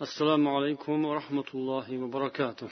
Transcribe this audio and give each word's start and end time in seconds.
assalomu 0.00 0.48
alaykum 0.56 1.04
va 1.06 1.12
rahmatullohi 1.20 1.94
va 2.02 2.08
barakatuh. 2.16 2.70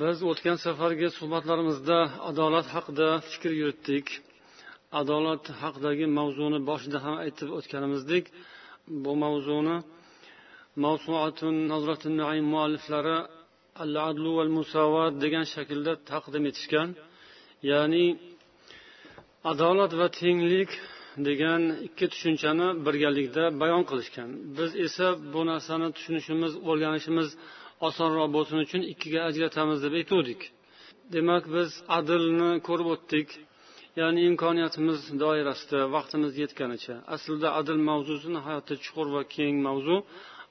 Biz 0.00 0.16
o'tgan 0.30 0.58
safargi 0.66 1.08
suhbatlarimizda 1.18 1.98
adolat 2.30 2.66
haqida 2.74 3.08
fikr 3.30 3.50
yuritdik. 3.60 4.06
Adolat 5.00 5.44
haqidagi 5.62 6.06
mavzuni 6.18 6.58
boshida 6.70 6.98
ham 7.04 7.16
aytib 7.24 7.48
o'tganimizdek 7.58 8.24
bu 9.04 9.12
mavzuni 9.24 9.76
mavsuatun 10.84 11.54
nazratun 11.72 12.14
naim 12.22 12.44
mualliflari 12.54 13.16
al 13.82 13.94
adlu 14.08 14.30
val 14.38 14.50
musavat 14.58 15.12
degan 15.24 15.44
shaklda 15.54 15.92
taqdim 16.10 16.44
etishgan. 16.50 16.88
Ya'ni 17.70 18.06
adolat 19.52 19.92
va 20.00 20.06
tenglik 20.20 20.70
degan 21.28 21.62
ikki 21.86 22.06
tushunchani 22.12 22.68
birgalikda 22.86 23.44
bayon 23.62 23.82
qilishgan. 23.90 24.28
Biz 24.56 24.70
esa 24.86 25.06
bu 25.32 25.40
narsani 25.50 25.88
tushunishimiz 25.96 26.52
o'rganishimiz 26.70 27.28
osonroq 27.88 28.28
bo'lsin 28.36 28.58
uchun 28.64 28.82
ikkiga 28.92 29.20
ajratamiz 29.28 29.78
deb 29.84 29.94
aytuvdik. 30.00 30.40
Demak 31.14 31.44
biz 31.56 31.70
adlni 31.98 32.50
ko'rib 32.68 32.88
o'tdik. 32.94 33.28
Ya'ni 34.00 34.20
imkoniyatimiz 34.30 34.98
doirasida 35.22 35.80
vaqtimiz 35.94 36.32
yetganicha. 36.42 36.94
Aslida 37.14 37.48
adl 37.60 37.78
mavzusi 37.88 38.28
nihoyatda 38.36 38.74
chuqur 38.84 39.06
va 39.14 39.22
keng 39.34 39.56
mavzu. 39.66 39.96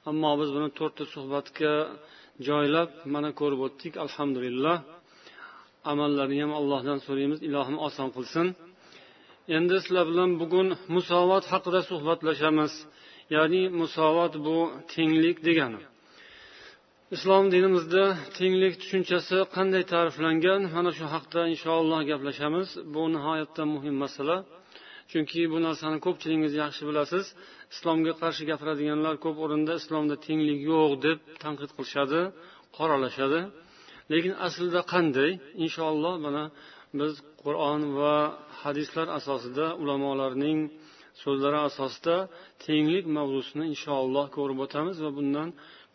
Ammo 0.10 0.32
biz 0.42 0.50
buni 0.56 0.70
to'rtta 0.80 1.04
suhbatga 1.14 1.74
joylab 2.48 2.90
mana 3.14 3.30
ko'rib 3.40 3.62
o'tdik. 3.68 3.94
Alhamdulillah. 4.06 4.78
Amallarni 5.92 6.38
ham 6.44 6.54
allohdan 6.60 7.00
so'raymiz. 7.06 7.40
Ilohim 7.48 7.78
oson 7.88 8.10
qilsin. 8.18 8.48
Endi 9.58 9.76
sizlar 9.84 10.06
bilan 10.12 10.32
bugun 10.42 10.68
musovat 10.96 11.44
haqida 11.54 11.82
suhbatlashamiz. 11.90 12.74
Ya'ni 13.36 13.64
musovat 13.82 14.34
bu 14.46 14.58
tenglik 14.94 15.38
degani. 15.48 15.82
Islom 17.16 17.46
dinimizda 17.54 18.04
tenglik 18.38 18.74
tushunchasi 18.82 19.38
qanday 19.56 19.84
ta'riflangan? 19.94 20.62
Mana 20.76 20.92
shu 20.98 21.06
haqda 21.16 21.42
inshaalloh 21.54 22.02
gaplashamiz. 22.12 22.68
Bu 22.94 23.02
nihoyatda 23.16 23.64
muhim 23.74 23.96
masala. 24.04 24.38
Chunki 25.12 25.42
bu 25.52 25.58
narsani 25.68 25.98
ko'pchiligingiz 26.06 26.54
yaxshi 26.64 26.84
bilasiz. 26.90 27.26
Islomga 27.74 28.14
qarshi 28.22 28.44
gapiradiganlar 28.52 29.16
ko'p 29.24 29.38
o'rinda 29.44 29.74
islomda 29.82 30.16
tenglik 30.28 30.60
yo'q 30.72 30.92
deb 31.06 31.18
tanqid 31.44 31.72
qilishadi 31.78 32.22
qoralashadi. 32.78 33.40
Lekin 34.12 34.34
aslida 34.48 34.82
qanday? 34.94 35.32
Inshaalloh 35.66 36.16
mana 36.26 36.44
biz 37.00 37.14
qur'on 37.44 37.82
va 38.00 38.16
hadislar 38.62 39.08
asosida 39.20 39.66
ulamolarning 39.82 40.60
so'zlari 41.24 41.60
asosida 41.70 42.16
tenglik 42.66 43.06
mavzusini 43.18 43.64
inshaalloh 43.74 44.26
ko'rib 44.38 44.60
o'tamiz 44.66 44.98
va 45.06 45.12
bundan 45.18 45.50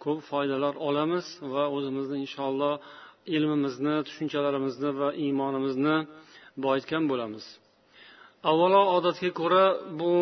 ko'p 0.05 0.19
foydalar 0.31 0.75
olamiz 0.89 1.27
va 1.55 1.65
o'zimizni 1.77 2.17
inshaalloh 2.25 2.75
ilmimizni 3.37 3.95
tushunchalarimizni 4.07 4.91
va 5.01 5.09
iymonimizni 5.25 5.97
boyitgan 6.65 7.05
bo'lamiz. 7.11 7.45
Avvalo 8.51 8.83
odatga 8.97 9.31
ko'ra 9.41 9.65
bu 10.01 10.13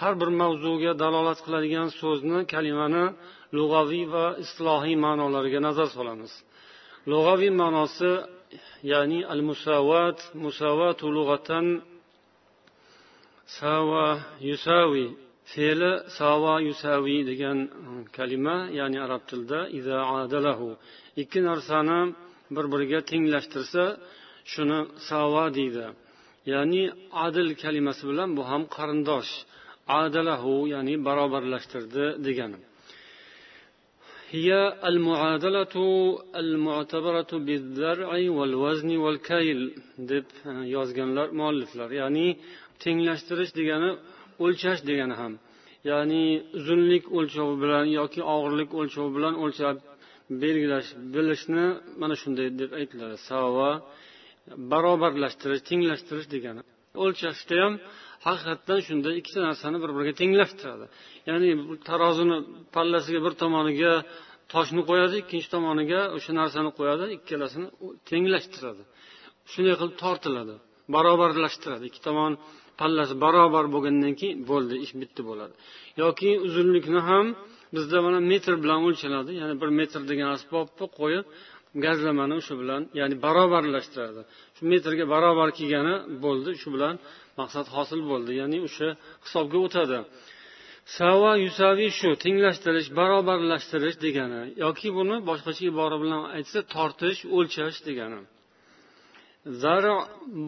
har 0.00 0.14
bir 0.20 0.30
mavzuga 0.42 0.92
dalolat 1.02 1.38
qiladigan 1.44 1.88
so'zni 2.00 2.38
kalimani 2.52 3.04
lug'aviy 3.58 4.04
va 4.14 4.26
islohiy 4.44 4.96
ma'nolariga 5.06 5.60
nazar 5.68 5.88
solamiz. 5.96 6.32
Lug'aviy 7.10 7.52
ma'nosi 7.60 8.12
ya'ni 8.92 9.20
al 9.32 9.42
musavat 9.48 10.18
musavatu 10.44 11.04
lug'atan 11.16 11.66
sava 13.58 14.08
yusavi 14.48 15.06
fe'li 15.52 15.92
sava 16.18 16.54
yusavi 16.68 17.16
degan 17.30 17.58
e, 17.66 17.68
kalima 18.16 18.56
ya'ni 18.78 18.98
arab 19.06 19.22
tilida 19.28 19.60
iza 19.78 19.98
adalahu. 20.20 20.68
Ikki 21.22 21.40
narsani 21.48 22.00
bir 22.54 22.64
biriga 22.72 23.00
tenglashtirsa 23.10 23.84
shuni 24.52 24.80
sava 25.08 25.44
deydi. 25.58 25.86
Ya'ni 26.52 26.82
adil 27.26 27.48
kalimasi 27.62 28.02
bilan 28.10 28.30
bu 28.36 28.42
ham 28.50 28.62
qarindosh. 28.76 29.32
Adalahu 30.02 30.52
ya'ni 30.74 30.94
barobarlashtirdi 31.06 32.04
degani 32.26 32.58
هي 34.35 34.49
المعادلة 34.89 35.75
المعتبرة 36.43 37.31
بالذرع 37.45 38.09
والوزن 38.37 38.89
والكيل 39.03 39.59
deb 40.11 40.25
yozganlar 40.75 41.27
mualliflar 41.39 41.89
ya'ni 42.01 42.27
tenglashtirish 42.83 43.51
degani 43.59 43.89
o'lchash 44.43 44.81
degani 44.89 45.15
ham 45.21 45.33
ya'ni 45.89 46.23
uzunlik 46.57 47.03
o'lchovi 47.17 47.55
bilan 47.63 47.85
yoki 47.99 48.21
og'irlik 48.35 48.69
o'lchovi 48.79 49.11
bilan 49.17 49.35
o'lchab 49.43 49.75
belgilash 50.43 50.89
bilishni 51.13 51.65
mana 52.01 52.15
shunday 52.21 52.47
deb 52.61 52.71
aytiladi 52.79 53.17
sava 53.29 53.69
barobarlashtirish 54.71 55.63
tenglashtirish 55.69 56.27
degani 56.35 56.61
o'lchashda 57.03 57.55
ham 57.63 57.73
haqiqatdan 58.26 58.78
shunday 58.86 59.14
ikkita 59.20 59.40
narsani 59.48 59.76
bir 59.82 59.90
biriga 59.96 60.14
tenglashtiradi 60.20 60.86
ya'ni 61.28 61.48
tarozini 61.88 62.36
pallasiga 62.76 63.20
bir 63.26 63.32
tomoniga 63.42 63.92
toshni 64.52 64.82
qo'yadi 64.90 65.14
ikkinchi 65.22 65.48
tomoniga 65.54 66.00
o'sha 66.16 66.32
narsani 66.40 66.70
qo'yadi 66.78 67.04
ikkalasini 67.16 67.66
tenglashtiradi. 68.10 68.82
Shunday 69.52 69.74
qilib 69.80 69.96
tortiladi 70.04 70.54
barobarlashtiradi. 70.94 71.84
Ikki 71.90 72.00
tomon 72.08 72.32
pallasi 72.80 73.14
barobar 73.24 73.64
bo'lgandan 73.74 74.12
keyin 74.20 74.36
bo'ldi 74.50 74.74
ish 74.84 74.92
bitta 75.00 75.20
bo'ladi. 75.30 75.54
Yoki 76.02 76.30
uzunlikni 76.46 77.00
ham 77.10 77.26
bizda 77.76 77.98
mana 78.06 78.18
metr 78.32 78.52
bilan 78.62 78.80
o'lchanadi 78.88 79.30
ya'ni 79.40 79.54
bir 79.62 79.70
metr 79.80 80.00
degan 80.10 80.28
asbobni 80.36 80.86
qo'yib 81.00 81.26
gazlamani 81.84 82.34
o'sha 82.40 82.54
bilan 82.60 82.82
ya'ni 83.00 83.16
barobarlashtiradi. 83.26 84.22
Shu 84.56 84.62
metrga 84.72 85.04
barobar 85.14 85.48
kelgani 85.58 85.94
bo'ldi 86.24 86.50
shu 86.60 86.68
bilan 86.74 86.94
maqsad 87.40 87.66
hosil 87.76 88.00
bo'ldi. 88.10 88.30
Ya'ni 88.40 88.58
o'sha 88.66 88.88
hisobga 89.24 89.58
o'tadi. 89.66 89.98
Sava 90.96 91.32
yusaviy 91.46 91.90
shu 91.98 92.08
tenglashtirish 92.24 92.88
barobarlashtirish 92.98 93.96
degani 94.04 94.42
yoki 94.64 94.88
buni 94.98 95.16
boshqacha 95.28 95.62
ibora 95.72 95.96
bilan 96.02 96.22
aytsa 96.36 96.58
tortish 96.74 97.20
o'lchash 97.36 97.78
degani. 97.88 98.20
Zara 99.62 99.94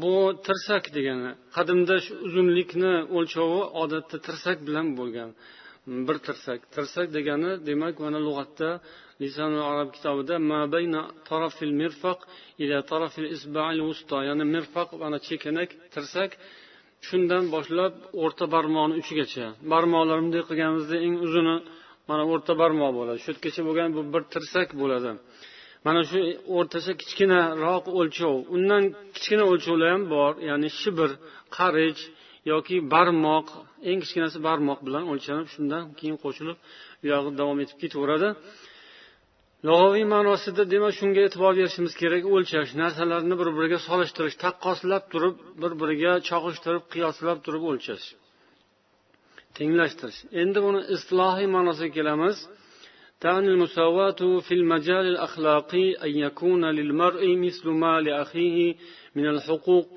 bu 0.03 0.17
tirsak 0.47 0.85
degani 0.97 1.31
qadimda 1.57 1.97
shu 2.05 2.13
uzunlikni 2.27 2.95
o'lchovi 3.17 3.61
odatda 3.83 4.17
tirsak 4.27 4.59
bilan 4.67 4.87
bo'lgan. 4.99 5.31
Bir 6.07 6.17
tirsak. 6.27 6.61
Tirsak 6.75 7.07
degani 7.17 7.51
demak 7.69 7.95
mana 8.05 8.19
lug'atda 8.27 8.71
lisan 9.23 9.53
arab 9.73 9.89
kitobida 9.97 10.35
ya'ni 14.29 14.45
mirfaq 14.55 14.89
mana 15.03 15.19
chekinak 15.29 15.71
tirsak 15.95 16.31
shundan 17.09 17.45
boshlab 17.55 17.93
o'rta 18.23 18.45
barmoqni 18.55 18.95
uchigacha. 19.03 19.47
Barmoqlar 19.73 20.19
bunday 20.25 20.43
qilganimizda 20.49 20.97
eng 21.07 21.15
uzuni 21.27 21.57
mana 22.11 22.23
o'rta 22.33 22.53
barmoq 22.63 22.91
bo'ladi. 22.99 23.19
Shu 23.25 23.29
yergacha 23.33 23.63
bo'lgan 23.69 23.89
bu 23.97 24.03
bir 24.15 24.23
tirsak 24.35 24.69
bo'ladi. 24.83 25.11
Mana 25.87 26.01
shu 26.11 26.19
o'rtacha 26.57 26.93
kichkinaroq 27.03 27.85
o'lchov. 28.01 28.35
Undan 28.57 28.83
kichkina 29.15 29.45
o'lchovlar 29.53 29.89
ham 29.95 30.03
bor 30.15 30.33
ya'ni 30.49 30.69
shibir 30.81 31.11
qarich 31.57 32.01
yoki 32.53 32.77
barmoq 32.95 33.47
eng 33.91 33.99
kichkinasi 34.05 34.39
barmoq 34.49 34.79
bilan 34.87 35.05
o'lchanib 35.13 35.49
shundan 35.55 35.83
keyin 35.99 36.17
qo'shilib 36.25 36.59
buyog'i 37.03 37.31
davom 37.41 37.59
etib 37.65 37.77
ketaveradi. 37.83 38.29
lug'aviy 39.68 40.06
ma'nosida 40.16 40.64
demak 40.74 40.94
shunga 41.00 41.22
e'tibor 41.28 41.54
berishimiz 41.60 41.94
kerak 42.02 42.24
o'lchash 42.36 42.72
narsalarni 42.82 43.36
bir 43.42 43.50
biriga 43.58 43.80
solishtirish 43.88 44.36
taqqoslab 44.44 45.04
turib 45.12 45.36
bir 45.62 45.72
biriga 45.82 46.12
chog'ishtirib 46.30 46.84
qiyoslab 46.94 47.38
turib 47.46 47.64
o'lchash 47.72 48.06
tenglashtirish 49.58 50.20
endi 50.42 50.60
buni 50.66 50.82
islohiy 50.96 51.48
ma'nosiga 51.56 51.92
kelamiz 52.00 52.38
تعني 53.26 53.48
المساواة 53.48 54.40
في 54.40 54.54
المجال 54.54 55.06
الأخلاقي 55.14 55.92
أن 56.06 56.10
يكون 56.26 56.66
للمرء 56.66 57.36
مثل 57.46 57.70
ما 57.70 58.02
لأخيه 58.02 58.76
من 59.16 59.26
الحقوق 59.34 59.88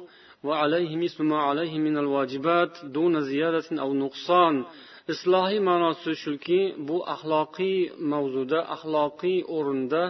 وعليه 0.45 0.97
مثل 0.97 1.25
ما 1.25 1.39
عليه 1.49 1.79
من 1.79 1.99
الواجبات 1.99 2.85
دون 2.85 3.21
زيادة 3.21 3.65
أو 3.73 3.95
نقصان 3.95 4.65
islohiy 5.12 5.60
ma'nosi 5.70 6.12
shuki 6.24 6.62
bu 6.88 6.98
axloqiy 7.16 7.78
mavzuda 8.12 8.60
axloqiy 8.76 9.38
o'rinda 9.58 10.04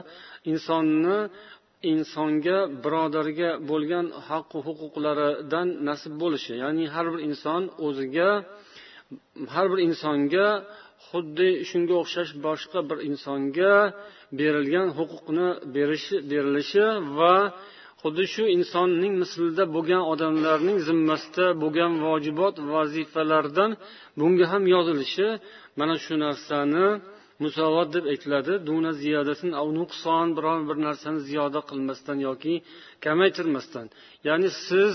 insonni 0.52 1.18
insonga 1.94 2.58
birodarga 2.84 3.50
bo'lgan 3.70 4.06
haqqu 4.30 4.58
huquqlaridan 4.68 5.68
nasib 5.88 6.14
bo'lishi 6.24 6.54
ya'ni 6.64 6.86
har 6.96 7.06
bir 7.14 7.22
inson 7.30 7.62
o'ziga 7.88 8.30
har 9.54 9.66
bir 9.72 9.80
insonga 9.88 10.48
xuddi 11.10 11.50
shunga 11.70 11.96
o'xshash 12.02 12.32
boshqa 12.46 12.80
bir 12.90 12.98
insonga 13.10 13.76
berilgan 14.40 14.88
huquqni 14.98 15.48
berishi 15.76 16.16
berilishi 16.32 16.86
va 17.18 17.36
xuddi 18.04 18.26
shu 18.34 18.44
insonning 18.58 19.14
mislida 19.24 19.64
bo'lgan 19.76 20.04
odamlarning 20.14 20.78
zimmasida 20.88 21.46
bo'lgan 21.64 21.92
vojibot 22.06 22.56
vazifalardan 22.74 23.72
bunga 24.20 24.46
ham 24.52 24.64
yozilishi 24.76 25.28
mana 25.80 25.96
shu 26.04 26.14
narsani 26.26 26.88
musovat 27.44 27.88
deb 27.96 28.06
aytiladi. 28.14 28.54
Duna 28.68 28.92
ziyadatin 29.02 29.52
nuqson 29.80 30.28
biron 30.38 30.60
bir 30.70 30.78
narsani 30.88 31.20
ziyoda 31.30 31.60
qilmasdan 31.70 32.18
yoki 32.28 32.54
kamaytirmasdan. 33.06 33.86
Ya'ni 34.28 34.50
siz 34.68 34.94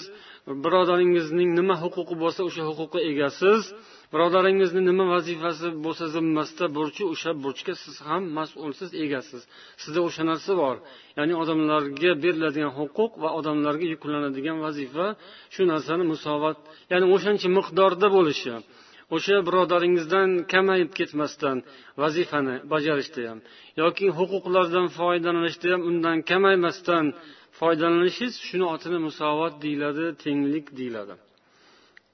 birodaringizning 0.64 1.50
nima 1.58 1.76
huquqi 1.84 2.14
bo'lsa 2.22 2.40
o'sha 2.48 2.62
huquqqa 2.70 3.00
egasiz. 3.10 3.60
Birodaringizni 4.12 4.80
nima 4.88 5.04
vazifasi 5.14 5.68
bo'lsa 5.84 6.04
zimmasida 6.14 6.66
burchi 6.76 7.02
o'sha 7.12 7.30
burchga 7.44 7.74
siz 7.84 7.96
ham 8.08 8.22
mas'ulsiz 8.38 8.90
egasiz. 9.04 9.42
Sizda 9.82 10.00
o'sha 10.08 10.22
narsa 10.30 10.52
bor. 10.62 10.76
Ya'ni 11.18 11.34
odamlarga 11.42 12.10
beriladigan 12.24 12.72
huquq 12.78 13.12
va 13.22 13.28
odamlarga 13.38 13.86
yuklanadigan 13.94 14.58
vazifa 14.66 15.06
shu 15.54 15.62
narsani 15.72 16.04
musovat 16.12 16.58
ya'ni 16.92 17.06
o'shancha 17.14 17.48
miqdorda 17.58 18.08
bo'lishi. 18.16 18.54
O'sha 19.16 19.36
birodaringizdan 19.48 20.28
kamayib 20.52 20.90
ketmasdan 20.98 21.56
vazifani 22.02 22.56
bajarishda 22.72 23.20
ham 23.30 23.38
yoki 23.82 24.06
huquqlardan 24.18 24.86
foydalanishda 24.98 25.66
ham 25.74 25.82
undan 25.90 26.16
kamaymasdan 26.30 27.04
foydalanishingiz 27.58 28.34
shuni 28.48 28.66
otini 28.74 28.98
musovat 29.06 29.54
deyiladi 29.64 30.04
tenglik 30.24 30.66
deyiladi. 30.78 31.14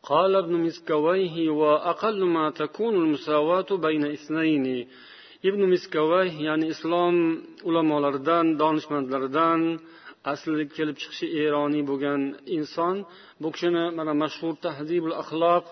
قال 0.03 0.35
ابن 0.35 0.53
مسكويه 0.53 1.49
وأقل 1.49 2.23
ما 2.23 2.49
تكون 2.49 2.95
المساواة 2.95 3.69
بين 3.85 4.03
اثنين 4.05 4.87
ibn 5.47 5.61
miskavay 5.73 6.27
ya'ni 6.47 6.67
islom 6.73 7.15
ulamolaridan 7.69 8.45
donishmandlaridan 8.61 9.61
asli 10.33 10.63
kelib 10.77 10.97
chiqishi 11.01 11.27
eroniy 11.43 11.83
bo'lgan 11.89 12.21
inson 12.57 12.95
bu 13.41 13.47
kishini 13.53 13.85
mana 13.97 14.13
mashhur 14.23 14.53
tahdibul 14.65 15.15
axloq 15.21 15.65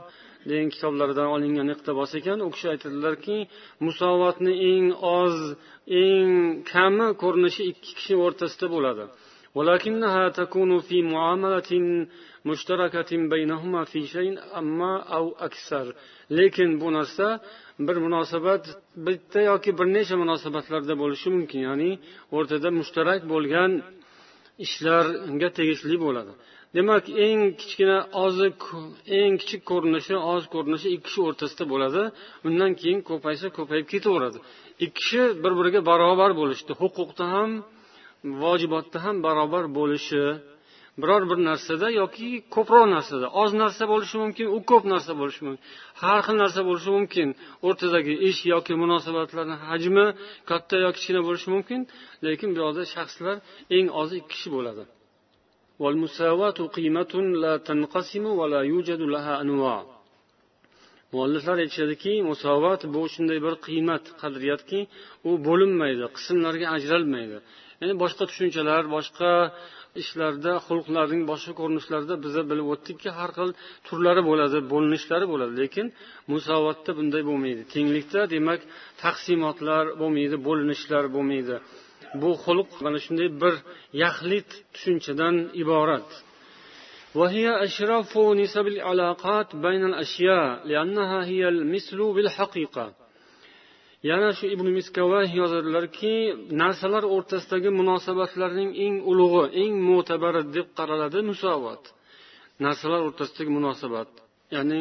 degan 0.49 0.67
kitoblaridan 0.73 1.27
olingan 1.35 1.67
iqtibos 1.75 2.11
ekan 2.19 2.39
u 2.45 2.49
kishi 2.53 2.67
aytadilarki 2.73 3.37
musovatni 3.85 4.53
eng 4.71 4.87
oz 5.19 5.37
eng 6.03 6.31
kami 6.73 7.07
ko'rinishi 7.23 7.63
ikki 7.71 7.91
kishi 7.97 8.13
o'rtasida 8.25 8.67
bo'ladi 8.75 9.03
ولكنها 9.57 10.29
تكون 10.29 10.79
في 10.79 11.01
معاملة 11.01 11.71
مشتركة 12.45 13.11
بينهما 13.33 13.83
في 13.83 14.07
شيء 14.07 14.39
أما 14.59 14.91
أو 15.17 15.25
أكثر 15.47 15.93
lekin 16.31 16.81
bu 16.81 16.93
narsa 16.93 17.39
bir 17.79 17.95
munosabat 17.95 18.63
bitta 18.95 19.41
yoki 19.41 19.77
bir 19.77 19.87
necha 19.95 20.15
munosabatlarda 20.23 20.93
bo'lishi 21.01 21.27
mumkin 21.35 21.59
ya'ni 21.67 21.91
o'rtada 22.35 22.69
mushtarak 22.79 23.21
bo'lgan 23.33 23.71
ishlarga 24.65 25.49
tegishli 25.57 25.95
bo'ladi 26.05 26.31
demak 26.75 27.03
eng 27.25 27.41
kichkina 27.59 27.97
ozi 28.25 28.47
eng 29.19 29.33
kichik 29.41 29.61
ko'rinishi 29.71 30.15
oz 30.33 30.43
ko'rinishi 30.53 30.87
ikki 30.95 31.05
kishi 31.07 31.19
o'rtasida 31.27 31.65
bo'ladi 31.73 32.01
undan 32.47 32.71
keyin 32.81 32.99
ko'paysa 33.09 33.47
ko'payib 33.57 33.87
ketaveradi 33.93 34.37
ikki 34.85 34.95
kishi 34.99 35.21
bir 35.43 35.53
biriga 35.59 35.81
barobar 35.89 36.31
bo'lishdi 36.41 36.71
huquqda 36.81 37.25
ham 37.35 37.51
vojibotda 38.42 38.98
ham 39.04 39.16
barobar 39.26 39.64
bo'lishi 39.78 40.22
biror 41.02 41.22
bir 41.30 41.38
narsada 41.50 41.86
yoki 42.00 42.28
ko'proq 42.54 42.84
narsada 42.94 43.26
oz 43.42 43.50
narsa 43.62 43.84
bo'lishi 43.92 44.16
mumkin 44.24 44.46
u 44.56 44.58
ko'p 44.70 44.84
narsa 44.92 45.12
bo'lishi 45.20 45.42
mumkin 45.46 45.64
har 46.02 46.18
xil 46.26 46.36
narsa 46.42 46.60
bo'lishi 46.68 46.90
mumkin 46.96 47.28
o'rtadagi 47.68 48.14
ish 48.28 48.40
yoki 48.52 48.72
munosabatlarni 48.82 49.56
hajmi 49.68 50.06
katta 50.50 50.76
yo 50.84 50.90
kichkina 50.96 51.20
bo'lishi 51.26 51.48
mumkin 51.54 51.80
lekin 52.26 52.48
bu 52.54 52.58
yoqda 52.64 52.82
shaxslar 52.94 53.36
eng 53.76 53.86
ozi 54.00 54.14
ikki 54.20 54.28
kishi 54.32 54.48
bo'ladi. 54.56 54.82
Mualliflar 61.14 61.56
aytishadiki 61.64 62.12
musovat 62.30 62.80
bu 62.94 63.00
shunday 63.14 63.38
bir 63.46 63.54
qiymat 63.66 64.04
qadriyatki 64.22 64.80
u 65.28 65.30
bo'linmaydi 65.46 66.04
qismlarga 66.16 66.66
ajralmaydi. 66.76 67.38
ya'ni 67.81 67.95
boshqa 68.03 68.23
tushunchalar 68.29 68.83
boshqa 68.95 69.31
ishlarda 70.01 70.53
xulqlarning 70.67 71.23
boshqa 71.31 71.53
ko'rinishlarida 71.59 72.15
biza 72.25 72.41
bilib 72.49 72.67
o'tdikki 72.73 73.09
har 73.17 73.31
xil 73.37 73.49
turlari 73.87 74.21
bo'ladi 74.29 74.59
bo'linishlari 74.73 75.25
bo'ladi 75.33 75.53
lekin 75.63 75.85
musovatda 76.33 76.91
bunday 76.99 77.23
bo'lmaydi 77.29 77.61
tenglikda 77.73 78.21
demak 78.35 78.61
taqsimotlar 79.03 79.83
bo'lmaydi 80.01 80.37
bo'linishlar 80.47 81.03
bo'lmaydi 81.15 81.55
bu 82.21 82.29
xulq 82.43 82.69
mana 82.85 82.99
shunday 83.05 83.29
bir 83.41 83.53
yaxlit 84.03 84.49
tushunchadan 84.73 85.35
iborat 85.63 86.09
وهي 87.19 87.47
أشرف 87.67 88.17
نسب 88.17 88.65
العلاقات 88.75 89.55
بين 89.55 89.83
الأشياء 89.91 90.67
لأنها 90.69 91.19
هي 91.31 91.43
المثل 91.53 91.99
بالحقيقة 92.15 92.85
Yana 94.10 94.28
shu 94.38 94.44
ibn 94.54 94.66
miskavay 94.78 95.26
yozadilarki 95.40 96.14
narsalar 96.62 97.04
o'rtasidagi 97.14 97.70
munosabatlarning 97.80 98.70
eng 98.84 98.96
ulug'i 99.10 99.44
eng 99.62 99.72
mo'tabari 99.88 100.42
deb 100.56 100.66
qaraladi 100.78 101.20
musovat 101.30 101.82
narsalar 102.66 103.00
o'rtasidagi 103.08 103.50
munosabat 103.58 104.08
ya'ni 104.56 104.80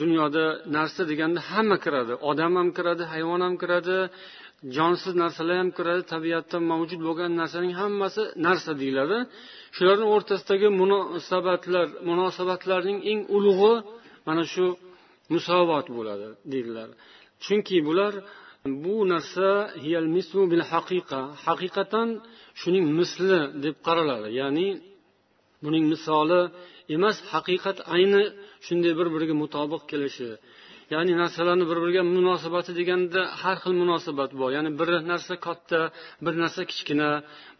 dunyoda 0.00 0.44
narsa 0.76 1.02
deganda 1.10 1.40
hamma 1.50 1.76
kiradi. 1.84 2.12
Odam 2.30 2.52
ham 2.58 2.68
kiradi 2.76 3.04
hayvon 3.12 3.40
ham 3.46 3.54
kiradi 3.62 3.96
jonsiz 4.76 5.14
narsalar 5.22 5.56
ham 5.62 5.70
kiradi 5.78 6.02
tabiatda 6.14 6.56
mavjud 6.70 7.00
bo'lgan 7.06 7.30
narsaning 7.40 7.74
hammasi 7.80 8.22
narsa 8.46 8.70
deyiladi. 8.80 9.18
Shularni 9.76 10.06
o'rtasidagi 10.14 10.68
munosabatlar 10.80 11.86
munosabatlarning 12.10 12.98
eng 13.10 13.20
ulug'i 13.36 13.74
mana 14.26 14.42
shu 14.52 14.66
musovat 15.34 15.86
bo'ladi 15.96 16.26
deydilar. 16.52 16.88
Chunki 17.44 17.76
bular 17.88 18.12
bu 18.66 18.96
narsa 19.12 19.48
haqiqatan 21.46 22.08
shuning 22.60 22.86
misli 22.98 23.38
deb 23.64 23.76
qaraladi. 23.86 24.28
Ya'ni 24.40 24.68
buning 25.64 25.84
misoli 25.92 26.40
emas 26.96 27.16
haqiqat 27.32 27.78
ayni 27.96 28.22
shunday 28.66 28.92
bir 28.98 29.08
biriga 29.14 29.34
mutobiq 29.42 29.82
kelishi. 29.90 30.30
Ya'ni 30.94 31.12
narsalarni 31.22 31.64
bir 31.70 31.78
biriga 31.82 32.02
munosabati 32.16 32.72
deganda 32.80 33.20
har 33.40 33.56
xil 33.62 33.72
munosabat 33.82 34.30
bor. 34.40 34.50
Ya'ni 34.56 34.70
bir 34.80 34.88
narsa 35.12 35.34
katta 35.46 35.80
bir 36.24 36.34
narsa 36.42 36.62
kichkina 36.70 37.10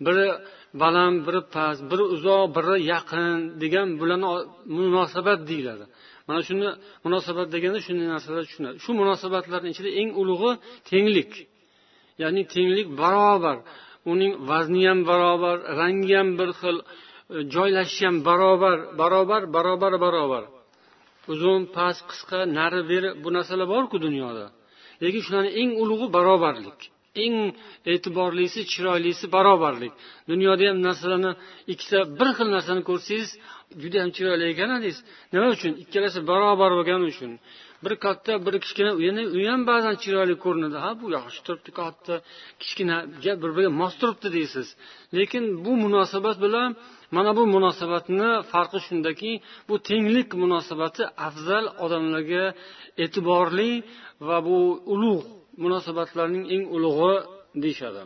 biri 0.07 0.27
baland 0.83 1.19
biri 1.27 1.41
past 1.55 1.81
biri 1.91 2.05
uzoq 2.15 2.45
biri 2.57 2.77
yaqin 2.93 3.39
degan 3.63 3.89
bularni 4.01 4.29
munosabat 4.79 5.39
deyiladi. 5.51 5.85
Mana 6.29 6.41
shuni 6.47 6.69
munosabat 7.05 7.47
deganda 7.55 7.81
shunday 7.87 8.07
narsalar 8.15 8.43
tushunadi. 8.49 8.77
Shu 8.85 8.91
munosabatlarni 9.01 9.69
ichida 9.75 9.91
eng 10.01 10.11
ulug'i 10.21 10.53
tenglik. 10.91 11.33
Ya'ni 12.23 12.43
tenglik 12.55 12.89
barobar. 13.01 13.57
Uning 14.13 14.33
vazni 14.51 14.83
ham 14.89 15.01
barobar 15.11 15.57
rangi 15.81 16.15
ham 16.19 16.29
bir 16.39 16.51
xil 16.61 16.77
e, 16.81 16.85
joylashishi 17.55 18.05
ham 18.09 18.17
barobar. 18.29 18.77
Barobar 19.01 19.43
barobar 19.57 19.93
barobar. 20.05 20.45
Uzun 21.33 21.61
past 21.77 22.03
qisqa 22.11 22.39
nari 22.59 22.83
beri 22.91 23.09
bu 23.23 23.29
narsalar 23.37 23.67
borku 23.75 23.97
dunyoda. 24.07 24.45
Lekin 25.03 25.23
shularni 25.27 25.51
eng 25.61 25.71
ulug'i 25.83 26.07
barobarlik. 26.17 26.81
Eng 27.23 27.39
e'tiborlisi 27.93 28.61
chiroylisi 28.73 29.27
barobarlik. 29.37 29.93
Dunyoda 30.31 30.65
ham 30.71 30.79
narsalarni 30.87 31.33
ikkita 31.73 31.99
bir 32.19 32.29
xil 32.37 32.49
narsani 32.57 32.83
ko'rsangiz 32.91 33.31
judayam 33.83 34.11
chiroyli 34.17 34.45
ekan 34.53 34.71
deysiz 34.85 35.03
nima 35.33 35.49
uchun? 35.57 35.73
Ikkalasi 35.85 36.21
barobar 36.31 36.71
bo'lgani 36.79 37.05
uchun. 37.13 37.31
Bir 37.85 37.95
katta 38.05 38.33
bir 38.47 38.55
kichkina 38.65 38.91
yana 39.07 39.23
u 39.37 39.41
ham 39.51 39.61
ba'zan 39.71 39.95
chiroyli 40.03 40.35
ko'rinadi. 40.45 40.77
Ha 40.85 40.91
bu 41.01 41.07
yaxshi 41.17 41.41
turibdi 41.47 41.71
katta 41.81 42.15
kichkinaga 42.63 43.33
bir 43.43 43.51
biriga 43.57 43.71
mos 43.81 43.95
turibdi 44.01 44.29
deysiz. 44.37 44.67
Lekin 45.17 45.45
bu 45.65 45.73
munosabat 45.85 46.37
bilan 46.45 46.71
mana 47.17 47.31
bu 47.39 47.43
munosabatni 47.55 48.31
farqi 48.51 48.79
shundaki 48.87 49.33
bu 49.69 49.75
tenglik 49.89 50.29
munosabati 50.43 51.03
afzal 51.29 51.65
odamlarga 51.85 52.45
e'tiborli 53.05 53.73
va 54.29 54.37
bu 54.47 54.59
ulug' 54.95 55.44
munosabatlarning 55.63 56.45
eng 56.55 56.65
ulug'i 56.77 57.15
deyishadi. 57.63 58.03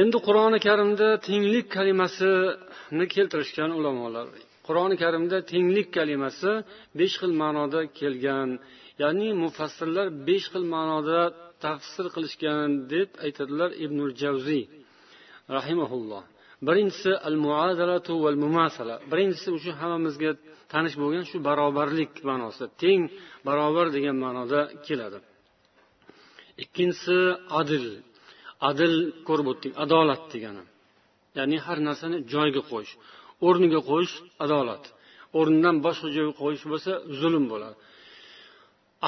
Endi 0.00 0.18
qur'oni 0.26 0.58
karimda 0.66 1.08
tenglik 1.28 1.66
kalimasini 1.76 3.04
keltirishgan 3.14 3.70
ulamolar 3.78 4.26
qur'oni 4.66 4.96
karimda 5.02 5.38
tenglik 5.52 5.88
kalimasi 5.98 6.52
besh 6.98 7.14
xil 7.20 7.32
ma'noda 7.42 7.80
kelgan 7.98 8.48
ya'ni 9.02 9.28
mufassirlar 9.42 10.06
besh 10.28 10.46
xil 10.52 10.64
ma'noda 10.74 11.20
tafsir 11.64 12.06
qilishgan 12.14 12.68
deb 12.92 13.08
aytadilar 13.24 13.70
ibnul 13.84 14.12
javziy 14.22 14.64
rahimaulloh 15.56 16.22
birinchisi 16.66 17.12
al 17.28 17.36
muadalatu 17.44 18.12
val 18.24 18.38
mumasala 18.44 18.94
birinchisi 19.10 19.48
shu 19.64 19.70
hammamizga 19.80 20.30
tanish 20.72 20.96
bo'lgan 21.02 21.24
shu 21.30 21.36
barobarlik 21.48 22.12
ma'nosida 22.28 22.66
teng 22.82 23.00
barobar 23.48 23.86
degan 23.96 24.16
ma'noda 24.24 24.60
keladi. 24.86 25.18
ikkinchisi 26.63 27.17
adil 27.59 27.85
adil 28.69 28.93
ko'rib 29.27 29.47
o'tdik 29.51 29.73
adolat 29.83 30.23
degani 30.33 30.63
ya'ni 31.37 31.57
har 31.65 31.77
narsani 31.87 32.17
joyiga 32.33 32.61
qo'yish 32.71 32.93
o'rniga 33.47 33.79
qo'yish 33.89 34.15
adolat 34.45 34.83
o'rnidan 35.39 35.75
boshqa 35.85 36.07
joyga 36.15 36.33
qo'yish 36.41 36.63
bo'lsa 36.71 36.91
zulm 37.19 37.45
bo'ladi 37.51 37.77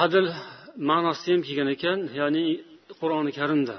adil 0.04 0.26
ma'nosida 0.90 1.30
ham 1.34 1.42
kelgan 1.46 1.68
ekan 1.76 1.98
ya'ni 2.20 2.44
qur'oni 3.00 3.32
karimda 3.40 3.78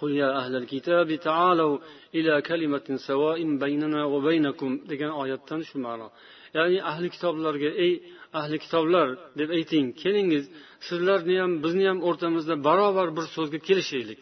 قل 0.00 0.10
يا 0.22 0.30
أهل 0.40 0.54
الكتاب 0.62 1.08
تعالوا 1.28 1.74
إلى 2.14 2.34
كلمة 2.50 2.86
سواء 3.10 3.38
بيننا 3.64 4.02
وبينكم 4.12 4.70
degan 4.90 5.12
oyatdan 5.22 5.60
shu 5.68 5.76
ma'no 5.86 6.08
ya'ni 6.56 6.78
ahli 6.90 7.06
kitoblarga 7.14 7.70
ey 7.84 7.92
ahli 8.39 8.57
kitoblar 8.65 9.07
deb 9.39 9.49
ayting 9.57 9.85
kelingiz 10.01 10.43
sizlarni 10.87 11.35
ham 11.41 11.51
bizni 11.63 11.85
ham 11.89 11.99
o'rtamizda 12.07 12.55
barobar 12.67 13.07
bir 13.17 13.25
so'zga 13.35 13.59
kelishaylik. 13.67 14.21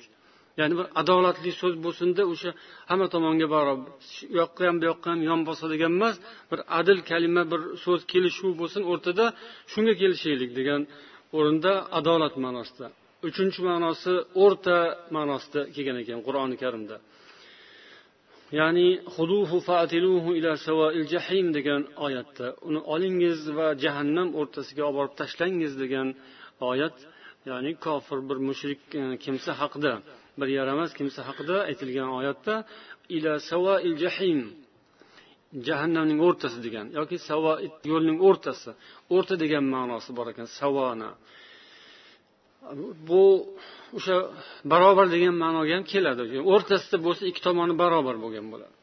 Ya'ni 0.60 0.74
bir 0.80 0.88
adolatli 1.02 1.52
so'z 1.62 1.76
bo'lsinda 1.86 2.24
o'sha 2.34 2.50
hamma 2.90 3.08
tomonga 3.14 3.48
barobar 3.56 3.90
u 3.92 4.36
yoqqa 4.42 4.62
ham 4.70 4.76
bu 4.82 4.86
yoqqa 4.92 5.08
ham 5.14 5.22
yon 5.30 5.40
bosadigan 5.50 5.92
emas 5.98 6.16
bir 6.52 6.60
adil 6.80 7.00
kalima 7.10 7.44
bir 7.52 7.62
so'z 7.86 8.02
kelishuv 8.14 8.52
bo'lsin 8.62 8.82
o'rtada 8.92 9.26
shunga 9.72 9.94
kelishaylik 10.02 10.52
degan 10.60 10.82
o'rinda 11.38 11.72
adolat 12.00 12.36
ma'nosida. 12.46 12.88
Uchinchi 13.28 13.60
ma'nosi 13.70 14.14
o'rta 14.44 14.78
ma'nosida 15.16 15.62
kelgan 15.76 15.98
ekan 16.04 16.20
qur'oni 16.28 16.56
karimda. 16.64 16.96
Ya'ni 18.60 18.88
huduhu 19.16 19.58
fatiluhu 19.70 20.30
ila 20.40 20.52
savoil 20.68 21.06
jahim 21.14 21.48
degan 21.58 21.82
oyatda. 22.06 22.48
Uni 22.68 22.80
olingiz 22.94 23.40
va 23.58 23.68
jahannam 23.84 24.30
o'rtasiga 24.40 24.84
olib 24.88 24.98
borib 25.00 25.14
tashlangiz 25.22 25.74
degan 25.84 26.08
oyat 26.72 26.96
ya'ni 27.50 27.72
kofir 27.86 28.20
bir 28.30 28.38
mushrik 28.48 28.82
e, 29.02 29.04
kimsa 29.24 29.52
haqida 29.62 29.94
bir 30.40 30.48
yaramas 30.58 30.92
kimsa 31.00 31.22
haqida 31.30 31.56
aytilgan 31.70 32.10
oyatda 32.20 32.56
ila 33.16 33.34
savoil 33.52 33.96
jahim 34.04 34.40
jahannamning 35.68 36.20
o'rtasi 36.28 36.60
degan 36.66 36.86
yoki 36.98 37.18
savo 37.30 37.54
yo'lning 37.92 38.18
o'rtasi. 38.28 38.72
O'rta 39.16 39.36
degan 39.44 39.66
ma'nosi 39.76 40.12
bor 40.18 40.28
ekan 40.34 40.48
savona. 40.60 41.10
Bu 43.10 43.24
o'sha 43.98 44.16
barobar 44.72 45.08
degan 45.16 45.36
ma'noga 45.44 45.74
ham 45.78 45.86
keladi. 45.94 46.24
O'rtasida 46.54 46.98
bo'lsa 47.06 47.24
ikki 47.30 47.42
tomoni 47.48 47.74
barobar 47.84 48.16
bo'lgan 48.24 48.46
bo'ladi. 48.54 48.74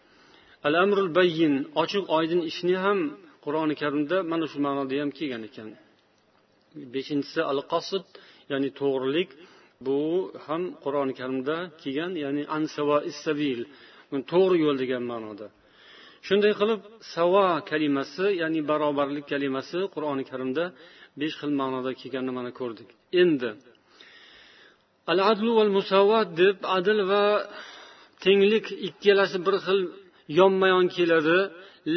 Al 0.66 0.74
amrul 0.84 1.10
bayyin 1.18 1.54
ochiq 1.82 2.04
oydin 2.18 2.40
ishni 2.50 2.76
ham 2.84 2.98
qur'oni 3.44 3.74
karimda 3.82 4.16
mana 4.32 4.44
shu 4.52 4.58
ma'noda 4.66 4.94
ham 5.02 5.10
kelgan 5.18 5.42
ekan. 5.48 5.68
Beshinchisi 6.94 7.40
al 7.52 7.60
qosid 7.72 8.04
ya'ni 8.52 8.68
to'g'rilik 8.80 9.30
bu 9.86 9.98
ham 10.46 10.62
qur'oni 10.84 11.12
karimda 11.20 11.56
kelgan 11.82 12.12
ya'ni 12.24 12.42
ansava 12.56 12.98
issabil 13.10 13.60
to'g'ri 14.32 14.56
yo'l 14.64 14.76
degan 14.82 15.04
ma'noda. 15.12 15.46
Shunday 16.26 16.52
qilib 16.60 16.80
savo 17.14 17.44
kalimasi 17.70 18.26
ya'ni 18.42 18.60
barobarlik 18.70 19.26
kalimasi 19.32 19.78
qur'oni 19.94 20.24
karimda 20.30 20.64
besh 21.20 21.34
xil 21.40 21.52
ma'noda 21.60 21.90
kelganini 22.00 22.32
mana 22.38 22.50
ko'rdik. 22.60 22.88
Endi 23.22 23.50
al 25.10 25.18
adlu 25.30 25.50
val 25.58 25.70
musavat 25.78 26.28
deb 26.42 26.56
adil 26.76 26.98
va 27.10 27.24
tenglik 28.24 28.66
ikkalasi 28.88 29.38
bir 29.46 29.56
xil 29.66 29.80
yonma 30.38 30.66
yon 30.74 30.86
keladi 30.96 31.38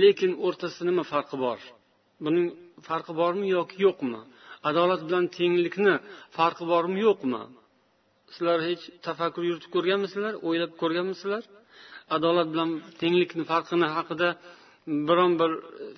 lekin 0.01 0.31
o'rtasida 0.45 0.83
nima 0.89 1.03
farqi 1.13 1.35
bor? 1.45 1.59
Buning 2.25 2.47
farqi 2.87 3.13
bormi 3.21 3.47
yoki 3.57 3.75
yo'qmi? 3.85 4.21
Adolat 4.69 5.01
bilan 5.07 5.25
tenglikni 5.37 5.95
farqi 6.37 6.63
bormi 6.71 6.99
yo'qmi? 7.07 7.41
Sizlar 8.33 8.59
hech 8.67 8.83
tafakkur 9.07 9.43
yuritib 9.49 9.71
ko'rganmisizlar 9.75 10.33
o'ylab 10.47 10.71
ko'rganmisizlar? 10.81 11.43
Adolat 12.15 12.47
bilan 12.53 12.69
tenglikni 13.01 13.43
farqini 13.51 13.87
haqida 13.97 14.29
biron 15.07 15.31
bir 15.41 15.51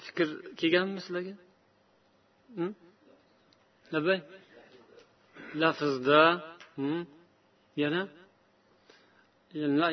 fikr 0.06 0.28
kelganmi 0.60 1.00
sizlarga? 1.06 1.34
Lafzda 5.62 6.22
yana 7.84 8.02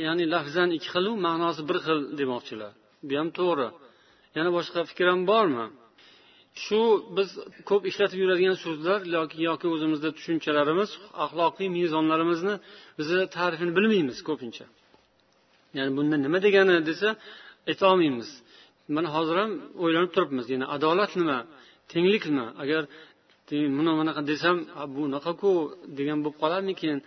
ya'ni 0.07 0.25
lafzan 0.35 0.69
ikki 0.77 0.89
xilu 0.95 1.13
ma'nosi 1.27 1.63
bir 1.69 1.79
xil 1.85 1.99
demoqchilar. 2.21 2.73
Bu 3.09 3.15
ham 3.21 3.29
to'g'ri. 3.39 3.69
Yana 4.37 4.51
boshqa 4.57 4.81
fikr 4.91 5.07
ham 5.13 5.21
bormi? 5.31 5.67
Shu 6.65 6.81
biz 7.17 7.29
ko'p 7.69 7.83
ishlatib 7.91 8.19
yuradigan 8.25 8.57
so'zlar 8.65 9.01
yoki 9.17 9.37
yoki 9.49 9.67
o'zimizda 9.75 10.09
tushunchalarimiz 10.17 10.91
axloqiy 11.25 11.69
mezonlarimizni 11.79 12.55
bizni 12.99 13.21
ta'rifini 13.37 13.73
bilmaymiz 13.79 14.19
ko'pincha. 14.29 14.67
Ya'ni 15.77 15.93
bunda 15.99 16.17
nima 16.25 16.39
degani 16.47 16.75
desa 16.91 17.09
aytolmaymiz 17.71 18.29
mana 18.97 19.09
hozir 19.17 19.37
ham 19.43 19.51
o'ylanib 19.85 20.11
turibmiz. 20.17 20.47
Yana 20.55 20.67
adolat 20.77 21.13
nima? 21.21 21.39
Tenglik 21.93 22.25
nima 22.31 22.47
agar 22.63 22.83
buni 23.78 23.92
bunaqa 24.00 24.22
desam 24.32 24.58
bunaqaku 24.96 25.52
degan 25.98 26.18
bo'lib 26.24 26.38
qolarmikin 26.44 26.98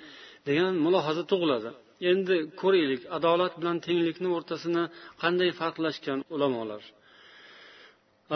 degan 0.48 0.72
mulohaza 0.84 1.22
tug'iladi 1.32 1.70
endi 2.10 2.36
ko'raylik 2.60 3.02
adolat 3.16 3.52
bilan 3.60 3.76
tenglikni 3.86 4.28
o'rtasini 4.36 4.82
qanday 5.22 5.50
farqlashgan 5.60 6.18
ulamolar 6.34 6.82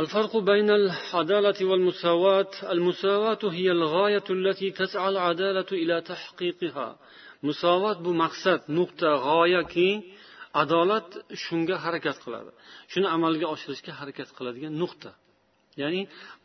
الفرق 0.02 0.32
بين 0.50 0.70
العدالة 0.80 1.58
والمساواة 1.70 2.52
المساواة 2.74 3.42
هي 3.58 3.68
الغاية 3.78 4.24
التي 4.38 4.68
تسعى 4.80 5.08
العدالة 5.14 5.70
إلى 5.82 5.96
تحقيقها 6.00 6.88
مساواة 7.48 7.96
bu 8.04 8.12
maqsad 8.22 8.60
nuqta 8.78 9.10
g'oyaki 9.26 9.90
adolat 10.62 11.08
shunga 11.44 11.76
harakat 11.84 12.16
qiladi 12.24 12.50
shuni 12.92 13.06
amalga 13.16 13.46
oshirishga 13.54 13.92
harakat 14.00 14.28
qiladigan 14.36 14.72
nuqta 14.82 15.10
Ya'ni 15.81 16.01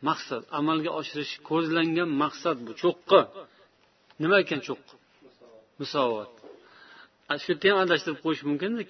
maqsad 0.07 0.41
amalga 0.59 0.91
oshirish 0.99 1.33
ko'zlangan 1.49 2.09
maqsad 2.23 2.57
bu. 2.65 2.71
Cho'qqi 2.81 3.21
nima 4.21 4.35
ekan 4.43 4.59
cho'qqi 4.67 4.93
musovat 5.79 6.31
shu 7.43 7.47
yerda 7.51 7.65
ham 7.71 7.79
adashtirib 7.85 8.19
qo'yish 8.25 8.43
mumkinda 8.49 8.83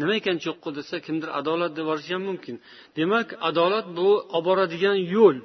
nima 0.00 0.12
ekan 0.20 0.36
cho'qqi 0.44 0.68
desa 0.78 0.96
kimdir 1.06 1.28
adolat 1.40 1.70
deb 1.76 1.84
yuborishi 1.84 2.12
ham 2.16 2.24
mumkin. 2.30 2.56
Demak 2.98 3.28
adolat 3.48 3.86
bu 3.98 4.08
olib 4.36 4.44
boradigan 4.48 4.98
yo'l. 5.16 5.38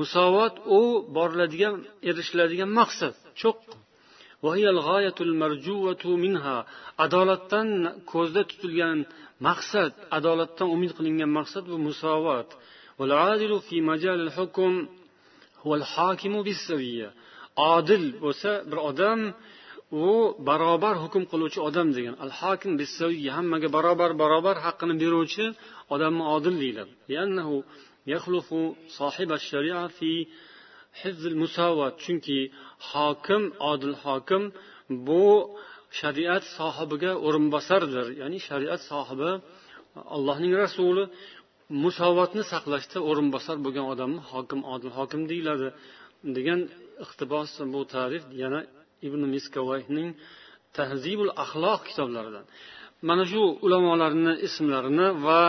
Musovat 0.00 0.54
u 0.78 0.80
boriladigan 1.16 1.74
erishiladigan 2.08 2.70
maqsad 2.80 3.14
cho'qqi 3.42 3.74
adolatdan 7.04 7.68
ko'zda 8.12 8.42
tutilgan 8.50 8.98
maqsad 9.46 9.92
adolatdan 10.18 10.68
umid 10.74 10.92
qilingan 10.98 11.30
maqsad 11.38 11.64
bu 11.72 11.76
musovat 11.88 12.48
والعادل 12.98 13.60
في 13.60 13.80
مجال 13.80 14.18
الحكم 14.26 14.88
هو 15.64 15.74
الحاكم 15.74 16.32
odil 17.76 18.04
bo'lsa 18.24 18.50
bir 18.70 18.78
odam 18.90 19.20
u 20.04 20.08
barobar 20.48 20.94
hukm 21.04 21.22
qiluvchi 21.32 21.60
odam 21.68 21.88
degan 21.96 22.14
al 22.24 22.32
hokim 22.40 22.72
hammaga 23.36 23.68
barobar 23.76 24.10
barobar 24.22 24.56
haqqini 24.66 24.94
beruvchi 25.02 25.44
odamni 25.94 26.24
odil 26.36 26.54
deyiladi 26.62 26.92
chunki 32.04 32.38
hokim 32.90 33.42
odil 33.72 33.94
hokim 34.04 34.42
bu 35.08 35.26
shariat 36.00 36.44
sohibiga 36.56 37.12
o'rinbosardir 37.26 38.06
ya'ni 38.20 38.38
shariat 38.48 38.80
sohibi 38.90 39.30
allohning 40.16 40.52
rasuli 40.64 41.04
musovatni 41.84 42.42
saqlashda 42.52 42.98
o'rinbosar 43.08 43.56
bo'lgan 43.64 43.86
odamni 43.92 44.20
hokim 44.30 44.60
odil 44.74 44.92
hokim 44.98 45.22
deyiladi 45.30 45.68
degan 46.36 46.60
iqtibos 47.04 47.50
bu 47.74 47.80
tarif 47.94 48.22
yana 48.42 48.60
ibn 49.06 49.20
miskavayning 49.34 50.08
tahzibul 50.76 51.32
axloq 51.44 51.80
kitoblaridan. 51.88 52.44
Mana 53.08 53.24
shu 53.30 53.42
ulamolarni 53.66 54.32
ismlarini 54.46 55.08
va 55.26 55.42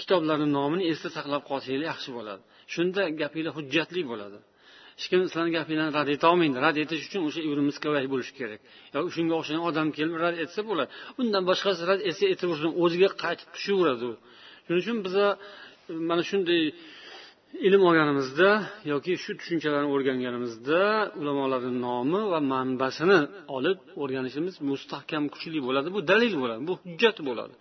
kitoblarni 0.00 0.48
nomini 0.58 0.84
esda 0.92 1.08
saqlab 1.16 1.42
qolsanglar 1.50 1.84
yaxshi 1.92 2.10
bo'ladi. 2.18 2.42
Shunda 2.74 3.02
gapinglar 3.20 3.52
hujjatli 3.58 4.02
bo'ladi. 4.10 4.38
Hech 4.98 5.06
kim 5.10 5.20
sizlarni 5.26 5.52
gapinglarni 5.58 5.92
rad 5.98 6.08
etolmaydi 6.16 6.58
rad 6.66 6.76
etish 6.82 7.02
uchun 7.08 7.20
o'sha 7.28 7.40
ibn 7.48 7.58
miskavay 7.68 8.06
bo'lishi 8.12 8.32
kerak. 8.40 8.60
Yoki 8.94 9.10
shunga 9.16 9.34
o'xshagan 9.40 9.62
odam 9.70 9.88
kelib 9.96 10.14
rad 10.24 10.36
etsa 10.44 10.60
bo'ladi. 10.70 10.90
Undan 11.20 11.42
boshqasi 11.50 11.80
rad 11.90 12.00
etsa 12.10 12.24
etaversin 12.34 12.70
o'ziga 12.82 13.08
qaytib 13.22 13.48
tushaveradi. 13.54 14.06
u 14.12 14.14
shuning 14.70 14.82
uchun 14.84 14.98
biza 15.06 15.26
e, 15.90 15.92
mana 16.10 16.22
shunday 16.30 16.62
ilm 17.66 17.82
olganimizda 17.88 18.48
yoki 18.92 19.12
shu 19.22 19.30
tushunchalarni 19.40 19.88
o'rganganimizda 19.94 20.80
ulamolarni 21.20 21.72
nomi 21.86 22.20
va 22.32 22.38
manbasini 22.52 23.18
olib 23.56 23.78
o'rganishimiz 24.02 24.54
mustahkam 24.70 25.24
kuchli 25.34 25.58
bo'ladi. 25.66 25.88
Bu 25.96 26.00
dalil 26.10 26.34
bo'ladi 26.42 26.62
bu 26.70 26.74
hujjat 26.82 27.16
bo'ladi. 27.28 27.54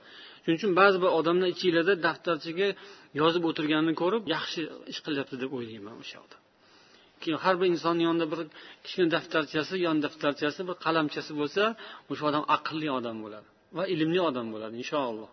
Shuning 0.44 0.58
uchun 0.60 0.72
ba'zi 0.82 0.98
bir 1.04 1.10
odamlar 1.20 1.48
ichinglarda 1.56 1.94
daftarchaga 2.08 2.68
yozib 3.22 3.44
o'tirganini 3.50 3.94
ko'rib 4.01 4.24
yaxshi 4.36 4.62
ish 4.92 5.00
qilyapti 5.06 5.36
deb 5.44 5.51
o'ylayman 5.58 5.96
o'sha 6.04 6.18
odam 6.25 6.42
keyin 7.22 7.38
har 7.44 7.56
bir 7.60 7.68
insonni 7.74 8.04
yonida 8.10 8.25
bir 8.32 8.39
kichkina 8.86 9.08
daftarchasi 9.16 9.75
yon 9.88 9.98
daftarchasi 10.06 10.62
bir 10.68 10.75
qalamchasi 10.86 11.32
bo'lsa 11.39 11.63
o'sha 12.12 12.24
odam 12.30 12.44
aqlli 12.56 12.88
odam 13.00 13.18
bo'ladi 13.25 13.48
va 13.78 13.84
ilmli 13.94 14.20
odam 14.30 14.48
bo'ladi 14.54 14.75
inshaalloh. 14.84 15.30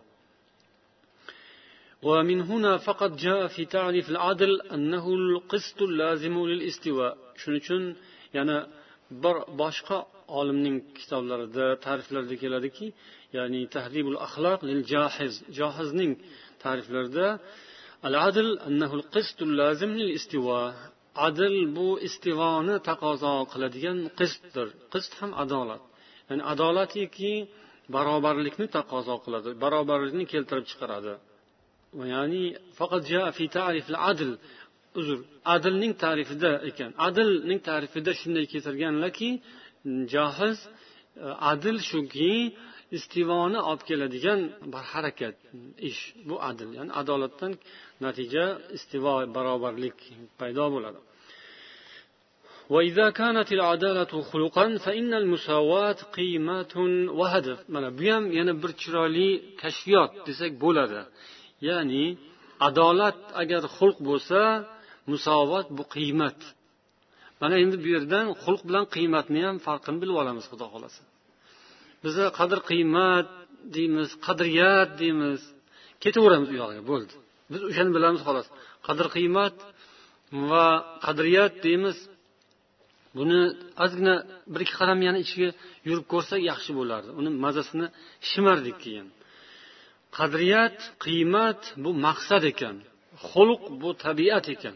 ومن 2.08 2.38
هنا 2.50 2.72
فقط 2.88 3.10
جاء 3.26 3.40
في 3.54 3.62
تعريف 3.64 4.06
العدل 4.14 4.52
أنه 4.74 5.04
القسط 5.14 5.78
اللازم 5.88 6.34
للاستواء 6.50 7.12
shuning 7.40 7.60
uchun 7.62 7.82
yana 8.36 8.56
bir 9.22 9.36
boshqa 9.60 9.98
olimning 10.38 10.76
kitoblarida 10.98 11.66
ta'riflarida 11.84 12.36
keladiki 12.42 12.86
ya'ni 13.36 13.60
tahribul 13.76 14.18
axloq 14.26 14.60
lil 14.70 14.80
jahiz 14.92 15.34
johizning 15.58 16.12
ta'riflarida 16.64 17.26
al 18.08 18.14
adl 18.28 18.48
annahu 18.68 18.94
al 19.00 19.06
qistul 19.14 19.50
lazim 19.60 19.90
lil 20.00 20.10
istiwa 20.18 20.60
adl 21.28 21.54
bu 21.76 21.88
istivoni 22.08 22.76
taqozo 22.88 23.34
qiladigan 23.52 23.98
qistdir 24.18 24.68
qist 24.92 25.12
ham 25.20 25.30
adolat 25.44 25.82
ya'ni 26.28 26.42
adolatiki 26.52 27.32
barobarlikni 27.94 28.66
taqozo 28.78 29.14
qiladi 29.24 29.50
barobarlikni 29.64 30.24
keltirib 30.32 30.66
chiqaradi 30.70 31.14
ya'ni 32.14 32.44
faqat 32.78 33.04
fi 33.36 33.44
ta'rif 33.56 33.86
adl 34.10 34.30
uzr 35.00 35.18
adlning 35.54 35.94
ta'rifida 36.04 36.50
ekan 36.70 36.90
adlning 37.08 37.60
ta'rifida 37.68 38.12
shunday 38.20 38.44
keltirganlarki 38.52 39.30
johiz 40.14 40.58
adl 41.52 41.76
shuki 41.90 42.32
istivoni 42.96 43.60
olib 43.68 43.82
keladigan 43.88 44.40
bir 44.72 44.82
harakat 44.92 45.36
ish 45.90 46.02
bu 46.28 46.36
adl 46.50 46.68
ya'ni 46.78 46.92
adolatdan 47.00 47.52
natija 48.04 48.44
istivo 48.76 49.14
barobarlik 49.36 49.98
paydo 50.40 50.66
bo'ladi 50.76 51.00
وإذا 52.74 53.06
كانت 53.20 53.48
العدالة 53.52 54.12
خلقا 54.30 54.66
فإن 54.84 55.14
المساواة 55.22 55.98
قيمة 56.18 56.74
وهدف 57.18 57.58
mana 57.68 57.98
bu 57.98 58.04
ham 58.12 58.32
yana 58.38 58.62
bir 58.62 58.72
chiroyli 58.82 59.56
kashfiyot 59.62 60.10
desak 60.26 60.52
bo'ladi 60.64 61.00
Ya'ni 61.67 62.05
adolat 62.67 63.19
agar 63.41 63.63
xulq 63.77 63.97
bo'lsa 64.09 64.41
musovat 65.11 65.67
bu 65.77 65.83
qiymat. 65.95 66.39
Mana 67.41 67.55
endi 67.63 67.75
bu 67.83 67.87
yerdan 67.95 68.25
xulq 68.43 68.61
bilan 68.67 68.85
qiymatni 68.95 69.39
ham 69.47 69.57
farqini 69.67 69.97
bilib 70.01 70.17
olamiz 70.21 70.45
xudo 70.51 70.65
xohlasa. 70.73 71.01
Biza 72.03 72.25
qadr 72.39 72.59
qiymat 72.69 73.27
deymiz 73.75 74.09
qadriyat 74.27 74.89
deymiz. 75.01 75.41
Ketaveramiz 76.03 76.49
u 76.53 76.55
yog'iga 76.61 76.83
bo'ldi. 76.91 77.13
Biz 77.51 77.61
o'shani 77.69 77.91
bilamiz 77.97 78.21
xolos. 78.27 78.47
Qadr 78.87 79.05
qiymat 79.15 79.55
va 80.49 80.67
qadriyat 81.05 81.53
deymiz. 81.65 81.97
Buni 83.17 83.39
ozgina 83.83 84.15
bir 84.53 84.59
ikki 84.65 84.75
qadam 84.81 84.99
yana 85.07 85.19
ichiga 85.25 85.49
yurib 85.87 86.05
ko'rsak 86.13 86.39
yaxshi 86.51 86.71
bo'lardi. 86.79 87.09
Uni 87.19 87.29
mazasini 87.45 87.87
shimardik 88.29 88.77
keyin. 88.83 89.07
Qadriyat 90.17 90.77
qiymat 91.05 91.61
bu 91.83 91.89
maqsad 92.05 92.43
ekan. 92.51 92.75
Xulq 93.29 93.61
bu 93.81 93.89
tabiat 94.05 94.45
ekan. 94.55 94.75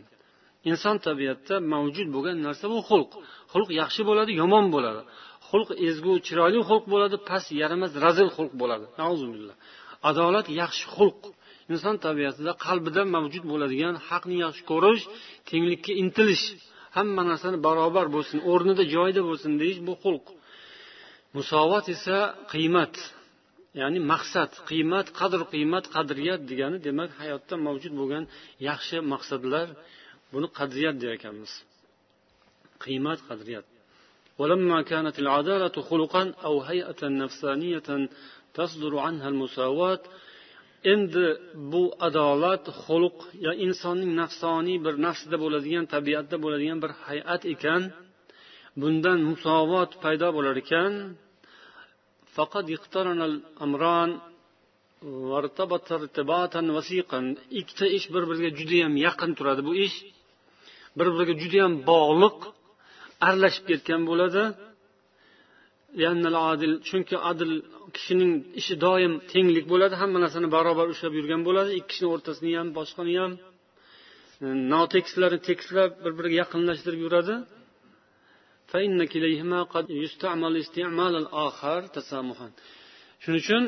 Inson 0.69 0.98
tabiatda 1.07 1.55
mavjud 1.74 2.07
bo'lgan 2.15 2.38
narsa 2.48 2.65
bu 2.74 2.79
xulq. 2.89 3.12
Xulq 3.53 3.69
yaxshi 3.81 4.01
bo'ladi 4.10 4.31
yomon 4.41 4.65
bo'ladi. 4.75 5.01
Xulq 5.50 5.69
ezgu 5.88 6.13
chiroyli 6.27 6.60
xulq 6.69 6.86
bo'ladi 6.93 7.15
past 7.29 7.48
yaramas 7.62 7.91
razil 8.05 8.29
xulq 8.38 8.53
bo'ladi. 8.62 8.85
Adolat 10.09 10.48
yaxshi 10.61 10.85
xulq. 10.96 11.20
Inson 11.74 11.96
tabiatida 12.05 12.51
qalbida 12.65 13.01
mavjud 13.15 13.44
bo'ladigan 13.51 13.96
haqni 14.07 14.35
yaxshi 14.46 14.63
ko'rish 14.72 15.03
tenglikka 15.50 15.92
intilish 16.03 16.46
hamma 16.98 17.22
narsani 17.31 17.57
barobar 17.68 18.07
bo'lsin 18.15 18.37
o'rnida 18.51 18.83
joyida 18.96 19.22
bo'lsin 19.29 19.51
deyish 19.61 19.79
bu 19.87 19.94
xulq. 20.03 20.25
Musovat 21.35 21.85
esa 21.96 22.18
qiymat. 22.53 22.94
ya'ni 23.80 24.00
maqsad 24.12 24.50
qiymat 24.71 25.06
qadr 25.21 25.40
qiymat 25.52 25.84
qadriyat 25.97 26.40
degani 26.50 26.78
demak 26.86 27.10
hayotda 27.21 27.54
mavjud 27.66 27.95
bo'lgan 28.00 28.25
yaxshi 28.69 28.97
maqsadlar 29.12 29.66
buni 30.32 30.49
qadriyat 30.58 30.97
der 31.02 31.10
ekanmiz 31.19 31.52
qiymat 32.84 33.21
qadriyat 33.30 33.66
ولما 34.40 34.78
كانت 34.92 35.16
العدالة 35.25 35.76
خلقا 35.90 36.23
أو 36.47 36.54
هيئة 36.71 37.00
نفسانية 37.23 37.88
تصدر 38.58 38.92
عنها 39.06 39.28
المساواة 39.32 40.02
endi 40.92 41.26
bu 41.73 41.82
adolat 42.06 42.64
xulq 42.84 43.16
yo 43.47 43.52
insonning 43.66 44.12
nafsoniy 44.23 44.78
bir 44.86 44.95
nafsida 45.06 45.36
bo'ladigan 45.45 45.84
tabiatda 45.95 46.36
bo'ladigan 46.45 46.78
bir 46.84 46.92
hay'at 47.06 47.42
ekan 47.54 47.82
bundan 48.80 49.19
musovot 49.30 49.90
paydo 50.04 50.28
bo'lar 50.36 50.56
ekan 50.64 50.92
فقد 52.36 52.66
اقترن 52.76 53.21
الأمران 53.30 54.10
وارتبط 55.02 55.86
ارتباطا 55.99 56.62
وثيقا 56.76 57.21
ikkita 57.60 57.86
ish 57.97 58.06
bir 58.14 58.23
biriga 58.30 58.50
judayam 58.58 58.92
yaqin 59.06 59.30
turadi 59.38 59.62
bu 59.69 59.73
ish 59.86 59.97
bir 60.99 61.08
biriga 61.14 61.34
judayam 61.42 61.73
bog'liq 61.90 62.38
aralashib 63.26 63.64
ketgan 63.71 64.02
bo'ladi 64.10 64.42
chunki 66.88 67.16
adil 67.30 67.52
kishining 67.97 68.32
ishi 68.60 68.75
doim 68.86 69.12
tenglik 69.32 69.66
bo'ladi 69.73 69.95
hamma 70.02 70.19
narsani 70.25 70.49
barobar 70.56 70.86
ushlab 70.95 71.12
yurgan 71.19 71.42
bo'ladi 71.49 71.71
ikki 71.78 71.88
kishini 71.90 72.08
o'rtasini 72.14 72.50
ham 72.60 72.69
boshqani 72.78 73.14
ham 73.23 73.32
notekislarni 74.73 75.40
tekislab 75.49 75.90
bir 76.04 76.12
biriga 76.19 76.36
yaqinlashtirib 76.42 77.00
yuradi 77.06 77.34
shuning 83.24 83.42
uchun 83.44 83.64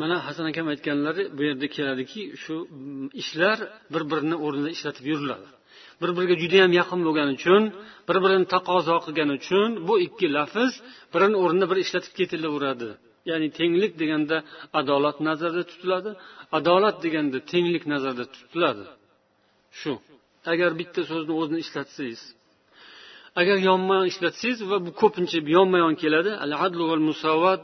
mana 0.00 0.16
hasan 0.26 0.46
akam 0.52 0.66
aytganlari 0.72 1.22
bu 1.36 1.42
yerda 1.48 1.66
keladiki 1.76 2.20
shu 2.42 2.54
ishlar 3.22 3.58
bir 3.92 4.02
birini 4.10 4.36
o'rnida 4.46 4.70
ishlatib 4.76 5.04
yuriladi 5.12 5.48
bir 6.02 6.10
biriga 6.16 6.36
judayam 6.42 6.72
yaqin 6.80 7.00
bo'lgani 7.06 7.32
uchun 7.38 7.62
bir 8.08 8.18
birini 8.24 8.46
taqozo 8.54 8.96
qilgani 9.06 9.32
uchun 9.40 9.68
bu 9.88 9.94
ikki 10.06 10.26
lafz 10.36 10.72
birini 11.14 11.36
o'rnida 11.42 11.66
bir 11.70 11.78
ishlatib 11.84 12.12
ketilaveradi. 12.18 12.88
Ya'ni 13.30 13.48
tenglik 13.58 13.92
deganda 14.02 14.36
adolat 14.80 15.16
nazarda 15.28 15.62
tutiladi 15.70 16.10
adolat 16.58 16.96
deganda 17.04 17.38
tenglik 17.52 17.84
nazarda 17.92 18.24
tutiladi. 18.34 18.84
Shu. 19.80 19.92
Agar 20.52 20.70
bitta 20.80 21.00
so'zni 21.10 21.32
o'zini 21.40 21.58
ishlatsangiz 21.64 22.22
agar 23.40 23.56
yonma 23.68 23.94
yon 24.00 24.06
ishlatsangiz 24.12 24.58
va 24.70 24.76
bu 24.86 24.90
ko'pincha 25.02 25.38
yonma 25.56 25.78
yon 25.84 25.94
keladi 26.02 26.30
al 26.44 26.52
adlu 26.66 26.84
val 26.90 27.02
musovat 27.10 27.60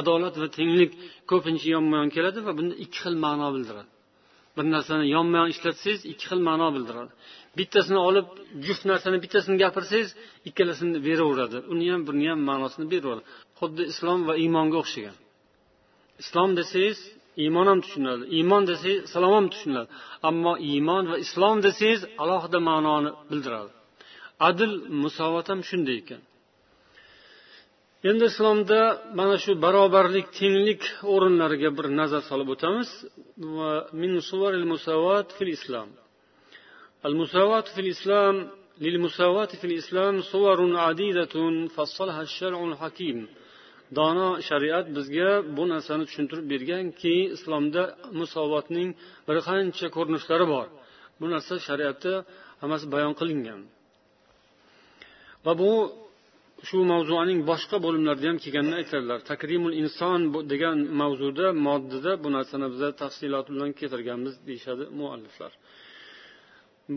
adolat 0.00 0.34
va 0.42 0.48
tenglik 0.58 0.92
ko'pincha 1.30 1.68
yonma 1.76 1.96
yon 2.02 2.10
keladi 2.16 2.38
va 2.46 2.52
bunda 2.58 2.74
ikki 2.84 2.98
xil 3.04 3.16
ma'no 3.24 3.48
bildiradi. 3.54 3.90
Bir 4.56 4.64
narsani 4.74 5.04
yonma 5.16 5.36
yon 5.42 5.50
ishlatsangiz 5.54 6.00
ikki 6.12 6.24
xil 6.30 6.40
ma'no 6.48 6.68
bildiradi. 6.76 7.10
Bittasini 7.58 8.00
olib 8.08 8.26
juft 8.66 8.84
narsani 8.90 9.16
bittasini 9.24 9.56
gapirsangiz 9.62 10.10
ikkalasini 10.48 10.98
beraveradi. 11.08 11.58
Uni 11.72 11.86
ham 11.92 12.02
buni 12.08 12.26
ham 12.30 12.40
ma'nosini 12.50 12.86
beraveradi. 12.92 13.24
Xuddi 13.58 13.82
islom 13.92 14.20
va 14.28 14.34
iymonga 14.44 14.76
o'xshagan. 14.82 15.16
Islom 16.22 16.50
desangiz 16.60 16.98
iymon 17.44 17.66
ham 17.70 17.80
tushuniladi 17.84 18.24
iymon 18.38 18.62
desangiz 18.70 19.00
islom 19.08 19.32
ham 19.38 19.46
tushuniladi 19.52 19.88
ammo 20.28 20.52
iymon 20.70 21.04
va 21.10 21.16
islom 21.24 21.56
desangiz 21.66 22.00
alohida 22.22 22.58
ma'noni 22.68 23.10
bildiradi. 23.30 23.70
adl 24.49 24.71
musovat 25.03 25.45
ham 25.51 25.59
shunday 25.69 25.97
ekan 26.03 26.21
endi 28.09 28.25
islomda 28.31 28.79
mana 29.19 29.35
shu 29.43 29.51
barobarlik 29.65 30.27
tenglik 30.39 30.81
o'rinlariga 31.13 31.69
bir 31.77 31.85
nazar 31.99 32.21
solib 32.29 32.49
o'tamiz 32.55 32.89
min 34.01 34.11
musawat 34.73 35.27
fil 35.37 35.51
islom 35.57 35.89
al 37.07 37.13
musawat 37.21 37.65
fil 37.75 37.89
islom 37.95 38.35
للمساواة 38.85 39.45
في 39.45 39.65
الإسلام 39.71 40.21
صور 40.21 40.77
عديدة 40.77 41.35
فصلها 41.75 42.21
الشرع 42.21 42.59
الحكيم 42.71 43.27
dono 43.97 44.29
shariat 44.49 44.85
bizga 44.97 45.29
bu 45.57 45.63
narsani 45.73 46.03
tushuntirib 46.09 46.45
berganki 46.53 47.15
islomda 47.35 47.83
musovatning 48.19 48.89
bir 49.27 49.37
qancha 49.47 49.87
ko'rinishlari 49.95 50.45
bor 50.53 50.67
bu 51.19 51.25
narsa 51.33 51.53
shariatda 51.67 52.13
hammasi 52.61 52.85
bayon 52.93 53.13
qilingan 53.19 53.59
Va 55.46 55.52
bu 55.62 55.72
shu 56.68 56.78
mavzuning 56.92 57.40
boshqa 57.50 57.76
bo'limlarida 57.84 58.26
ham 58.30 58.38
kelganini 58.44 58.76
aytadilar. 58.80 59.18
Takrimul 59.30 59.74
inson 59.82 60.20
degan 60.52 60.78
mavzuda 61.00 61.46
moddada 61.66 62.12
bu 62.24 62.28
narsani 62.36 62.66
biza 62.74 62.88
tafsilot 63.02 63.46
bilan 63.54 63.70
keltirganmiz 63.80 64.34
deyishadi 64.48 64.84
mualliflar. 65.00 65.52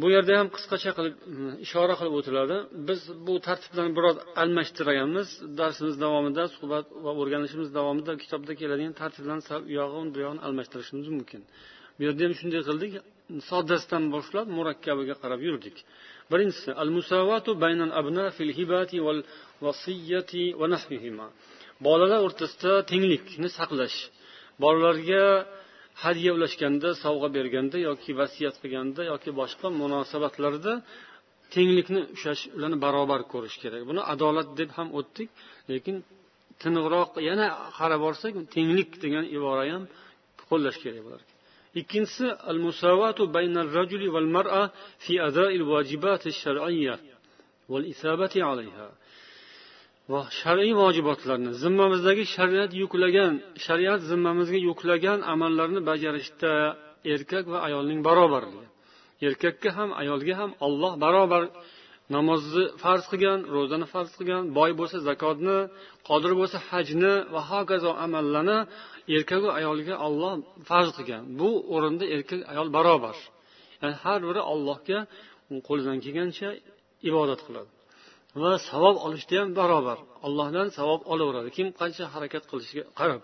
Bu 0.02 0.08
yerda 0.16 0.34
ham 0.40 0.48
qisqacha 0.56 0.92
qilib 0.98 1.16
hmm, 1.28 1.52
ishora 1.66 1.96
qilib 2.00 2.14
o'tiladi. 2.20 2.56
Biz 2.88 3.02
bu 3.28 3.34
tartiblarni 3.48 3.94
biroz 3.98 4.18
almashtirganmiz. 4.42 5.28
Darsimiz 5.60 5.96
davomida 6.04 6.44
suhbat 6.56 6.86
va 7.06 7.12
o'rganishimiz 7.22 7.70
davomida 7.78 8.12
kitobda 8.24 8.54
keladigan 8.62 8.94
tartiblarni 9.02 9.44
sal 9.50 9.62
u 9.70 9.72
yog'i 9.80 10.02
bu 10.14 10.20
yog'ini 10.26 10.42
almashtirishimiz 10.48 11.08
mumkin. 11.18 11.42
Bu 11.98 12.02
yerda 12.08 12.22
ham 12.28 12.34
shunday 12.40 12.62
qildik. 12.70 12.92
Soddasidan 13.50 14.04
boshlab 14.16 14.48
murakkabiga 14.58 15.16
qarab 15.24 15.42
yurdik. 15.48 15.76
Birinchisi 16.32 16.70
al 16.84 16.90
musavatu 16.98 17.52
baynal 17.64 17.92
abna 18.02 18.26
fil 18.38 18.52
hibati 18.58 18.98
val 19.08 19.20
vasiyati 19.66 20.44
va 20.60 20.68
nahvihima 20.74 21.28
bolalar 21.88 22.20
o'rtasida 22.28 22.74
tenglikni 22.92 23.50
saqlash. 23.60 23.98
Bolalarga 24.64 25.24
hadya 26.04 26.32
ulashganda 26.38 26.90
sovg'a 27.04 27.30
berganda 27.38 27.78
yoki 27.90 28.12
vasiyat 28.22 28.56
qilganda 28.62 29.02
yoki 29.12 29.30
boshqa 29.40 29.68
munosabatlarda 29.82 30.74
tenglikni 31.56 32.02
ushlash 32.16 32.44
ularni 32.56 32.78
barobar 32.86 33.22
ko'rish 33.34 33.58
kerak. 33.64 33.82
Buni 33.90 34.02
adolat 34.14 34.48
deb 34.60 34.70
ham 34.78 34.88
o'tdik 35.00 35.30
lekin 35.72 35.96
tiniqroq 36.62 37.12
yana 37.30 37.46
qarab 37.78 38.00
borsak 38.06 38.34
tenglik 38.56 38.90
degan 39.04 39.26
ibora 39.38 39.64
ham 39.74 39.84
qo'llash 40.50 40.78
kerak 40.84 41.02
bularga. 41.08 41.33
Ikkinchisi 41.80 42.28
al 42.52 42.60
musavatu 42.66 43.24
baynal 43.36 43.70
rajuli 43.78 44.08
val 44.16 44.30
mar'a 44.36 44.64
fi 45.04 45.14
ada'il 45.28 45.64
vojibati 45.72 46.30
shar'iyya 46.42 46.96
val 47.72 47.86
isabati 47.94 48.40
alayha. 48.52 48.88
Va 50.12 50.22
shar'iy 50.40 50.74
vojibotlarni 50.82 51.52
zimmamizdagi 51.64 52.24
shariat 52.36 52.72
yuklagan 52.82 53.34
shariat 53.66 54.02
zimmamizga 54.12 54.60
yuklagan 54.70 55.20
amallarni 55.34 55.82
bajarishda 55.90 56.54
erkak 57.14 57.46
va 57.54 57.58
ayolning 57.68 58.00
barobarligi. 58.08 58.68
Erkakka 59.28 59.70
ham 59.78 59.90
ayolga 60.02 60.34
ham 60.40 60.52
olloh 60.66 60.94
barobar 61.04 61.44
namozni 62.16 62.64
farz 62.84 63.04
qilgan 63.12 63.40
ro'zani 63.56 63.86
farz 63.94 64.12
qilgan 64.20 64.44
boy 64.58 64.72
bo'lsa 64.80 64.98
zakotni 65.10 65.58
qodir 66.10 66.34
bo'lsa 66.40 66.58
hajni 66.70 67.14
va 67.34 67.42
hokazo 67.52 67.92
amallarni 68.06 68.58
erkaku 69.18 69.50
ayolga 69.60 69.96
olloh 70.08 70.34
farz 70.70 70.90
qilgan. 70.98 71.24
Bu 71.40 71.50
o'rinda 71.76 72.06
erkak 72.16 72.42
ayol 72.52 72.68
barobar. 72.78 73.18
Ya'ni 73.82 73.96
har 74.04 74.20
biri 74.28 74.42
allohga 74.54 75.00
qo'lidan 75.68 75.98
kelgancha 76.06 76.50
ibodat 77.10 77.42
qiladi. 77.48 77.70
Va 78.42 78.54
savob 78.70 78.96
olishda 79.06 79.36
ham 79.42 79.50
barobar. 79.60 79.98
Allohdan 80.28 80.68
savob 80.78 81.02
olaveradi. 81.14 81.50
Kim 81.58 81.68
qancha 81.80 82.04
harakat 82.14 82.44
qilishiga 82.52 82.84
qarab. 83.00 83.22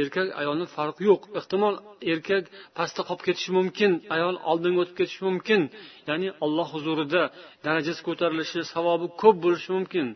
Erkak 0.00 0.28
ayolni 0.40 0.66
farqi 0.76 1.02
yo'q. 1.10 1.22
Ehtimol 1.38 1.74
erkak 2.12 2.44
pastda 2.76 3.02
qolib 3.08 3.22
ketishi 3.26 3.50
mumkin 3.58 3.90
ayol 4.16 4.34
oldinga 4.50 4.78
o'tib 4.82 4.96
ketishi 5.00 5.22
mumkin. 5.28 5.60
Ya'ni 6.08 6.28
alloh 6.44 6.68
huzurida 6.74 7.22
darajasi 7.66 8.00
ko'tarilishi 8.08 8.60
savobi 8.74 9.06
ko'p 9.22 9.36
bo'lishi 9.44 9.70
mumkin. 9.76 10.06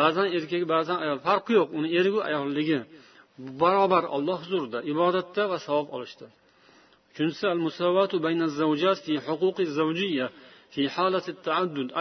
Ba'zan 0.00 0.26
erkak 0.36 0.62
ba'zan 0.74 0.98
ayol 1.04 1.18
farqi 1.26 1.52
yo'q. 1.58 1.68
Uni 1.78 1.88
erigu 1.98 2.20
ayolligi. 2.28 2.78
Barobar 3.62 4.04
olloh 4.16 4.38
huzurida 4.42 4.78
ibodatda 4.92 5.42
va 5.52 5.58
savob 5.66 5.86
olishda 5.96 6.26
uchinchisi 7.12 7.44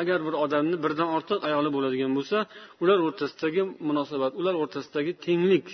agar 0.02 0.20
bir 0.28 0.36
odamni 0.44 0.78
birdan 0.84 1.10
ortiq 1.18 1.40
ayoli 1.50 1.70
bo'ladigan 1.76 2.12
bo'lsa 2.18 2.38
ular 2.84 2.98
o'rtasidagi 3.08 3.62
munosabat 3.88 4.32
ular 4.40 4.56
o'rtasidagi 4.64 5.12
tenglik. 5.26 5.68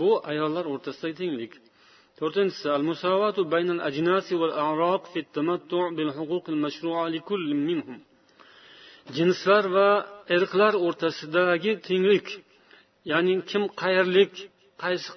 Bu 0.00 0.10
ayollar 0.30 0.64
o'rtasidagi 0.72 1.14
tenglik. 1.22 1.52
To'rtinchisi 2.18 2.66
al 2.76 2.84
musavatu 2.90 3.40
baynal 3.54 3.80
ajnasi 3.88 4.32
val 4.42 4.54
a'roq 4.66 5.02
fi 5.12 5.20
tamattu 5.36 5.80
bil 5.98 6.10
huquq 6.18 6.44
al 6.52 6.58
mashru'a 6.64 7.04
li 7.14 7.20
kulli 7.28 7.54
minhum. 7.68 7.98
Jinslar 9.16 9.64
va 9.76 9.90
irqlar 10.36 10.74
o'rtasidagi 10.86 11.72
tenglik 11.88 12.28
ya'ni 13.10 13.34
kim 13.50 13.62
qayerlik 13.82 14.32
qaysi 14.82 15.10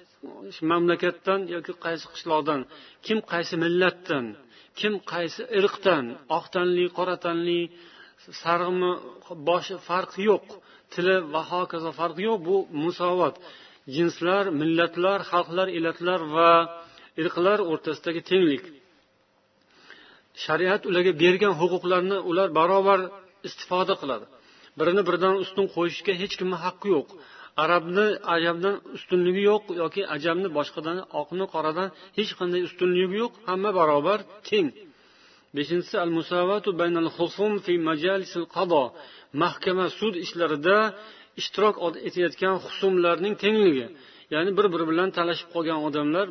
mamlakatdan 0.70 1.40
yoki 1.54 1.72
qaysi 1.84 2.06
qishloqdan 2.12 2.60
kim 3.06 3.18
qaysi 3.32 3.54
millatdan 3.64 4.24
kim 4.78 4.94
qaysi 5.12 5.42
irqdan 5.58 6.04
oq 6.36 6.44
tanli 6.54 6.84
qora 6.98 7.16
tanli 7.24 7.60
sarg'imi 8.42 8.92
boshi 9.48 9.76
farqi 9.88 10.20
yo'q 10.30 10.46
tili 10.92 11.14
va 11.32 11.42
hokazo 11.50 11.90
farqi 12.00 12.22
yo'q 12.28 12.40
bu 12.48 12.56
musovat. 12.84 13.34
Jinslar 13.94 14.44
millatlar 14.60 15.18
xalqlar 15.30 15.68
elatlar 15.78 16.20
va 16.36 16.50
irqlar 17.22 17.58
o'rtasidagi 17.70 18.22
tenglik. 18.30 18.64
Shariat 20.44 20.82
ularga 20.90 21.12
bergan 21.22 21.54
huquqlarni 21.60 22.18
ular 22.30 22.48
barobar 22.58 23.00
istifoda 23.48 23.94
qiladi. 24.00 24.26
Birini 24.78 25.02
biridan 25.08 25.34
ustun 25.44 25.66
qo'yishga 25.76 26.12
hech 26.20 26.34
kimni 26.40 26.56
haqqi 26.64 26.88
yo'q. 26.94 27.08
Arabni 27.64 28.06
ajamdan 28.34 28.74
ustunligi 28.96 29.42
yo'q 29.50 29.64
yoki 29.82 30.02
ajamni 30.16 30.48
boshqadan 30.58 30.98
oqni 31.20 31.44
qoradan 31.54 31.88
hech 32.18 32.32
qanday 32.38 32.60
ustunligi 32.68 33.16
yo'q 33.22 33.32
hamma 33.48 33.70
barobar 33.78 34.18
teng. 34.48 34.68
Beshinchisi 35.56 35.96
al 36.04 36.10
musavatu 36.18 36.68
baynal 36.80 37.08
husum 37.16 37.52
fi 37.64 37.74
majalisil 37.90 38.46
qado. 38.56 38.82
Mahkama 39.42 39.86
sud 39.98 40.14
ishlarida 40.24 40.78
ishtirok 41.40 41.74
etayotgan 42.08 42.54
husumlarning 42.64 43.34
tengligi. 43.42 43.86
Ya'ni 44.34 44.50
bir 44.58 44.66
biri 44.72 44.84
bilan 44.90 45.08
talashib 45.18 45.48
qolgan 45.54 45.78
odamlar 45.88 46.26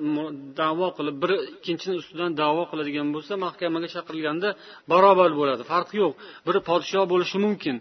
davo 0.61 0.87
qilib 0.97 1.15
biri 1.23 1.37
ikkinchini 1.55 1.95
ustidan 2.01 2.31
davo 2.41 2.63
qiladigan 2.71 3.07
bo'lsa 3.15 3.33
mahkamaga 3.45 3.87
chaqirilganda 3.95 4.49
barobar 4.91 5.31
bo'ladi 5.39 5.63
farqi 5.71 5.95
yo'q. 6.03 6.13
Biri 6.47 6.59
podshoh 6.69 7.05
bo'lishi 7.13 7.37
mumkin 7.45 7.75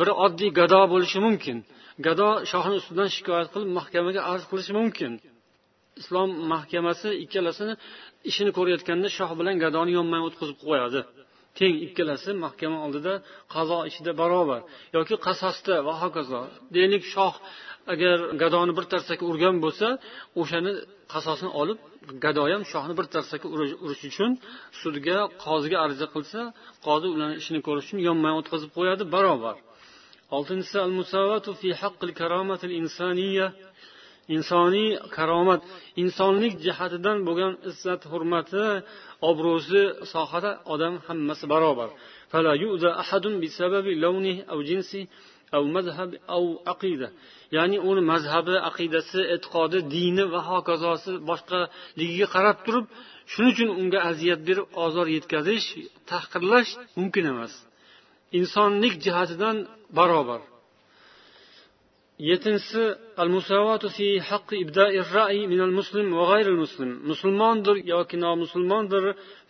biri 0.00 0.12
oddiy 0.24 0.50
gado 0.60 0.80
bo'lishi 0.92 1.18
mumkin. 1.26 1.56
Gado 2.06 2.28
shohni 2.50 2.74
ustidan 2.80 3.08
shikoyat 3.16 3.48
qilib 3.54 3.70
mahkamaga 3.78 4.20
arz 4.32 4.44
qilishi 4.50 4.72
mumkin. 4.80 5.12
Islom 6.00 6.30
mahkamasi 6.52 7.08
ikkalasini 7.24 7.74
ishini 8.30 8.50
ko'rayotganda 8.56 9.08
shoh 9.18 9.30
bilan 9.40 9.56
gadoni 9.64 9.92
yonma 9.98 10.18
o'tkazib 10.28 10.58
qo'yadi. 10.66 11.00
Teng 11.58 11.74
ikkalasi 11.86 12.30
mahkama 12.44 12.78
oldida 12.86 13.14
qazo 13.54 13.78
ishida 13.90 14.12
barobar 14.20 14.60
yoki 14.96 15.14
qasosda 15.26 15.74
va 15.86 15.94
hokazo. 16.02 16.40
Deylik 16.76 17.04
shoh 17.14 17.34
agar 17.92 18.16
gadoni 18.42 18.72
bir 18.78 18.86
tarsaki 18.92 19.22
urgan 19.30 19.56
bo'lsa 19.64 19.86
o'shani 20.40 20.72
qasosini 21.12 21.50
olib 21.60 21.78
gado 22.24 22.42
ham 22.52 22.62
shohni 22.72 22.94
bir 22.98 23.06
tarsaki 23.14 23.46
urish 23.54 24.02
uchun 24.10 24.30
sudga 24.80 25.18
qoziga 25.44 25.78
ariza 25.84 26.06
qilsa 26.14 26.40
qozi 26.86 27.06
ularni 27.14 27.36
ishini 27.42 27.60
ko'rish 27.66 27.86
uchun 27.86 28.00
yonma 28.08 28.30
o'tkazib 28.40 28.70
qo'yadi 28.76 29.04
barobar. 29.14 29.56
Oltinchisi 30.36 30.78
al 30.86 30.92
musavatu 31.00 31.50
fi 31.60 31.68
haqqil 31.82 32.10
karomatil 32.20 32.72
insoniyya 32.82 33.46
insoniy 34.36 34.90
karomat 35.16 35.60
insonlik 36.02 36.54
jihatidan 36.66 37.18
bo'lgan 37.28 37.52
izzat 37.70 38.02
hurmati 38.12 38.64
obro'si 39.30 39.82
sohada 40.12 40.50
odam 40.74 40.94
hammasi 41.06 41.44
barobar. 41.52 41.88
Aqida 46.72 47.08
ya'ni 47.56 47.78
uni 47.90 48.02
mazhabi 48.12 48.54
aqidasi 48.70 49.20
e'tiqodi 49.34 49.78
dini 49.94 50.24
va 50.32 50.40
hokazosi 50.50 51.12
boshqaligiga 51.28 52.26
qarab 52.34 52.58
turib 52.66 52.86
shuning 53.32 53.52
uchun 53.54 53.68
unga 53.80 53.98
aziyat 54.10 54.40
berib 54.48 54.66
ozor 54.84 55.06
yetkazish 55.16 55.66
tahqirlash 56.10 56.70
mumkin 56.98 57.24
emas 57.32 57.52
insonlik 58.38 58.94
jihatidan 59.04 59.56
barobar 59.98 60.40
yettinchisi 62.28 62.82
al 63.22 63.30
musavatu 63.36 63.86
fi 63.96 64.06
haqqi 64.30 64.54
ibda'i 64.64 64.98
ra'i 65.16 65.42
min 65.52 65.60
muslim 65.78 66.06
va 66.18 66.24
g'ayril 66.30 66.58
muslim 66.64 66.90
musulmondir 67.10 67.76
yoki 67.94 68.16
nomusulmondir 68.26 69.04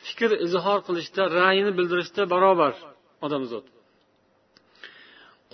fikr 0.06 0.30
izhor 0.46 0.78
qilishda 0.86 1.22
ra'yini 1.38 1.72
bildirishda 1.78 2.22
barobar 2.32 2.74
odamzod 3.26 3.64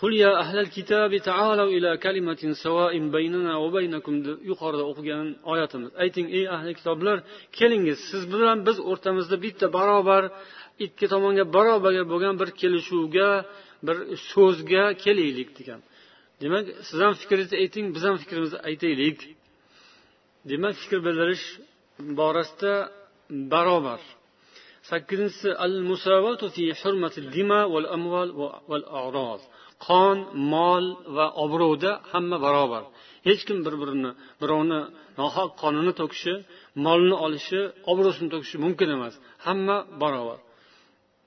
قل 0.01 0.13
يا 0.13 0.31
أهل 0.43 0.57
الكتاب 0.59 1.17
تعالوا 1.17 1.69
إلى 1.77 1.97
كلمة 2.05 2.41
سواء 2.65 2.93
بيننا 3.15 3.53
وبينكم 3.63 4.15
yuqorida 4.49 4.83
o'qigan 4.91 5.27
oyatimiz 5.51 5.89
ayting 6.03 6.27
ey 6.37 6.45
ahli 6.55 6.71
kitoblar 6.79 7.17
kelingiz 7.57 7.99
siz 8.11 8.23
bilan 8.33 8.57
biz 8.67 8.77
o'rtamizda 8.91 9.35
bitta 9.45 9.65
barobar 9.77 10.23
ikki 10.85 11.05
tomonga 11.13 11.45
barobar 11.55 11.93
bo'lgan 12.11 12.35
bir 12.41 12.49
kelishuvga 12.61 13.29
bir 13.87 13.97
so'zga 14.31 14.83
kelaylik 15.03 15.49
degan 15.59 15.79
demak 16.41 16.63
siz 16.87 16.99
ham 17.03 17.13
fikringizni 17.21 17.55
ayting 17.63 17.85
biz 17.95 18.03
ham 18.07 18.17
fikrimizni 18.23 18.59
aytaylik 18.69 19.17
demak 20.51 20.75
fikr 20.81 20.99
bildirish 21.07 21.45
borasida 22.19 22.73
barobar 23.53 24.01
sakkizinchisi 24.89 25.49
al 25.65 25.75
musavatu 25.89 26.45
fi 26.55 26.63
hurmati 26.81 27.19
dima 27.35 27.61
val 27.73 27.87
amval 27.95 28.29
val 28.69 28.83
a'roz 29.01 29.41
qon 29.86 30.18
mol 30.52 30.84
va 31.16 31.26
obro'da 31.44 31.92
hamma 32.12 32.36
barobar. 32.46 32.82
Hech 33.26 33.42
kim 33.48 33.58
bir 33.66 33.74
birini 33.82 34.10
birovni 34.42 34.80
nohaq 35.20 35.50
qonini 35.62 35.92
to'kishi 36.00 36.34
molni 36.86 37.16
olishi 37.26 37.60
obro'sini 37.92 38.28
to'kishi 38.34 38.56
mumkin 38.64 38.88
emas. 38.96 39.14
Hamma 39.46 39.76
barobar. 40.02 40.38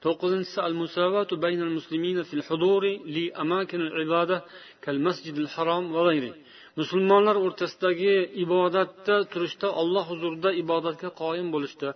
To'qqizinchisi 0.04 0.60
al 0.68 0.76
musavatu 0.82 1.34
baynal 1.44 1.72
muslimina 1.78 2.24
fil 2.30 2.44
huduri 2.48 2.94
li 3.16 3.26
amakin 3.44 3.82
ibada 4.06 4.38
kal 4.86 4.98
masjidil 5.08 5.50
harom 5.56 5.84
va 5.96 6.02
g'ayri. 6.08 6.32
Musulmonlar 6.80 7.36
o'rtasidagi 7.46 8.14
ibodatda 8.46 9.16
turishda 9.32 9.68
olloh 9.82 10.06
huzurida 10.12 10.50
ibodatga 10.64 11.10
qoyim 11.22 11.48
bo'lishda 11.56 11.90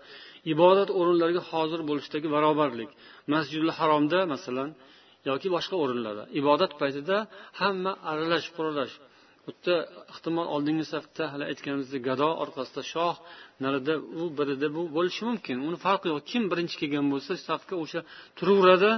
ibodat 0.53 0.89
o'rinlariga 0.99 1.43
hozir 1.51 1.81
bo'lishdagi 1.89 2.27
barobarlik. 2.35 2.89
Masjidul 3.33 3.71
haromda 3.79 4.19
masalan 4.33 4.69
yoki 5.29 5.47
boshqa 5.55 5.75
o'rinlarda. 5.83 6.23
Ibodat 6.39 6.71
paytida 6.81 7.17
hamma 7.61 7.91
aralash 8.11 8.47
quralash 8.55 8.93
bu 9.45 9.51
ehtimol 10.13 10.47
oldingi 10.55 10.85
safda 10.93 11.23
hali 11.33 11.43
aytganimizdek 11.51 12.01
gado 12.09 12.29
orqasida 12.43 12.81
shoh 12.93 13.15
narida 13.63 13.93
u 14.21 14.23
birida 14.37 14.67
bu 14.77 14.81
bo'lishi 14.97 15.21
mumkin. 15.29 15.57
Uni 15.67 15.77
farqi 15.85 16.07
yo'q. 16.11 16.21
Kim 16.31 16.43
birinchi 16.51 16.75
kelgan 16.81 17.05
bo'lsa 17.13 17.31
safga 17.49 17.75
o'sha 17.83 17.99
turaveradi. 18.37 18.91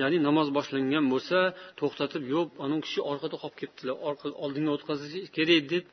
Ya'ni 0.00 0.18
namoz 0.28 0.48
boshlangan 0.56 1.04
bo'lsa 1.12 1.38
to'xtatib 1.80 2.22
yo'q 2.34 2.48
anavi 2.64 2.80
kishi 2.86 3.00
orqada 3.10 3.36
qolib 3.42 3.56
ketdilar. 3.60 3.94
Oldinga 4.44 4.70
o'tkazish 4.76 5.14
kerak 5.36 5.62
deb 5.72 5.84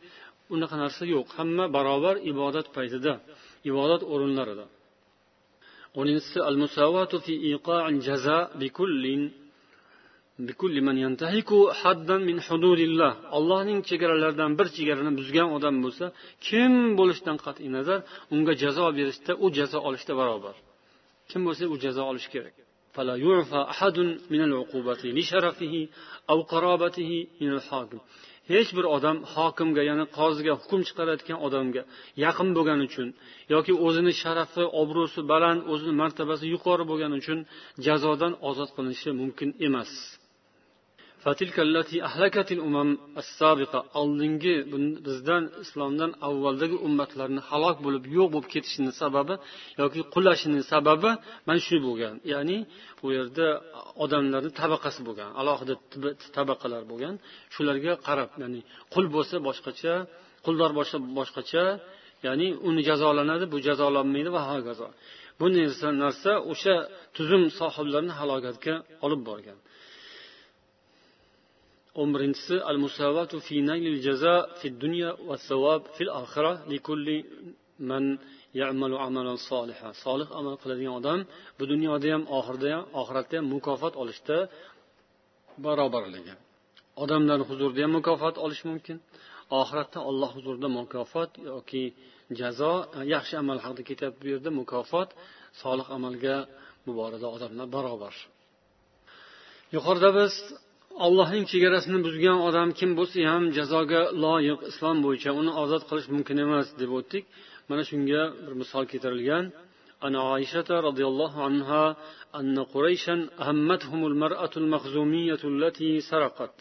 unaqa 0.56 0.76
narsa 0.84 1.04
yo'q. 1.16 1.28
Hamma 1.38 1.66
barobar 1.76 2.16
ibodat 2.32 2.68
paytida 2.78 3.14
ibodat 3.70 4.02
o'rinlarida. 4.14 4.66
O'ninchisi 6.00 6.40
al 6.50 6.58
musavatu 6.64 7.16
fi 7.26 7.34
iqa'il 7.54 7.98
jaza 8.08 8.38
bikullin 8.62 9.22
allohning 13.38 13.80
chegaralaridan 13.90 14.52
bir 14.60 14.68
chegarani 14.78 15.12
buzgan 15.20 15.50
odam 15.58 15.76
bo'lsa 15.86 16.06
kim 16.48 16.74
bo'lishidan 17.00 17.38
qat'iy 17.46 17.70
nazar 17.78 18.00
unga 18.36 18.54
jazo 18.64 18.86
berishda 18.98 19.32
u 19.44 19.48
jazo 19.58 19.80
olishda 19.88 20.14
barobar. 20.22 20.56
Kim 21.30 21.42
bo'lsa 21.48 21.64
u 21.74 21.76
jazo 21.84 22.02
olishi 22.12 22.30
kerak. 22.36 22.56
Hech 28.54 28.70
bir 28.78 28.86
odam 28.96 29.18
hokimga 29.34 29.82
ya'ni 29.90 30.06
qoziga 30.18 30.54
hukm 30.62 30.82
chiqarayotgan 30.88 31.38
odamga 31.48 31.84
yaqin 32.26 32.50
bo'lgani 32.58 32.84
uchun 32.90 33.08
yoki 33.54 33.74
o'zini 33.86 34.14
sharafi 34.22 34.64
obro'si 34.82 35.20
baland 35.32 35.62
o'zini 35.72 35.94
martabasi 36.02 36.46
yuqori 36.54 36.84
bo'lgani 36.92 37.16
uchun 37.22 37.40
jazodan 37.86 38.34
ozod 38.50 38.70
qilinishi 38.76 39.10
mumkin 39.22 39.50
emas. 39.68 39.92
Oldingi 44.02 44.56
bizdan 45.08 45.44
islomdan 45.64 46.12
avvaldagi 46.28 46.78
ummatlarni 46.88 47.42
halok 47.50 47.78
bo'lib 47.86 48.04
yo'q 48.18 48.28
bo'lib 48.34 48.50
ketishini 48.54 48.92
sababi 49.02 49.36
yoki 49.82 50.02
qulashini 50.14 50.62
sababi 50.74 51.12
mana 51.48 51.60
shu 51.68 51.76
bo'lgan. 51.88 52.16
Ya'ni 52.34 52.58
bu 53.02 53.08
yerda 53.18 53.48
odamlarni 54.04 54.52
tabaqasi 54.62 55.00
bo'lgan 55.08 55.30
alohida 55.42 55.76
tabaqalar 56.38 56.84
bo'lgan. 56.92 57.16
Shularga 57.56 57.94
qarab 58.08 58.30
ya'ni 58.44 58.60
qul 58.94 59.06
bo'lsa 59.16 59.36
boshqacha 59.48 59.94
quldor 60.46 60.72
bo'lsa 60.78 60.96
boshqacha 61.18 61.64
ya'ni 62.28 62.48
uni 62.70 62.82
jazolanadi 62.90 63.46
bu 63.54 63.58
jazolanmaydi 63.68 64.30
va 64.36 64.42
hokazo. 64.52 64.88
Bu 65.40 65.48
narsa 66.04 66.32
o'sha 66.52 66.76
tuzum 67.16 67.44
sohiblarini 67.60 68.14
halokatga 68.20 68.74
olib 69.08 69.24
borgan. 69.32 69.60
O'n 72.00 72.10
birinchisi 72.16 72.56
al 72.70 72.78
musavatu 72.86 73.36
fi 73.48 73.56
naylil 73.70 73.98
jaza 74.08 74.36
fi 74.60 74.68
dunya 74.84 75.10
va 75.28 75.36
savob 75.50 75.82
fil 75.96 76.12
oxira 76.22 76.52
likulli 76.72 77.18
man 77.90 78.06
ya'malu 78.62 78.96
amalan 79.08 79.38
soliha 79.50 79.90
solih 80.04 80.28
amal 80.40 80.56
qiladigan 80.62 80.94
odam 81.02 81.20
bu 81.58 81.64
dunyoda 81.72 82.08
ham 82.14 82.24
oxirida 82.38 82.68
ham 82.76 82.84
oxiratda 83.02 83.36
ham 83.40 83.46
mukofot 83.54 83.94
olishda 84.02 84.38
barobarligi. 85.66 86.34
Odamlar 87.04 87.40
huzurida 87.50 87.82
ham 87.86 87.92
mukofot 87.98 88.36
olish 88.46 88.64
mumkin. 88.70 88.98
Oxiratda 89.60 90.00
olloh 90.10 90.32
huzurida 90.38 90.68
mukofot 90.80 91.32
yoki 91.52 91.84
jazo 92.40 92.74
yaxshi 93.14 93.36
amal 93.42 93.58
haqida 93.64 93.84
ketyapti 93.90 94.20
bu 94.24 94.28
yerda 94.34 94.50
mukofot 94.60 95.10
solih 95.62 95.88
amalga 95.98 96.36
bu 96.86 96.92
borada 97.00 97.28
odamlar 97.36 97.68
barobar. 97.76 98.16
Yuqorida 99.76 100.10
biz 100.20 100.34
allohning 101.07 101.45
chegarasini 101.53 101.99
buzgan 102.07 102.39
odam 102.49 102.69
kim 102.79 102.91
bo'lsa 102.99 103.19
ham 103.33 103.45
jazoga 103.57 104.03
loyiq 104.25 104.61
islom 104.71 104.97
bo'yicha 105.07 105.31
uni 105.41 105.53
ozod 105.63 105.83
qilish 105.89 106.09
mumkin 106.15 106.37
emas 106.47 106.67
deb 106.81 106.91
o'tdik 106.99 107.25
mana 107.69 107.83
shunga 107.91 108.23
bir 108.45 108.55
misol 108.63 108.85
keltirilgan 108.93 109.47
عن 110.05 110.15
عائشة 110.29 110.69
رضي 110.89 111.05
الله 111.11 111.33
عنها 111.47 111.85
أن 112.41 112.57
قريشا 112.75 113.17
أهمتهم 113.43 114.01
المرأة 114.11 114.55
المخزومية 114.63 115.43
التي 115.53 115.91
سرقت 116.11 116.57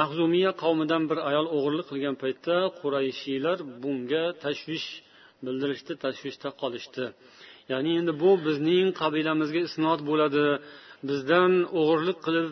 mahzumiya 0.00 0.50
qavmidan 0.62 1.02
bir 1.10 1.18
ayol 1.28 1.46
o'g'irlik 1.56 1.86
qilgan 1.90 2.16
paytda 2.22 2.56
qurayshiylar 2.80 3.58
bunga 3.82 4.24
tashvish 4.44 4.86
bildirishdi 5.44 5.92
tashvishda 6.04 6.48
qolishdi 6.60 7.04
ya'ni 7.72 7.90
endi 8.00 8.12
bu 8.22 8.30
bizning 8.46 8.86
qabilamizga 9.00 9.60
isnot 9.68 10.00
bo'ladi 10.10 10.44
Bizdan 11.09 11.51
o'g'irlik 11.79 12.19
qilib 12.25 12.49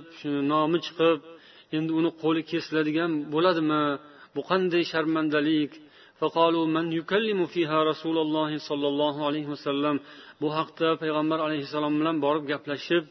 nomi 0.52 0.80
chiqib 0.86 1.20
endi 1.78 1.92
uni 2.00 2.12
qo'li 2.22 2.42
kesiladigan 2.52 3.12
bo'ladimi? 3.34 3.84
Bu 4.36 4.42
qanday 4.50 4.84
sharmandalik? 4.92 5.72
Bu 10.42 10.48
haqda 10.58 10.88
payg'ambar 11.02 11.40
alayhissalom 11.46 11.94
bilan 12.00 12.16
borib 12.26 12.46
gaplashib 12.52 13.04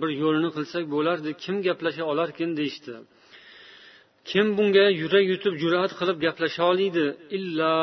bir 0.00 0.10
yo'lini 0.22 0.50
qilsak 0.56 0.84
bo'lardi. 0.94 1.30
Kim 1.42 1.56
gaplasha 1.66 2.04
olarkin 2.12 2.50
deyishdi. 2.58 2.94
Kim 4.30 4.46
bunga 4.58 4.86
yurak 5.02 5.24
yutib 5.32 5.54
jur'at 5.62 5.92
qilib 5.98 6.18
gaplasha 6.24 6.62
oladi 6.72 7.06
illa 7.36 7.74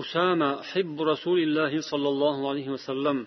usama 0.00 0.50
hibbu 0.70 1.02
rasulillahi 1.12 1.78
sollallohu 1.90 2.42
alayhi 2.50 2.70
vasallam 2.76 3.18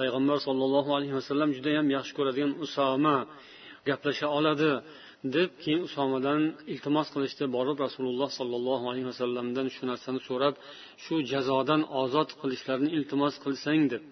payg'ambar 0.00 0.38
sollallohu 0.46 0.90
alayhi 0.96 1.14
vasallam 1.20 1.50
judayam 1.56 1.86
yaxshi 1.96 2.12
ko'radigan 2.18 2.52
usoma 2.64 3.16
gaplasha 3.88 4.28
oladi 4.38 4.70
deb 5.36 5.50
keyin 5.62 5.82
usomadan 5.88 6.40
iltimos 6.72 7.08
qilishdi 7.14 7.44
borib 7.56 7.76
rasululloh 7.86 8.30
sollallohu 8.38 8.84
alayhi 8.90 9.08
vasallamdan 9.12 9.66
shu 9.74 9.82
narsani 9.90 10.20
so'rab 10.28 10.54
shu 11.04 11.14
jazodan 11.32 11.82
ozod 12.02 12.28
qilishlarini 12.40 12.90
iltimos 12.96 13.34
qilsang 13.44 13.82
deb. 13.92 14.02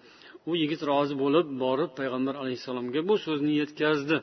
U 0.49 0.51
yigit 0.61 0.81
rozi 0.91 1.15
bo'lib 1.23 1.47
borib 1.63 1.91
payg'ambar 1.99 2.35
alayhissalomga 2.41 3.01
bu 3.09 3.15
so'zni 3.25 3.53
yetkazdi. 3.61 4.17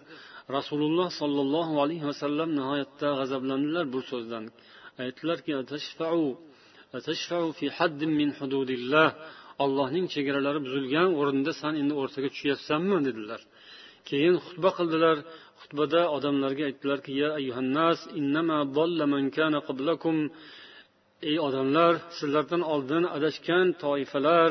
Rasululloh 0.56 1.08
sollallohu 1.20 1.74
alayhi 1.84 2.06
vasallam 2.10 2.48
nihoyatda 2.58 3.08
g'azablandilar 3.18 3.84
bu 3.94 4.00
so'zdan. 4.10 4.44
Aytdilarki 5.02 5.50
allohning 9.64 10.06
chegaralari 10.14 10.60
buzilgan 10.66 11.08
o'rinda 11.20 11.52
san 11.60 11.74
endi 11.82 11.94
o'rtaga 12.00 12.28
tushyapsanmi 12.34 12.98
dedilar. 13.08 13.40
Keyin 14.08 14.34
xutba 14.44 14.70
qildilar. 14.78 15.16
Xutbada 15.60 16.00
odamlarga 16.16 16.62
aytdilarki 16.68 17.12
ya 17.22 17.28
ayyuhannas 17.38 17.98
innama 18.20 18.58
man 19.12 19.24
kana 19.36 19.58
qablakum. 19.68 20.16
Ey 21.30 21.36
odamlar 21.48 21.92
sizlardan 22.18 22.62
oldin 22.72 23.04
adashgan 23.16 23.66
toifalar 23.82 24.50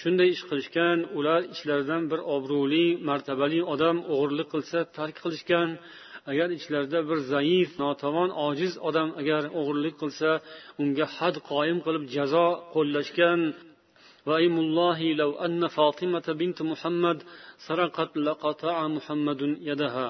shunday 0.00 0.28
ish 0.34 0.42
qilishgan 0.48 0.98
ular 1.18 1.40
ichlaridan 1.54 2.02
bir 2.10 2.20
obro'li 2.34 2.86
martabali 3.08 3.60
odam 3.74 3.96
o'g'irlik 4.12 4.48
qilsa 4.54 4.78
tark 4.96 5.16
qilishgan. 5.24 5.68
Agar 6.30 6.48
ichlarida 6.58 7.00
bir 7.08 7.18
zaif 7.34 7.70
notavon 7.82 8.30
ojiz 8.48 8.72
odam 8.88 9.08
agar 9.20 9.42
o'g'irlik 9.58 9.96
qilsa 10.02 10.30
unga 10.82 11.06
had 11.16 11.36
qoyim 11.50 11.78
qilib 11.86 12.04
jazo 12.16 12.46
qo'llashgan 12.74 13.40
وأيم 14.27 14.55
الله 14.65 14.99
لو 15.21 15.31
أن 15.45 15.67
فاطمة 15.67 16.27
بنت 16.41 16.61
محمد 16.71 17.17
سرقت 17.67 18.11
لقطع 18.17 18.87
محمد 18.87 19.41
يدها 19.69 20.09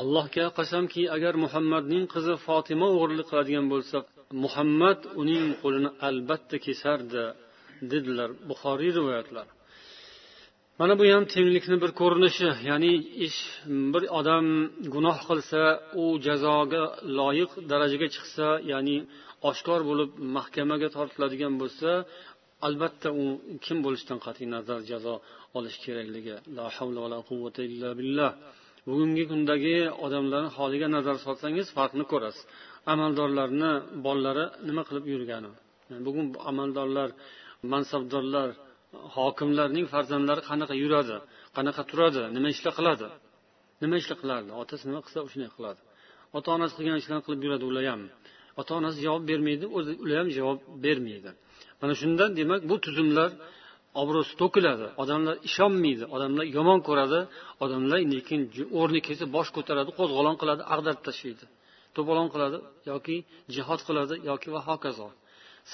allohga 0.00 0.46
qasamki 0.58 1.02
agar 1.16 1.34
muhammadning 1.44 2.04
qizi 2.14 2.34
fotima 2.46 2.86
o'g'irlik 2.94 3.26
qiladigan 3.30 3.66
bo'lsa 3.72 3.96
muhammad 4.44 4.98
uning 5.20 5.44
qo'lini 5.62 5.90
albatta 6.08 6.56
kesardi 6.66 7.24
dedilar 7.92 8.30
buxoriy 8.50 8.90
rivoyatlari 8.98 9.52
mana 10.80 10.94
bu 10.98 11.04
ham 11.14 11.24
tenglikni 11.34 11.76
bir 11.82 11.90
ko'rinishi 12.00 12.48
ya'ni 12.70 12.92
ish 13.26 13.40
bir 13.92 14.02
odam 14.18 14.46
gunoh 14.94 15.18
qilsa 15.28 15.62
u 16.02 16.04
jazoga 16.26 16.82
loyiq 17.18 17.50
darajaga 17.70 18.08
chiqsa 18.14 18.46
ya'ni 18.72 18.96
oshkor 19.50 19.80
bo'lib 19.90 20.10
mahkamaga 20.36 20.88
tortiladigan 20.96 21.54
bo'lsa 21.62 21.90
albatta 22.67 23.09
u 23.21 23.23
kim 23.65 23.77
bo'lishidan 23.85 24.19
qat'iy 24.25 24.47
nazar 24.55 24.79
jazo 24.91 25.13
olish 25.57 25.77
kerakligi 25.83 26.35
la 26.57 26.65
havla 26.75 26.99
va 27.03 27.09
la 27.13 27.19
quvvata 27.29 27.61
illa 27.69 27.89
billah. 27.99 28.31
Bugungi 28.89 29.23
kundagi 29.31 29.75
odamlarni 30.05 30.49
holiga 30.57 30.87
nazar 30.95 31.15
solsangiz 31.25 31.67
farqni 31.77 32.05
ko'rasiz. 32.11 32.43
Amaldorlarni 32.93 33.71
bolalari 34.05 34.45
nima 34.67 34.83
qilib 34.87 35.05
yurgani? 35.13 35.49
Bugun 36.05 36.25
amaldorlar 36.49 37.09
mansabdorlar 37.73 38.49
hokimlarning 39.17 39.85
farzandlari 39.93 40.41
qanaqa 40.49 40.75
yuradi 40.83 41.17
qanaqa 41.57 41.81
turadi 41.89 42.21
nima 42.35 42.47
ishlar 42.55 42.73
qiladi? 42.79 43.07
Nima 43.83 43.95
ishlar 44.01 44.17
qilardi? 44.21 44.49
Otasi 44.61 44.83
nima 44.89 45.01
qilsa 45.05 45.19
shunday 45.33 45.51
qiladi. 45.57 45.81
Ota 46.37 46.49
onasi 46.57 46.73
qilgan 46.77 46.97
ishlarni 47.01 47.23
qilib 47.27 47.41
yuradi 47.45 47.65
ular 47.71 47.85
ham. 47.91 48.01
Ota 48.59 48.71
onasi 48.79 48.97
javob 49.05 49.23
bermaydi 49.31 49.65
o'zi 49.77 49.91
ular 50.03 50.17
ham 50.21 50.29
javob 50.37 50.59
bermaydi. 50.85 51.31
Mana 51.81 51.93
shundan 52.01 52.29
demak 52.39 52.61
bu 52.69 52.75
tuzumlar 52.85 53.29
obro'si 54.01 54.33
to'kiladi. 54.41 54.85
Odamlar 55.03 55.35
ishonmaydi 55.49 56.05
odamlar 56.15 56.45
yomon 56.57 56.79
ko'radi 56.87 57.19
odamlar 57.63 57.99
lekin 58.13 58.41
o'rni 58.79 58.99
kelsa 59.07 59.25
bosh 59.35 59.49
ko'taradi 59.57 59.91
qo'zg'olon 59.99 60.35
qiladi 60.41 60.61
ag'darib 60.73 61.01
tashlaydi. 61.07 61.45
To'polon 61.95 62.27
qiladi 62.33 62.57
yoki 62.91 63.15
jihod 63.55 63.81
qiladi 63.87 64.15
yoki 64.29 64.47
va 64.55 64.59
hokazo. 64.69 65.07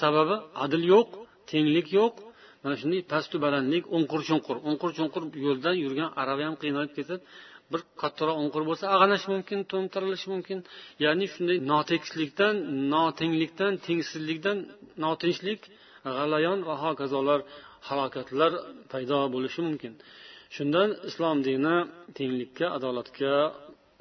Sababi 0.00 0.36
adl 0.64 0.82
yo'q 0.94 1.08
tenglik 1.50 1.88
yo'q. 1.98 2.14
Mana 2.62 2.74
shunday 2.80 3.00
pastu 3.12 3.36
balandlik 3.44 3.84
o'nqir 3.96 4.20
cho'nqir 4.28 4.56
o'nqir 4.68 4.90
cho'nqir 4.98 5.22
yo'ldan 5.46 5.74
yurgan 5.84 6.08
arava 6.22 6.42
ham 6.48 6.56
qiynalib 6.62 6.92
ketib 6.98 7.20
bir 7.72 7.80
kattaroq 8.02 8.36
o'nqir 8.42 8.62
bo'lsa 8.68 8.84
ag'anashi 8.94 9.26
mumkin 9.34 9.58
to'ntarilishi 9.72 10.26
mumkin. 10.34 10.58
Ya'ni 11.04 11.26
shunday 11.34 11.58
notekislikdan 11.72 12.54
notenglikdan 12.94 13.72
tengsizlikdan 13.86 14.56
notinchlik 15.04 15.60
g'alayon 16.15 16.59
va 16.67 16.75
hokazolar 16.83 17.39
halokatlar 17.87 18.51
paydo 18.91 19.19
bo'lishi 19.33 19.59
mumkin 19.67 19.93
shundan 20.55 20.89
islom 21.09 21.37
dini 21.47 21.75
tenglikka 22.17 22.65
adolatga 22.77 23.35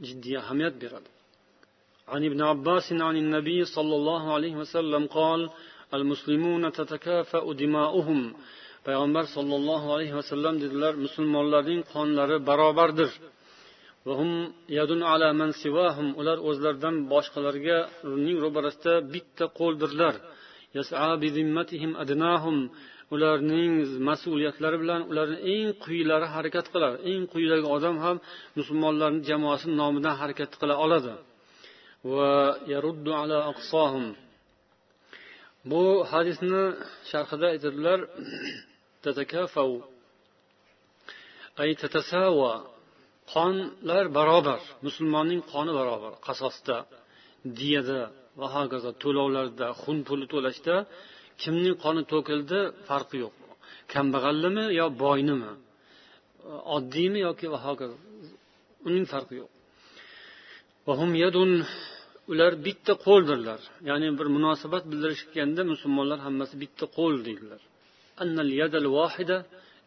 jiddiy 0.07 0.37
ahamiyat 0.43 0.77
beradi 0.85 1.11
عن 2.15 2.23
ابن 2.31 2.41
عباس 2.51 2.87
عن 3.09 3.17
النبي 3.25 3.61
صلى 3.77 3.95
الله 4.01 4.23
عليه 4.37 4.55
وسلم 4.63 5.03
قال 5.19 5.41
المسلمون 5.97 6.63
تتكافأ 6.79 7.45
دماؤهم 7.63 8.21
payg'ambar 8.87 9.25
sollallohu 9.37 9.87
alayhi 9.95 10.15
vasallam 10.21 10.55
dedilar 10.65 10.93
musulmonlarning 11.05 11.81
qonlari 11.95 12.37
barobardir 12.49 13.11
ular 16.21 16.39
o'zlaridan 16.49 16.97
boshqalarga 17.13 17.79
uning 18.17 18.39
ro'barasida 18.45 18.95
bitta 19.15 19.45
qo'ldirlar 19.59 20.15
Ularning 23.14 23.74
mas'uliyatlari 24.10 24.78
bilan 24.84 25.02
ularni 25.12 25.38
eng 25.54 25.68
quyilari 25.84 26.28
harakat 26.36 26.66
qiladi. 26.74 26.98
Eng 27.12 27.24
quyidagi 27.34 27.68
odam 27.76 27.96
ham 28.06 28.18
musulmonlarni 28.60 29.22
jamoasi 29.30 29.68
nomidan 29.82 30.16
harakat 30.22 30.52
qila 30.62 30.76
oladi. 30.86 31.14
Bu 35.72 35.84
hadisni 36.12 36.64
sharhida 37.10 37.46
aytadilar. 37.54 38.00
Qonlar 43.34 44.06
barobar. 44.18 44.62
Musulmonning 44.86 45.42
qoni 45.54 45.72
barobar. 45.80 46.14
Qasosda 46.28 46.78
diyada. 47.60 48.02
va 48.41 48.47
hokazo 48.57 48.91
to'lovlarda 49.03 49.67
xun 49.83 49.99
puli 50.09 50.27
to'lashda 50.33 50.75
kimning 51.43 51.77
qoni 51.85 52.03
to'kildi 52.13 52.59
farqi 52.89 53.17
yo'q 53.25 53.35
kambag'allimi 53.93 54.65
yo 54.81 54.87
boynimi 55.03 55.53
oddiymi 56.77 57.19
yoki 57.27 57.47
va 57.55 57.59
hokazo 57.67 57.97
uning 58.89 59.07
farqi 59.13 59.35
yo'q 59.43 59.51
ular 62.33 62.53
bitta 62.67 62.93
qo'ldirlar 63.07 63.61
ya'ni 63.89 64.09
bir 64.19 64.27
munosabat 64.37 64.83
bildirishganda 64.91 65.63
musulmonlar 65.73 66.19
hammasi 66.27 66.55
bitta 66.63 66.85
qo'l 66.97 67.15
deydilar 67.27 67.61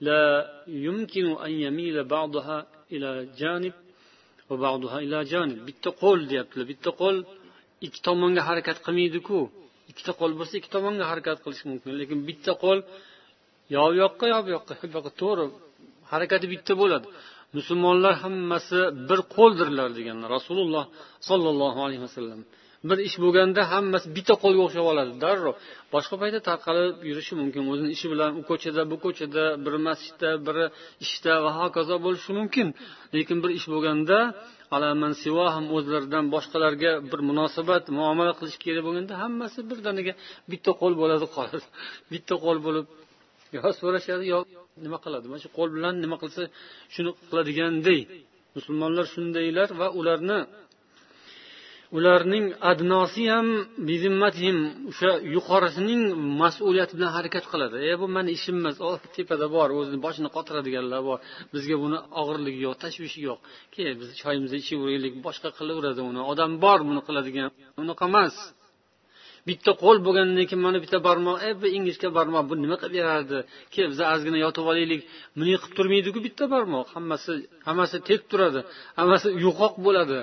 لا 0.08 0.24
يمكن 0.68 1.26
أن 1.46 1.52
يميل 1.52 2.04
بعضها 2.04 2.68
إلى 2.92 3.28
جانب 3.38 3.74
وبعضها 4.50 4.98
إلى 5.00 5.24
جانب 5.24 5.58
bitta 5.68 5.92
qo'l 6.02 6.20
deyaptilar 6.30 6.66
bitta 6.72 6.92
qo'l 7.02 7.18
ikki 7.87 8.01
tomonga 8.07 8.43
harakat 8.49 8.79
qilmaydiku. 8.87 9.39
Ikkita 9.91 10.13
qo'l 10.21 10.33
bo'lsa 10.39 10.55
ikki 10.61 10.71
tomonga 10.77 11.05
harakat 11.11 11.39
qilish 11.45 11.63
mumkin. 11.71 11.91
Lekin 12.01 12.19
bitta 12.29 12.53
qo'l 12.63 12.79
yo 13.75 13.83
bu 13.91 13.97
yoqqa 14.05 14.25
yo 14.33 14.39
bu 14.47 14.51
yoqqa. 14.57 14.73
Bu 14.91 14.95
yoqqa. 14.99 15.13
To'g'ri. 15.23 15.45
Harakati 16.13 16.47
bitta 16.55 16.73
bo'ladi. 16.83 17.07
Musulmonlar 17.59 18.15
hammasi 18.25 18.81
bir 19.09 19.21
qo'ldirlar 19.37 19.89
deganlar 19.99 20.29
rasululloh 20.37 20.85
sollallohu 21.29 21.79
alayhi 21.87 22.03
vasallam. 22.07 22.41
Bir 22.89 22.99
ish 23.09 23.17
bo'lganda 23.25 23.61
hammasi 23.73 24.07
bitta 24.17 24.35
qo'lga 24.43 24.61
o'xshab 24.67 24.87
oladi. 24.93 25.13
Darrov 25.25 25.55
boshqa 25.95 26.15
paytda 26.23 26.41
tarqalib 26.49 26.95
yurishi 27.11 27.35
mumkin. 27.41 27.63
O'zini 27.73 27.91
ishi 27.97 28.07
bilan 28.13 28.31
u 28.41 28.43
ko'chada 28.51 28.83
bu 28.91 28.97
ko'chada 29.05 29.45
biri 29.65 29.79
masjidda 29.89 30.31
biri 30.47 30.65
ishda 31.05 31.33
va 31.45 31.51
hokazo 31.61 31.97
bo'lishi 32.07 32.33
mumkin. 32.39 32.67
Lekin 33.15 33.37
bir 33.43 33.51
ish 33.59 33.67
bo'lganda 33.75 34.19
ham 35.55 35.65
o'zlaridan 35.77 36.25
boshqalarga 36.35 36.93
bir 37.11 37.21
munosabat 37.31 37.85
muomala 37.99 38.33
qilish 38.39 38.59
kerak 38.65 38.83
bo'lganda 38.87 39.15
hammasi 39.23 39.59
birdaniga 39.71 40.13
bitta 40.51 40.71
qo'l 40.81 40.95
bo'ladi 41.03 41.27
qoladi. 41.37 41.67
Bitta 42.13 42.35
qo'l 42.45 42.59
bo'lib 42.67 42.87
yo 43.57 43.63
so'rashadi 43.81 44.25
yo 44.33 44.39
nima 44.85 44.99
qiladi? 45.05 45.27
Mana 45.31 45.41
shu 45.45 45.51
qo'l 45.59 45.71
bilan 45.77 45.95
nima 46.05 46.17
qilsa 46.23 46.43
shuni 46.95 47.11
qiladiganday. 47.31 48.01
Musulmonlar 48.57 49.07
shundaylar 49.15 49.69
va 49.81 49.87
ularni 50.01 50.39
ularning 51.97 52.47
adnosi 52.71 53.25
ham 53.33 53.49
o'sha 54.91 55.11
yuqorisining 55.35 56.03
mas'uliyati 56.43 56.93
bilan 56.99 57.11
harakat 57.17 57.45
qiladi. 57.53 57.77
E 57.91 57.93
bu 58.01 58.07
mani 58.17 58.31
ishim 58.39 58.57
emas 58.63 58.77
tepada 59.17 59.47
bor 59.57 59.69
o'zini 59.79 59.99
boshini 60.07 60.29
qotiradiganlar 60.37 61.01
bor. 61.09 61.19
Bizga 61.55 61.77
buni 61.85 61.99
og'irligi 62.21 62.61
yo'q 62.67 62.77
tashvishi 62.85 63.21
yo'q. 63.29 63.39
Ke 63.75 63.85
biz 64.01 64.09
choyimizni 64.23 64.59
ichaveraylik 64.63 65.15
boshqa 65.27 65.49
qilaveradi 65.59 66.01
uni. 66.11 66.21
Odam 66.33 66.51
bor 66.65 66.79
buni 66.89 67.01
qiladigan 67.09 67.49
unaqa 67.83 68.05
emas. 68.11 68.37
Bitta 69.49 69.71
qo'l 69.83 69.99
bo'lgandan 70.07 70.45
keyin 70.49 70.63
mana 70.67 70.79
bitta 70.85 70.99
barmoq 71.09 71.37
e 71.49 71.51
bu 71.61 71.67
ingichka 71.77 72.09
barmoq 72.19 72.45
bu 72.51 72.55
nima 72.65 72.77
qilib 72.83 72.95
berardi 72.99 73.39
ke 73.75 73.83
biz 73.91 73.99
ozgina 74.15 74.39
yotib 74.45 74.65
olaylik. 74.71 75.01
Buni 75.39 75.51
qilib 75.63 75.75
turmaydiku 75.79 76.19
bitta 76.27 76.45
barmoq. 76.55 76.87
Hammasi 76.95 77.33
hammasi 77.69 77.97
tek 78.09 78.21
turadi 78.31 78.61
hammasi 78.99 79.29
yo'qoq 79.47 79.75
bo'ladi. 79.87 80.21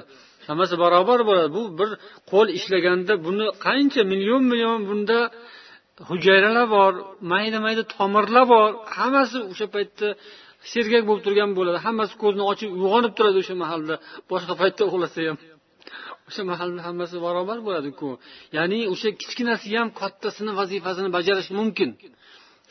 Hammasi 0.47 0.75
barobar 0.83 1.19
bo'ladi. 1.29 1.49
Bu 1.57 1.63
bir 1.79 1.89
qo'l 2.31 2.47
ishlaganda 2.57 3.13
buni 3.25 3.45
qancha 3.65 4.01
million 4.11 4.43
million 4.51 4.79
bunda 4.89 5.19
hujayralar 6.09 6.67
bor 6.75 6.91
mayda 7.31 7.57
mayda 7.65 7.83
tomirlar 7.95 8.45
bor. 8.53 8.69
Hammasi 8.97 9.37
o'sha 9.51 9.67
paytda 9.75 10.07
sergak 10.71 11.03
bo'lib 11.09 11.23
turgan 11.27 11.51
bo'ladi. 11.57 11.77
Hammasi 11.87 12.13
ko'zini 12.23 12.43
ochib 12.51 12.69
uyg'onib 12.77 13.13
turadi 13.17 13.37
o'sha 13.43 13.55
mahalda. 13.63 13.95
Boshqa 14.31 14.53
paytda 14.61 14.81
uxlasa 14.89 15.19
ham. 15.27 15.37
O'sha 16.29 16.43
mahalda 16.51 16.79
hammasi 16.87 17.15
barobar 17.25 17.57
bo'ladiku 17.67 18.09
ya'ni 18.57 18.79
o'sha 18.93 19.09
kichkinasi 19.21 19.67
ham 19.77 19.87
kattasini 20.01 20.51
vazifasini 20.59 21.09
bajarishi 21.17 21.53
mumkin. 21.59 21.89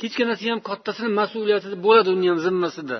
Kichkinasi 0.00 0.44
ham 0.50 0.60
kattasini 0.68 1.10
mas'uliyati 1.20 1.76
bo'ladi 1.86 2.08
uni 2.16 2.26
ham 2.30 2.38
zimmasida. 2.46 2.98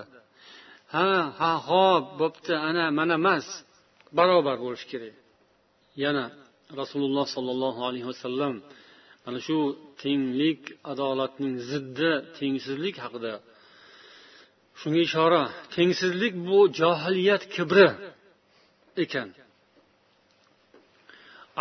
Ha 0.95 1.09
ha 1.41 1.53
ho'p 1.69 2.05
bo'pti 2.21 2.53
ana 2.69 2.85
mana 2.99 3.15
emas 3.23 3.47
barobar 4.18 4.58
bo'lishi 4.64 4.88
kerak 4.92 5.16
yana 6.04 6.26
rasululloh 6.82 7.26
sollallohu 7.36 7.80
alayhi 7.88 8.08
vasallam 8.12 8.54
mana 9.26 9.40
shu 9.48 9.58
tenglik 10.04 10.62
adolatning 10.92 11.56
ziddi 11.72 12.12
tengsizlik 12.38 12.96
haqida 13.04 13.34
shunga 14.80 15.02
ishora 15.08 15.44
tengsizlik 15.76 16.34
bu 16.48 16.58
johiliyat 16.80 17.44
kibri 17.56 17.88
ekan 19.06 19.30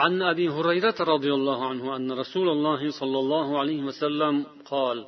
عن 0.02 0.22
ابي 0.22 0.48
هريره 0.48 0.98
رضي 1.14 1.34
الله 1.38 1.58
عنه 1.70 1.96
ان 1.96 2.12
رسول 2.12 2.48
الله 2.48 2.90
صلى 2.90 3.18
الله 3.18 3.58
عليه 3.60 3.82
وسلم 3.82 4.46
قال 4.72 5.06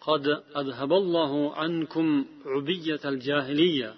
قد 0.00 0.26
اذهب 0.56 0.92
الله 0.92 1.54
عنكم 1.54 2.26
عبيه 2.46 3.00
الجاهليه 3.04 3.94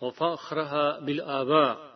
وفخرها 0.00 1.00
بالاباء 1.00 1.87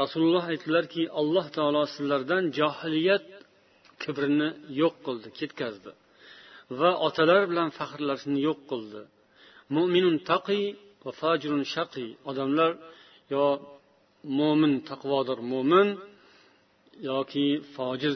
rasululloh 0.00 0.44
aytdilarki 0.52 1.02
alloh 1.20 1.46
taolo 1.56 1.82
sizlardan 1.94 2.44
johiliyat 2.58 3.24
kibrini 4.02 4.48
yo'q 4.80 4.94
qildi 5.06 5.28
ketkazdi. 5.38 5.90
Va 6.80 6.90
otalar 7.06 7.42
bilan 7.50 7.68
faxrlashni 7.78 8.38
yo'q 8.48 8.60
qildi. 8.70 9.02
Mo'minun 9.76 10.16
taqiy 10.30 10.64
va 11.04 11.10
fajrun 11.22 11.62
shaqiy 11.74 12.10
odamlar 12.30 12.70
yo 13.34 13.44
mo'min 14.38 14.74
taqvodor 14.90 15.38
mo'min 15.52 15.88
yoki 17.10 17.46
fojir 17.74 18.14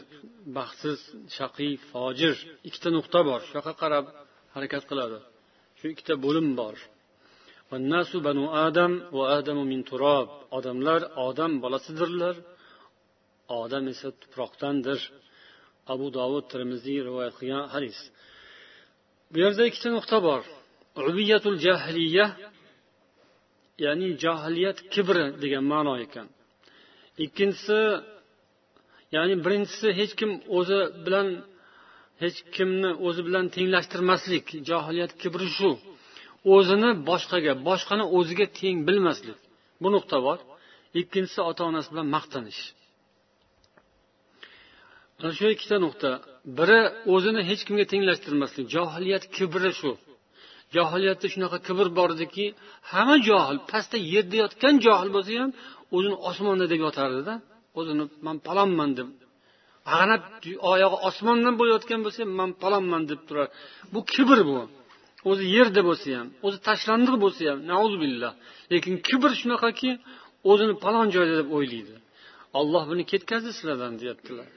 baxtsiz 0.57 0.99
shaqiy 1.37 1.73
fojir. 1.91 2.35
Ikkita 2.67 2.89
nuqta 2.97 3.19
bor. 3.29 3.39
Shu 3.47 3.53
yoqqa 3.59 3.73
qarab 3.81 4.05
harakat 4.55 4.83
qiladi. 4.89 5.17
Shu 5.77 5.85
ikkita 5.93 6.13
bo'lim 6.25 6.47
bor. 6.61 6.75
Odamlar 10.57 11.01
odam 11.27 11.51
bolasidirlar 11.63 12.35
odam 13.61 13.83
esa 13.93 14.09
tuproqdandir. 14.21 14.99
Abu 15.93 16.07
dovud 16.17 16.45
termiziy 16.53 16.99
rivoyat 17.07 17.33
qilgan 17.39 17.65
hadis. 17.75 17.97
Bu 19.31 19.37
yerda 19.43 19.63
ikkita 19.69 19.89
nuqta 19.97 20.17
bor. 20.27 20.41
Ubiyatul 21.09 21.57
jahliya 21.65 22.27
ya'ni 23.85 24.07
jahiliyat 24.23 24.77
kibri 24.93 25.25
degan 25.43 25.65
ma'no 25.73 25.93
ekan. 26.05 26.27
Ikkinchisi 27.25 27.79
ya'ni 29.15 29.35
birinchisi 29.45 29.87
hech 29.99 30.13
kim 30.19 30.31
o'zi 30.57 30.79
bilan 31.05 31.27
hech 32.23 32.37
kimni 32.55 32.91
o'zi 33.07 33.21
bilan 33.27 33.45
tenglashtirmaslik. 33.55 34.45
Johiliyat 34.69 35.11
kibri 35.21 35.47
shu. 35.57 35.71
O'zini 36.53 36.89
boshqaga 37.09 37.53
boshqani 37.67 38.05
o'ziga 38.17 38.45
teng 38.59 38.77
bilmaslik. 38.87 39.39
Bu 39.81 39.87
nuqta 39.95 40.17
bor. 40.27 40.39
Ikkinchisi 41.01 41.41
ota 41.49 41.61
onasi 41.69 41.87
bilan 41.93 42.07
maqtanish. 42.15 42.61
Mana 45.17 45.31
shu 45.37 45.45
ikkita 45.55 45.77
nuqta. 45.85 46.09
Biri 46.57 46.79
o'zini 47.13 47.41
hech 47.49 47.61
kimga 47.67 47.85
tenglashtirmaslik. 47.91 48.65
Johiliyat 48.75 49.23
kibri 49.35 49.71
shu. 49.79 49.91
Johiliyatda 50.75 51.27
shunaqa 51.33 51.57
kibr 51.67 51.87
bor 51.97 52.09
ediki 52.15 52.45
hamma 52.91 53.17
johil 53.29 53.57
pastda 53.71 53.97
yerda 54.13 54.35
yotgan 54.43 54.75
johil 54.85 55.09
bo'lsa 55.15 55.31
ham 55.43 55.51
o'zini 55.95 56.17
osmonda 56.29 56.65
deb 56.71 56.79
yotardi 56.85 57.33
o'zini 57.79 58.03
man 58.25 58.37
palonman 58.47 58.91
deb. 58.99 59.07
Ag'anab 59.93 60.21
oyog'i 60.71 60.97
osmondan 61.09 61.53
bo'layotgan 61.59 61.99
bo'lsa 62.05 62.19
ham 62.23 62.31
man 62.41 62.51
palonman 62.63 63.03
deb 63.11 63.21
turar. 63.27 63.47
Bu 63.93 63.99
kibr 64.13 64.39
bu. 64.49 64.59
O'zi 65.29 65.45
yerda 65.55 65.81
bo'lsa 65.89 66.07
ham 66.19 66.27
o'zi 66.45 66.57
tashlandiq 66.69 67.15
bo'lsa 67.23 67.41
ham 67.49 67.59
nauzubillah 67.71 68.33
lekin 68.73 68.93
kibr 69.07 69.31
shunaqaki 69.41 69.91
o'zini 70.51 70.75
palon 70.83 71.07
joyda 71.15 71.35
deb 71.41 71.49
o'ylaydi. 71.57 71.95
Olloh 72.59 72.83
buni 72.91 73.03
ketkazdi 73.11 73.51
sizlardan 73.57 73.93
deyaptilar. 74.01 74.47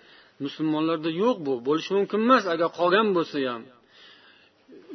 Musulmonlarda 0.44 1.10
yo'q 1.22 1.36
bu 1.46 1.52
bo'lishi 1.68 1.90
mumkin 1.98 2.20
emas. 2.26 2.44
Agar 2.54 2.68
qolgan 2.78 3.08
bo'lsa 3.16 3.36
ham 3.52 3.62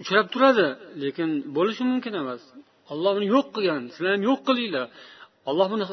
uchrab 0.02 0.28
turadi 0.34 0.68
lekin 1.04 1.30
bo'lishi 1.58 1.84
mumkin 1.92 2.14
emas. 2.24 2.42
Olloh 2.94 3.12
buni 3.18 3.28
yo'q 3.36 3.48
qilgan 3.56 3.82
sizlar 3.94 4.12
ham 4.16 4.24
yo'q 4.30 4.40
qilinglar. 4.48 4.86
Olloh 5.50 5.68
buni 5.74 5.86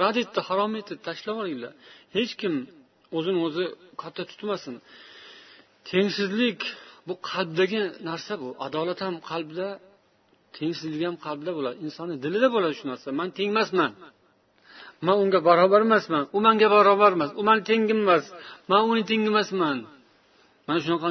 rad 0.00 0.16
etdi 0.22 0.40
harom 0.48 0.72
etdi 0.80 0.94
tashlab 1.06 1.34
yuboringlar 1.36 1.72
hech 2.16 2.32
kim 2.40 2.54
o'zini 3.18 3.38
o'zi 3.46 3.64
katta 4.02 4.22
tutmasin. 4.30 4.74
Tengsizlik 5.90 6.60
bu 7.08 7.14
qalbdagi 7.30 7.80
narsa 8.08 8.32
bu. 8.42 8.48
Adolat 8.66 9.00
ham 9.06 9.14
qalbda 9.30 9.66
tengsizlik 10.56 11.02
ham 11.08 11.16
qalbda 11.26 11.50
bo'ladi. 11.58 11.76
Insonni 11.86 12.16
dilida 12.24 12.48
bo'ladi 12.54 12.74
shu 12.80 12.84
narsa. 12.92 13.06
Man 13.20 13.28
tengmasman. 13.38 13.92
Man 15.06 15.16
unga 15.22 15.40
barobar 15.48 15.80
emasman. 15.88 16.22
U 16.36 16.38
manga 16.46 16.68
barobar 16.76 17.12
emas. 17.16 17.30
U 17.40 17.42
mani 17.48 17.62
tengim 17.70 17.98
emas. 18.04 18.24
Man 18.70 18.82
uni 18.90 19.02
tengi 19.10 19.28
emasman. 19.34 19.78
Mana 20.66 20.78
shunaqa 20.84 21.08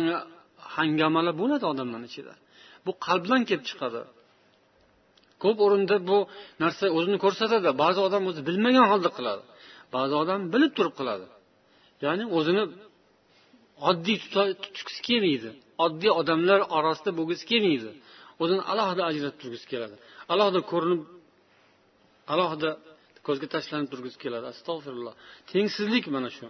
hangamalar 0.75 1.33
bo'ladi 1.41 1.63
odamlarni 1.71 2.07
ichida. 2.11 2.33
Bu 2.85 2.91
qalbdan 3.05 3.41
kelib 3.49 3.65
chiqadi. 3.69 4.01
Ko'p 5.43 5.57
o'rinda 5.65 5.95
bu 6.09 6.17
narsa 6.63 6.85
o'zini 6.97 7.17
ko'rsatadi. 7.25 7.69
Ba'zi 7.83 7.99
odam 8.07 8.23
o'zi 8.29 8.41
bilmagan 8.49 8.85
holda 8.91 9.09
qiladi. 9.17 9.43
Ba'zi 9.95 10.13
odam 10.23 10.39
bilib 10.53 10.71
turib 10.77 10.93
qiladi. 10.99 11.25
Ya'ni 12.05 12.23
o'zini 12.37 12.63
oddiy 13.89 14.17
tutgisi 14.63 15.01
kelmaydi. 15.07 15.49
Oddiy 15.85 16.11
odamlar 16.21 16.59
orasida 16.77 17.11
bo'lgisi 17.19 17.43
kelmaydi. 17.51 17.89
O'zini 18.41 18.63
alohida 18.71 19.03
ajratib 19.09 19.39
turgisi 19.43 19.65
keladi. 19.73 19.95
Alohida 20.33 20.61
ko'rinib 20.71 21.01
alohida 22.33 22.69
ko'zga 23.27 23.47
tashlanib 23.55 23.89
turgisi 23.93 24.17
keladi. 24.23 24.45
Astag'firulloh. 24.53 25.13
Tengsizlik 25.51 26.05
mana 26.15 26.29
shu. 26.37 26.47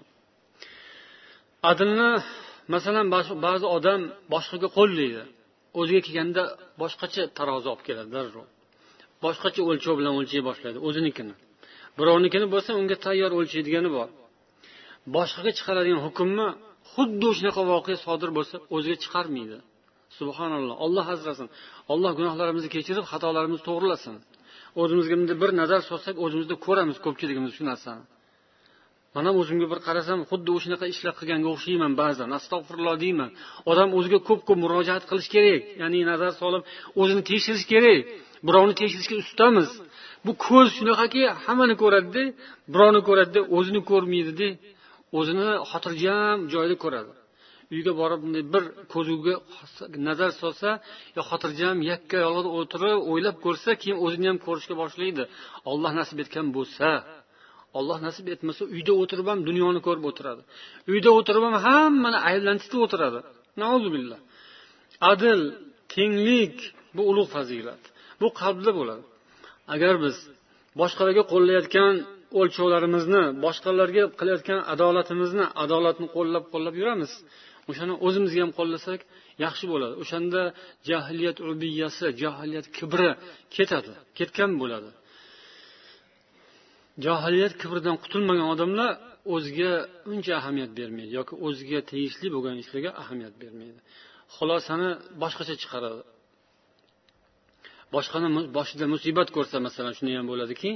Adilni 1.72 2.10
masalan 2.76 3.08
ba'zi 3.48 3.66
odam 3.78 4.02
boshqaga 4.34 4.68
qo'llaydi 4.78 5.24
o'ziga 5.80 6.02
kelganda 6.08 6.44
boshqacha 6.82 7.24
tarozi 7.38 7.68
olib 7.74 7.84
keladi 7.88 8.10
darrov. 8.18 8.48
Boshqacha 9.26 9.62
o'lchov 9.70 9.94
bilan 10.00 10.14
o'lchay 10.20 10.42
boshlaydi 10.50 10.80
o'zinikini. 10.88 11.34
Birovnikini 12.00 12.48
bo'lsa 12.54 12.72
unga 12.80 12.98
tayyor 13.06 13.32
o'lchaydigani 13.40 13.90
bor. 13.98 14.10
Boshqaga 15.16 15.52
chiqaradigan 15.58 16.02
hukmni 16.06 16.48
xuddi 16.92 17.30
shunaqa 17.38 17.62
voqea 17.72 17.98
sodir 18.06 18.30
bo'lsa 18.38 18.56
o'ziga 18.76 18.98
chiqarmaydi. 19.04 19.58
Subhanalloh. 20.20 20.76
Olloh 20.86 21.06
asrasin. 21.16 21.48
Alloh 21.94 22.12
gunohlarimizni 22.20 22.70
kechirib 22.76 23.06
xatolarimizni 23.12 23.66
to'g'rilasin. 23.70 24.16
O'zimizga 24.82 25.16
bunday 25.20 25.38
bir 25.44 25.52
nazar 25.62 25.82
solsak 25.90 26.16
o'zimizda 26.26 26.56
ko'ramiz 26.66 26.98
ko'pchiligimiz 27.06 27.52
shu 27.58 27.64
narsani. 27.72 28.04
Man 29.16 29.24
ham 29.28 29.36
o'zimga 29.42 29.68
bir 29.72 29.80
qarasam 29.88 30.20
xuddi 30.30 30.50
o'shanaqa 30.58 30.86
ishlar 30.94 31.14
qilganga 31.20 31.50
o'xshayman 31.56 31.94
ba'zan. 32.02 32.30
Astag'firulloh 32.40 32.96
deyman. 33.04 33.30
Odam 33.72 33.90
o'ziga 33.98 34.20
ko'p 34.28 34.42
ko'p 34.48 34.58
murojaat 34.64 35.04
qilish 35.10 35.30
kerak. 35.36 35.62
Ya'ni 35.82 36.00
nazar 36.12 36.32
solib 36.42 36.62
o'zini 37.02 37.22
tekshirish 37.30 37.66
kerak. 37.74 38.00
Birovni 38.48 38.74
tekshirishga 38.82 39.16
ustamiz. 39.24 39.70
Bu 40.26 40.32
ko'z 40.46 40.68
shunaqaki 40.78 41.22
hammani 41.46 41.76
ko'radida 41.84 42.24
birovni 42.74 43.02
ko'radida 43.08 43.42
o'zini 43.58 43.82
ko'rmaydida 43.92 44.48
o'zini 45.18 45.48
xotirjam 45.72 46.38
joyda 46.54 46.76
ko'radi. 46.84 47.12
Uyga 47.74 47.92
borib 48.02 48.22
bir 48.54 48.64
ko'zguga 48.94 49.36
nazar 50.08 50.32
solsa 50.42 50.70
yo 51.18 51.22
xotirjam 51.30 51.78
yakka 51.92 52.18
yolg'iz 52.26 52.48
o'tirib 52.60 53.00
o'ylab 53.12 53.38
ko'rsa 53.46 53.70
keyin 53.82 53.98
o'zini 54.06 54.28
ham 54.32 54.40
ko'rishga 54.48 54.76
boshlaydi. 54.82 55.24
Olloh 55.72 55.92
nasib 56.00 56.18
etgan 56.24 56.48
bo'lsa 56.58 56.88
olloh 57.78 57.98
nasib 58.08 58.26
etmasa 58.34 58.62
uyda 58.76 58.94
o'tirib 59.02 59.28
ham 59.32 59.40
dunyoni 59.50 59.80
ko'rib 59.88 60.06
o'tiradi. 60.10 60.42
Uyda 60.92 61.10
o'tirib 61.18 61.44
ham 61.48 61.56
hammani 61.68 62.20
ayblantirib 62.30 62.82
o'tiradi. 62.86 63.20
Billah 63.96 64.20
adil 65.12 65.42
tenglik 65.94 66.58
bu 66.96 67.02
ulug' 67.12 67.30
fazilat 67.36 67.84
bu 68.22 68.28
qalbda 68.42 68.72
bo'ladi. 68.80 69.04
Agar 69.74 69.94
biz 70.04 70.16
boshqalarga 70.80 71.24
qo'llayotgan 71.34 71.94
o'lchovlarimizni 72.40 73.24
boshqalarga 73.46 74.04
qilayotgan 74.20 74.60
adolatimizni 74.74 75.46
adolatni 75.64 76.08
qo'llab 76.16 76.44
qo'llab 76.54 76.76
yuramiz. 76.82 77.12
O'shani 77.70 77.94
o'zimizga 78.06 78.42
ham 78.46 78.52
qo'llasak 78.60 79.00
yaxshi 79.46 79.66
bo'ladi. 79.72 79.94
O'shanda 80.04 80.42
jahiliyat 80.90 81.38
ubiyasi 81.52 82.06
jahiliyat 82.22 82.68
kibri 82.78 83.10
ketadi 83.56 83.94
ketgan 84.18 84.52
bo'ladi. 84.62 84.90
Johiliyat 87.06 87.54
kibridan 87.62 87.96
qutulmagan 88.04 88.48
odamlar 88.54 88.90
o'ziga 89.36 89.72
uncha 90.12 90.34
ahamiyat 90.42 90.72
bermaydi 90.80 91.12
yoki 91.20 91.34
o'ziga 91.48 91.80
tegishli 91.92 92.28
bo'lgan 92.36 92.56
ishlarga 92.64 92.92
ahamiyat 93.02 93.36
bermaydi. 93.44 93.80
Xulosani 94.36 94.90
boshqacha 95.22 95.56
chiqaradi. 95.62 96.02
Boshqani 97.96 98.28
boshida 98.58 98.86
musibat 98.96 99.30
ko'rsa 99.36 99.56
masalan 99.68 99.94
shunday 99.98 100.16
ham 100.20 100.28
bo'ladiki 100.32 100.70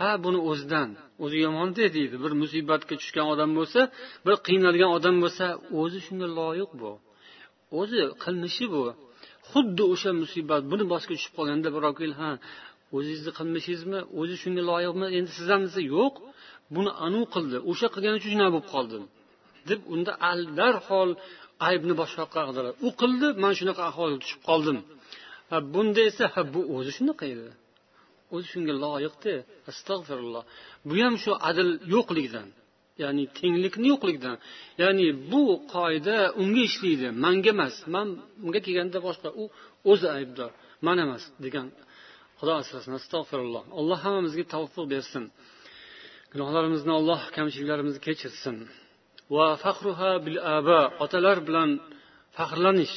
ha 0.00 0.10
buni 0.24 0.38
o'zidan 0.50 0.88
o'zi 1.24 1.36
yomonda 1.46 1.84
deydi. 1.96 2.16
Bir 2.24 2.32
musibatga 2.42 2.94
tushgan 3.00 3.26
odam 3.34 3.50
bo'lsa 3.58 3.80
bir 4.26 4.34
qiynalgan 4.46 4.90
odam 4.98 5.16
bo'lsa 5.24 5.46
o'zi 5.80 5.98
shunga 6.06 6.28
loyiq 6.38 6.70
bu. 6.80 6.92
O'zi 7.80 8.00
qilmishi 8.24 8.66
bu. 8.74 8.84
Xuddi 9.50 9.82
o'sha 9.92 10.10
musibat 10.22 10.62
buni 10.70 10.84
boshiga 10.92 11.14
tushib 11.18 11.34
qolganda 11.38 11.68
birov 11.76 11.92
kelib 12.00 12.18
ha 12.22 12.30
o'zingizni 12.96 13.32
qilmishingizmi 13.38 14.00
o'zi 14.20 14.34
shunga 14.42 14.62
loyiqmi 14.70 15.06
endi 15.18 15.30
siz 15.38 15.46
ham 15.52 15.62
desa 15.66 15.80
yo'q 15.94 16.14
buni 16.76 16.90
anavi 17.06 17.26
qildi 17.34 17.58
o'sha 17.70 17.86
qilgani 17.94 18.16
uchun 18.20 18.30
shunaqa 18.34 18.52
bo'lib 18.54 18.68
qoldim 18.74 19.02
deb 19.68 19.80
unda 19.94 20.12
darhol 20.60 21.10
aybni 21.68 21.94
boshqa 22.00 22.18
yoqqa 22.24 22.38
ag'daradi 22.46 22.76
u 22.86 22.88
qildi 23.00 23.28
man 23.42 23.52
shunaqa 23.58 23.82
ahvolga 23.90 24.18
tushib 24.24 24.40
qoldim. 24.50 24.78
Ha 25.50 25.56
bunda 25.74 26.00
esa 26.10 26.24
ha 26.34 26.42
bu 26.54 26.60
o'zi 26.76 26.92
shunaqa 26.98 27.24
edi. 27.34 27.48
O'zi 28.34 28.46
shunga 28.52 28.74
loyiqdi. 28.84 29.34
Astag'firulloh. 29.70 30.44
Bu 30.88 30.94
ham 31.04 31.14
shu 31.22 31.32
adil 31.48 31.70
yo'qligidan 31.94 32.48
ya'ni 33.02 33.24
tenglikni 33.38 33.86
yo'qligidan 33.92 34.36
ya'ni 34.82 35.06
bu 35.30 35.42
qoida 35.74 36.16
unga 36.42 36.62
ishlaydi. 36.68 37.08
Manga 37.24 37.50
emas 37.56 37.74
man 37.94 38.08
unga 38.44 38.60
kelganda 38.66 38.98
boshqa 39.06 39.28
u 39.42 39.44
o'zi 39.90 40.08
aybdor 40.18 40.50
man 40.86 40.96
emas 41.04 41.22
degan 41.44 41.66
xudo 42.38 42.52
asrasin 42.62 42.92
astag'firulloh. 43.00 43.62
Alloh 43.78 43.98
hammamizga 44.04 44.44
tavfiq 44.54 44.86
bersin. 44.94 45.24
Gunohlarimizni 46.32 46.92
alloh 46.98 47.20
kamchiliklarimizni 47.36 48.00
kechirsin. 48.06 48.56
Va 49.34 49.48
faxruha 49.62 50.12
bil 50.26 50.38
aba 50.56 50.80
otalar 51.04 51.38
bilan 51.48 51.70
faxrlanish. 52.36 52.96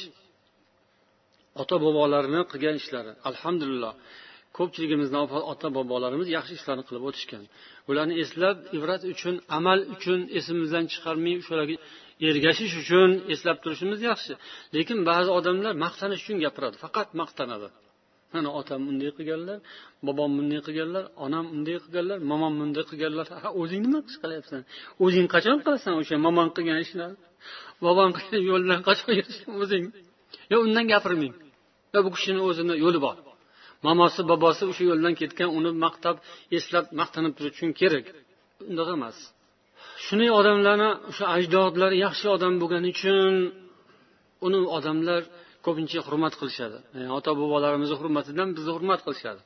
Ota 1.62 1.76
bobolarni 1.84 2.40
qilgan 2.50 2.76
ishlari. 2.82 3.12
Alhamdulillah. 3.30 3.92
Ko'pchiligimizni 4.58 5.18
ota 5.52 5.68
bobolarimiz 5.76 6.28
yaxshi 6.36 6.52
ishlarni 6.58 6.84
qilib 6.88 7.04
o'tishgan. 7.08 7.42
Ularni 7.90 8.14
eslab 8.24 8.56
ibrat 8.76 9.02
uchun 9.12 9.34
amal 9.58 9.78
uchun 9.94 10.20
esimizdan 10.38 10.84
chiqarmay 10.92 11.34
o'shalarga 11.42 11.76
ergashish 12.28 12.74
uchun 12.82 13.10
eslab 13.34 13.56
turishimiz 13.64 14.00
yaxshi. 14.10 14.32
Lekin 14.76 14.98
ba'zi 15.10 15.30
odamlar 15.38 15.72
maqtanish 15.84 16.20
uchun 16.24 16.38
gapiradi. 16.44 16.76
Faqat 16.84 17.08
maqtanadi. 17.20 17.68
Mana 18.34 18.48
otam 18.60 18.80
bunday 18.88 19.10
qilganlar 19.18 19.58
bobom 20.06 20.30
bunday 20.38 20.60
qilganlar 20.66 21.04
onam 21.24 21.44
bunday 21.52 21.76
qilganlar 21.84 22.18
momom 22.30 22.54
bunday 22.60 22.84
qilganlar. 22.90 23.26
Ha 23.44 23.48
o'zing 23.60 23.80
nima 23.86 24.00
ish 24.10 24.18
qilyapsan? 24.22 24.60
O'zing 25.04 25.26
qachon 25.34 25.58
qilasan 25.64 25.92
o'sha 26.00 26.16
momon 26.26 26.48
qilgan 26.56 26.78
ishlarni 26.86 27.16
bobong 27.84 28.10
qilgan 28.18 28.42
yo'ldan 28.50 28.80
qachon 28.88 29.12
yurishsan 29.18 29.52
o'zing. 29.62 29.84
Yo 30.52 30.56
undan 30.66 30.84
gapirmang. 30.92 31.34
Va 31.92 31.98
bu 32.06 32.10
kishini 32.16 32.40
o'zini 32.48 32.74
yo'li 32.84 33.00
bor 33.06 33.16
momosi 33.86 34.20
bobosi 34.30 34.64
o'sha 34.70 34.84
yo'ldan 34.90 35.14
ketgan 35.20 35.50
uni 35.58 35.70
maqtab 35.84 36.16
eslab 36.58 36.84
maqtanib 37.00 37.32
turish 37.36 37.54
uchun 37.56 37.70
kerak. 37.80 38.06
Undoq 38.70 38.88
emas. 38.96 39.16
Shunday 40.04 40.30
odamlarni 40.40 40.90
o'sha 41.10 41.24
ajdodlari 41.36 41.96
yaxshi 42.06 42.26
odam 42.36 42.54
bo'lgani 42.62 42.88
uchun 42.94 43.34
uni 44.46 44.58
odamlar 44.76 45.22
ko'pincha 45.66 45.98
hurmat 46.06 46.34
qilishadi. 46.40 46.78
E, 46.96 46.98
yani 47.02 47.12
ota 47.18 47.30
bobolarimizni 47.40 47.96
hurmatidan 48.00 48.48
bizni 48.56 48.72
hurmat 48.76 49.00
qilishadi. 49.06 49.42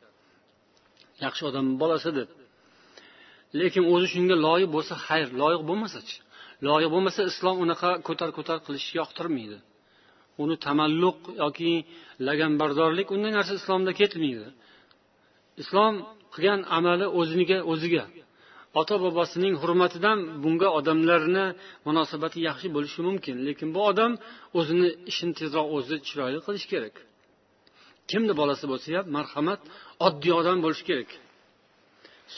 Yaxshi 1.24 1.42
odam 1.50 1.66
bolasi 1.82 2.10
deb 2.18 2.28
lekin 3.60 3.82
o'zi 3.92 4.06
shunga 4.14 4.36
loyiq 4.46 4.70
bo'lsa 4.76 4.94
xayr 5.06 5.28
loyiq 5.42 5.62
bo'lmasachi. 5.70 6.16
Loyiq 6.68 6.90
bo'lmasa 6.94 7.20
islom 7.30 7.56
unaqa 7.64 7.90
ko'tar 8.08 8.30
ko'tar 8.38 8.58
qilishni 8.66 8.94
yoqtirmaydi. 9.00 9.58
Uni 10.42 10.56
tamalluq 10.66 11.18
yoki 11.42 11.72
laganbardorlik 12.26 13.08
unday 13.14 13.32
narsa 13.38 13.52
islomda 13.60 13.92
ketmaydi. 14.00 14.46
Islom 15.62 15.94
qilgan 16.34 16.60
amali 16.78 17.06
o'ziniga 17.20 17.58
o'ziga. 17.72 18.04
Ota 18.80 18.96
bobosining 19.04 19.54
hurmatidan 19.62 20.18
bunga 20.42 20.68
odamlarni 20.78 21.46
munosabati 21.86 22.38
yaxshi 22.48 22.68
bo'lishi 22.76 23.00
mumkin. 23.08 23.36
Lekin 23.46 23.68
bu 23.76 23.80
odam 23.90 24.12
o'zini 24.58 24.88
ishini 25.10 25.32
tezroq 25.40 25.68
o'zi 25.76 25.96
chiroyli 26.06 26.38
qilishi 26.46 26.68
kerak. 26.72 26.94
Kimni 28.10 28.32
bolasi 28.40 28.64
bo'lsa 28.70 28.88
ham 28.96 29.06
marhamat 29.16 29.60
oddiy 30.06 30.32
odam 30.40 30.58
bo'lishi 30.64 30.84
kerak. 30.90 31.10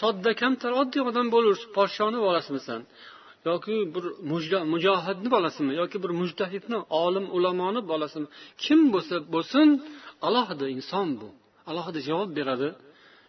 Sodda 0.00 0.30
kamtar 0.42 0.72
oddiy 0.82 1.02
odam 1.10 1.26
bo'laver 1.34 1.58
podshoni 1.76 2.18
bolasimisan. 2.26 2.80
Yoki 3.48 3.76
bir 3.94 4.04
mujohidni 4.72 5.28
bolasimi 5.36 5.72
yoki 5.80 5.96
bir 6.04 6.12
mujtahidni 6.20 6.78
olim 7.04 7.26
ulamoni 7.36 7.80
bolasimi 7.92 8.28
kim 8.64 8.80
bo'lsa 8.94 9.14
bo'lsin 9.34 9.68
alohida 10.28 10.66
inson 10.76 11.08
bu. 11.20 11.28
Alohida 11.70 12.00
javob 12.08 12.30
beradi. 12.38 12.68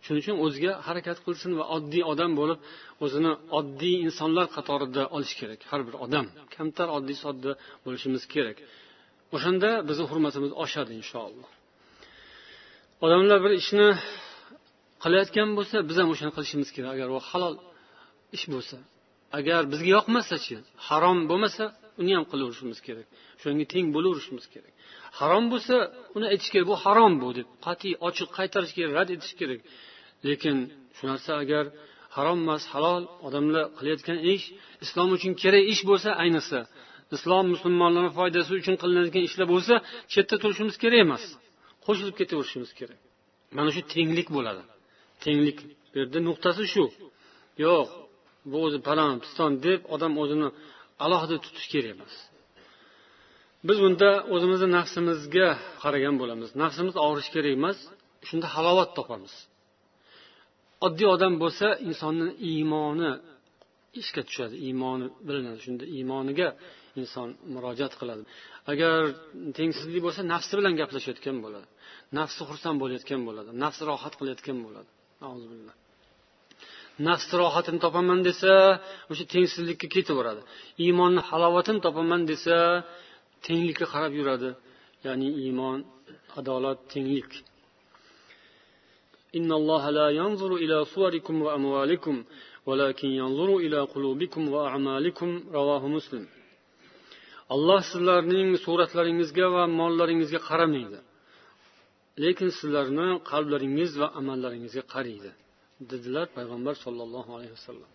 Shuning 0.06 0.22
uchun 0.24 0.36
o'ziga 0.46 0.72
harakat 0.88 1.18
qilsin 1.26 1.52
va 1.60 1.66
oddiy 1.76 2.04
odam 2.12 2.32
bo'lib 2.40 2.60
o'zini 3.06 3.32
oddiy 3.60 3.96
insonlar 4.08 4.46
qatorida 4.56 5.04
olish 5.16 5.34
kerak. 5.40 5.60
Har 5.72 5.82
bir 5.88 5.96
odam 6.06 6.26
kamtar 6.56 6.88
oddiy 6.98 7.18
sodda 7.24 7.52
bo'lishimiz 7.86 8.24
kerak. 8.34 8.58
O'shanda 9.36 9.70
bizni 9.90 10.06
hurmatimiz 10.12 10.52
oshadi 10.64 10.92
inshaalloh. 11.02 11.50
Odamlar 13.06 13.38
bir 13.46 13.54
ishni 13.62 13.88
qilayotgan 15.04 15.50
bo'lsa 15.58 15.78
biz 15.90 15.98
ham 16.02 16.10
o'shani 16.14 16.32
qilishimiz 16.38 16.70
kerak. 16.76 16.90
Agar 16.96 17.08
u 17.16 17.18
halol 17.30 17.56
ish 18.38 18.46
bo'lsa 18.54 18.78
agar 19.38 19.62
bizga 19.72 19.90
yoqmasachi 19.98 20.56
harom 20.88 21.20
bo'lmasa 21.30 21.64
uni 22.02 22.12
ham 22.18 22.26
qilaverishimiz 22.32 22.80
kerak. 22.88 23.08
Shunga 23.42 23.66
teng 23.74 23.88
bo'laverishimiz 23.96 24.46
kerak. 24.54 24.74
Harom 25.20 25.46
bo'lsa 25.54 25.76
uni 26.16 26.26
aytish 26.34 26.50
kerak 26.54 26.68
bu 26.72 26.76
harom 26.86 27.14
bu 27.22 27.30
deb 27.38 27.48
qat'iy 27.66 27.94
ochiq 28.08 28.30
qaytarish 28.38 28.74
kerak 28.78 28.92
rad 28.98 29.10
etish 29.16 29.34
kerak. 29.40 29.60
Lekin 30.28 30.58
shu 30.98 31.04
narsa 31.12 31.32
agar 31.44 31.66
harom 32.16 32.40
emas 32.46 32.64
halol 32.74 33.04
odamlar 33.28 33.64
qilayotgan 33.78 34.20
ish 34.34 34.46
islom 34.86 35.10
uchun 35.18 35.34
kerak 35.44 35.64
ish 35.74 35.82
bo'lsa 35.90 36.10
ayniqsa 36.24 36.60
islom 37.16 37.46
musulmonlarni 37.54 38.12
foydasi 38.20 38.52
uchun 38.60 38.76
qilinadigan 38.82 39.24
ishlar 39.30 39.48
bo'lsa 39.54 39.74
chetda 40.14 40.36
turishimiz 40.44 40.76
kerak 40.84 41.00
emas 41.08 41.24
qo'shilib 41.86 42.16
ketaverishimiz 42.20 42.72
kerak. 42.80 43.00
Mana 43.58 43.70
shu 43.76 43.82
tenglik 43.94 44.28
bo'ladi. 44.36 44.64
Tenglik 45.24 45.58
bu 45.92 45.96
yerda 46.02 46.20
nuqtasi 46.28 46.64
shu. 46.74 46.84
Yo'q 47.66 47.88
bu 48.52 48.58
o'zi 48.66 48.80
palon 48.88 49.16
piston 49.24 49.52
deb 49.68 49.82
odam 49.96 50.14
o'zini 50.24 50.48
alohida 51.06 51.36
tutish 51.46 51.68
kerak 51.74 51.92
emas. 51.96 52.14
Biz 53.68 53.78
unda 53.88 54.10
o'zimizni 54.34 54.68
nafsimizga 54.78 55.48
qaragan 55.84 56.16
bo'lamiz. 56.22 56.50
Nafsimiz 56.64 56.96
og'rishi 57.06 57.32
kerak 57.36 57.54
emas 57.60 57.78
shunda 58.28 58.48
halovat 58.56 58.90
topamiz. 58.98 59.34
Oddiy 60.86 61.08
odam 61.16 61.34
bo'lsa 61.44 61.68
insonni 61.90 62.28
iymoni 62.52 63.12
ishga 64.02 64.22
tushadi 64.28 64.56
iymoni 64.68 65.06
bilinadi. 65.28 65.60
Shunda 65.66 65.86
iymoniga 65.98 66.48
inson 67.02 67.28
murojaat 67.54 67.94
qiladi. 68.00 68.24
Agar 68.72 68.98
tengsizlik 69.58 70.02
bo'lsa 70.08 70.22
nafsi 70.34 70.54
bilan 70.60 70.74
gaplashayotgan 70.82 71.38
bo'ladi. 71.46 71.68
Nafsi 72.20 72.42
xursand 72.50 72.78
bo'layotgan 72.82 73.22
bo'ladi. 73.28 73.50
Nafsi 73.64 73.82
rohat 73.92 74.14
qilayotgan 74.20 74.58
bo'ladi. 74.66 74.90
nafs 77.07 77.29
rohatini 77.41 77.79
topaman 77.85 78.21
desa 78.29 78.53
o'sha 79.11 79.25
tengsizlikka 79.33 79.87
ketaveradi 79.95 80.43
iymonni 80.85 81.21
halovatini 81.29 81.81
topaman 81.87 82.23
desa 82.31 82.57
tenglikka 83.47 83.87
qarab 83.93 84.13
yuradi 84.19 84.51
ya'ni 85.07 85.29
iymon 85.45 85.79
adolat 86.39 86.79
tenglik 86.95 87.33
إن 89.39 89.51
الله 89.61 89.85
لا 89.99 90.09
ينظر 90.21 90.51
إلى 90.65 90.77
صوركم 90.95 91.35
وأموالكم 91.43 92.15
ولكن 92.69 93.09
ينظر 93.23 93.51
إلى 93.57 93.81
قلوبكم 93.95 94.43
وأعمالكم 94.55 95.29
رواه 95.59 95.83
مسلم 95.97 96.25
alloh 97.55 97.81
sizlarning 97.93 98.49
suratlaringizga 98.65 99.47
va 99.55 99.65
mollaringizga 99.81 100.41
qaramaydi 100.49 100.99
lekin 102.25 102.49
sizlarni 102.59 103.09
qalblaringiz 103.31 103.93
va 104.01 104.07
amallaringizga 104.21 104.83
qaraydi 104.95 105.31
dedilar 105.91 106.27
payg'ambar 106.37 106.75
sollallohu 106.85 107.31
alayhi 107.37 107.55
vasallam 107.59 107.91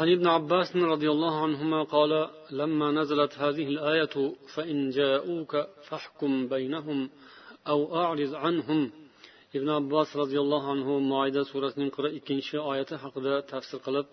عن 0.00 0.08
ابن 0.16 0.26
عباس 0.36 0.76
رضي 0.76 1.08
الله 1.14 1.34
عنهما 1.46 1.80
قال 1.82 2.12
لما 2.60 2.88
نزلت 2.98 3.32
هذه 3.44 3.66
الآية 3.74 4.16
فإن 4.54 4.90
جاءوك 4.90 5.52
فاحكم 5.88 6.32
بينهم 6.54 6.98
أو 7.72 7.80
أعرض 8.02 8.32
عنهم 8.34 8.80
ibn 9.56 9.68
abbos 9.80 10.08
roziyallohu 10.22 10.66
anhu 10.74 10.92
moida 11.12 11.42
surasining 11.50 11.90
qirq 11.96 12.12
ikkinchi 12.18 12.56
oyati 12.70 12.94
haqida 13.02 13.34
tafsir 13.52 13.78
qilib 13.86 14.06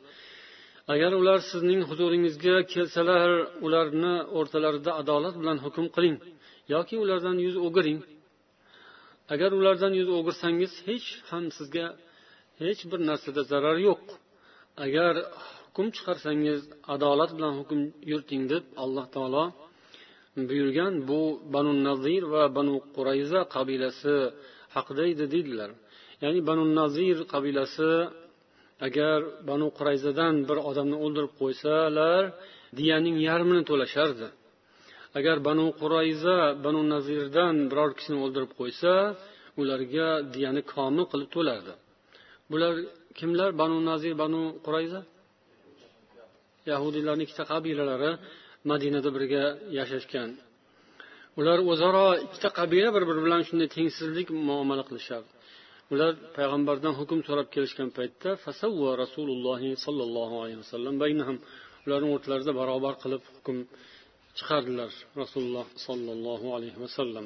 agar 0.94 1.12
ular 1.22 1.40
sizning 1.52 1.82
huzuringizga 1.90 2.56
kelsalar 2.74 3.30
ularni 3.66 4.16
o'rtalarida 4.38 4.92
adolat 5.02 5.36
bilan 5.42 5.58
hukm 5.66 5.86
qiling 5.96 6.16
yoki 6.74 6.96
ulardan 7.04 7.38
yuz 7.46 7.56
o'giring 7.68 8.00
Agar 9.33 9.51
ulardan 9.59 9.93
yuz 10.01 10.09
o'girsangiz 10.19 10.73
hech 10.89 11.09
ham 11.31 11.45
sizga 11.59 11.87
hech 12.63 12.81
bir 12.91 13.01
narsada 13.11 13.43
zarar 13.53 13.77
yo'q. 13.89 14.03
Agar 14.85 15.15
hukm 15.65 15.87
chiqarsangiz 15.97 16.61
adolat 16.95 17.31
bilan 17.37 17.53
hukm 17.61 17.81
yuriting 18.11 18.43
deb 18.53 18.65
alloh 18.83 19.07
taolo 19.15 19.45
buyurgan 20.49 20.95
bu 21.09 21.21
banu 21.55 21.73
nazir 21.89 22.23
va 22.35 22.43
banu 22.57 22.75
qurayza 22.97 23.41
qabilasi 23.55 24.17
haqida 24.75 25.03
edi 25.13 25.25
deydilar. 25.35 25.71
Ya'ni 26.23 26.41
banu 26.51 26.65
nazir 26.81 27.17
qabilasi 27.33 27.91
agar 28.87 29.19
banu 29.51 29.67
qurayzadan 29.79 30.35
bir 30.49 30.59
odamni 30.71 30.97
o'ldirib 31.05 31.33
qo'ysalar 31.41 32.23
diyaning 32.79 33.17
yarmini 33.29 33.63
to'lashardi. 33.71 34.27
Agar 35.19 35.37
banu 35.49 35.67
qurayza 35.81 36.37
banu 36.65 36.81
nazirdan 36.95 37.55
biror 37.71 37.91
kishini 37.99 38.19
o'ldirib 38.25 38.53
qo'ysa 38.61 38.93
ularga 39.61 40.09
diyani 40.35 40.63
komil 40.75 41.05
qilib 41.13 41.29
to'lardi. 41.37 41.75
Bular 42.51 42.73
kimlar? 43.19 43.51
Banu 43.63 43.77
nazir 43.91 44.15
banu 44.23 44.43
qurayza? 44.67 45.01
Yahudiylarni 46.71 47.23
ikkita 47.27 47.45
qabilalari 47.53 48.11
madinada 48.71 49.11
birga 49.17 49.45
yashashgan. 49.79 50.31
Ular 51.41 51.59
o'zaro 51.73 52.07
ikkita 52.27 52.49
qabila 52.59 52.89
bir 52.97 53.03
biri 53.09 53.21
bilan 53.27 53.41
shunday 53.49 53.69
tengsizlik 53.77 54.29
muomala 54.49 54.85
qilishardi 54.89 55.31
ular 55.95 56.13
payg'ambardan 56.37 56.93
hukm 57.01 57.19
so'rab 57.29 57.49
kelishgan 57.55 57.89
paytda 57.99 58.31
fasavva 58.45 58.91
rasululloh 59.03 59.61
sollallohu 59.85 60.35
alayhi 60.43 60.59
vasallam 60.65 60.95
ularni 61.87 62.09
o'rtalarida 62.15 62.53
barobar 62.61 62.95
qilib 63.03 63.23
hukm 63.35 63.57
chiqardilar 64.38 64.92
rasululloh 65.22 65.66
sollallohu 65.88 66.48
alayhi 66.56 66.80
vasallam 66.86 67.26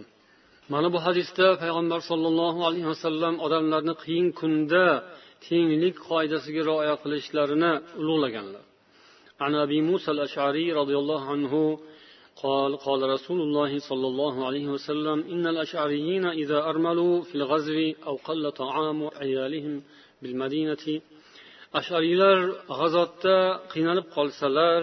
mana 0.74 0.88
bu 0.94 1.00
hadisda 1.08 1.48
payg'ambar 1.64 2.00
sollallohu 2.12 2.60
alayhi 2.68 2.88
vasallam 2.94 3.34
odamlarni 3.46 3.94
qiyin 4.04 4.28
kunda 4.40 4.86
tenglik 5.48 5.96
qoidasiga 6.10 6.62
rioya 6.70 6.96
qilishlarini 7.04 7.72
ulug'laganlar 8.02 8.64
عن 9.46 9.54
أبي 9.66 9.80
موسى 9.90 10.10
الأشعري 10.16 10.66
رضي 10.82 10.98
الله 11.02 11.22
عنه 11.34 11.54
قال 12.44 12.72
قال 12.88 13.02
رسول 13.16 13.40
الله 13.46 13.72
صلى 13.90 14.08
الله 14.12 14.36
عليه 14.48 14.68
وسلم 14.76 15.18
إن 15.34 15.48
الأشعريين 15.54 16.26
إذا 16.42 16.60
أرملوا 16.72 17.16
في 17.28 17.36
الغزو 17.40 17.80
أو 18.08 18.16
قل 18.28 18.52
طعام 18.52 19.00
عيالهم 19.22 19.76
بالمدينة 20.22 20.86
asharilar 21.80 22.40
g'azotda 22.80 23.38
qiynalib 23.74 24.08
qolsalar 24.16 24.82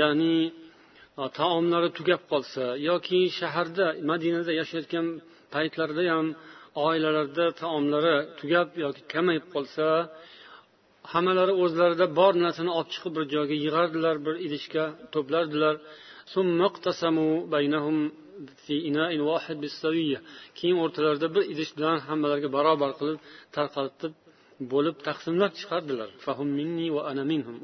ya'ni 0.00 0.36
taomlari 1.39 1.89
tugab 1.97 2.21
qolsa 2.31 2.63
yoki 2.89 3.19
shaharda 3.39 3.85
madinada 4.09 4.51
yashayotgan 4.61 5.05
paytlarida 5.53 6.03
ham 6.13 6.27
oilalarda 6.87 7.45
taomlari 7.61 8.15
tugab 8.39 8.67
yoki 8.83 9.01
kamayib 9.13 9.45
qolsa 9.53 9.85
hammalari 11.13 11.53
o'zlarida 11.63 12.05
bor 12.19 12.33
narsani 12.45 12.71
olib 12.77 12.89
chiqib 12.93 13.13
bir 13.17 13.25
joyga 13.33 13.55
yig'ardilar 13.65 14.15
bir 14.25 14.35
idishga 14.45 14.85
to'plardilar. 15.13 15.75
Keyin 20.59 20.77
o'rtalarida 20.83 21.27
bir 21.35 21.43
idish 21.53 21.71
bilan 21.77 21.97
hammalariga 22.07 22.49
barobar 22.57 22.91
qilib 22.99 23.19
tarqatib 23.55 24.13
bo'lib 24.71 24.95
taqsimlab 25.07 25.51
chiqardilar. 25.59 26.09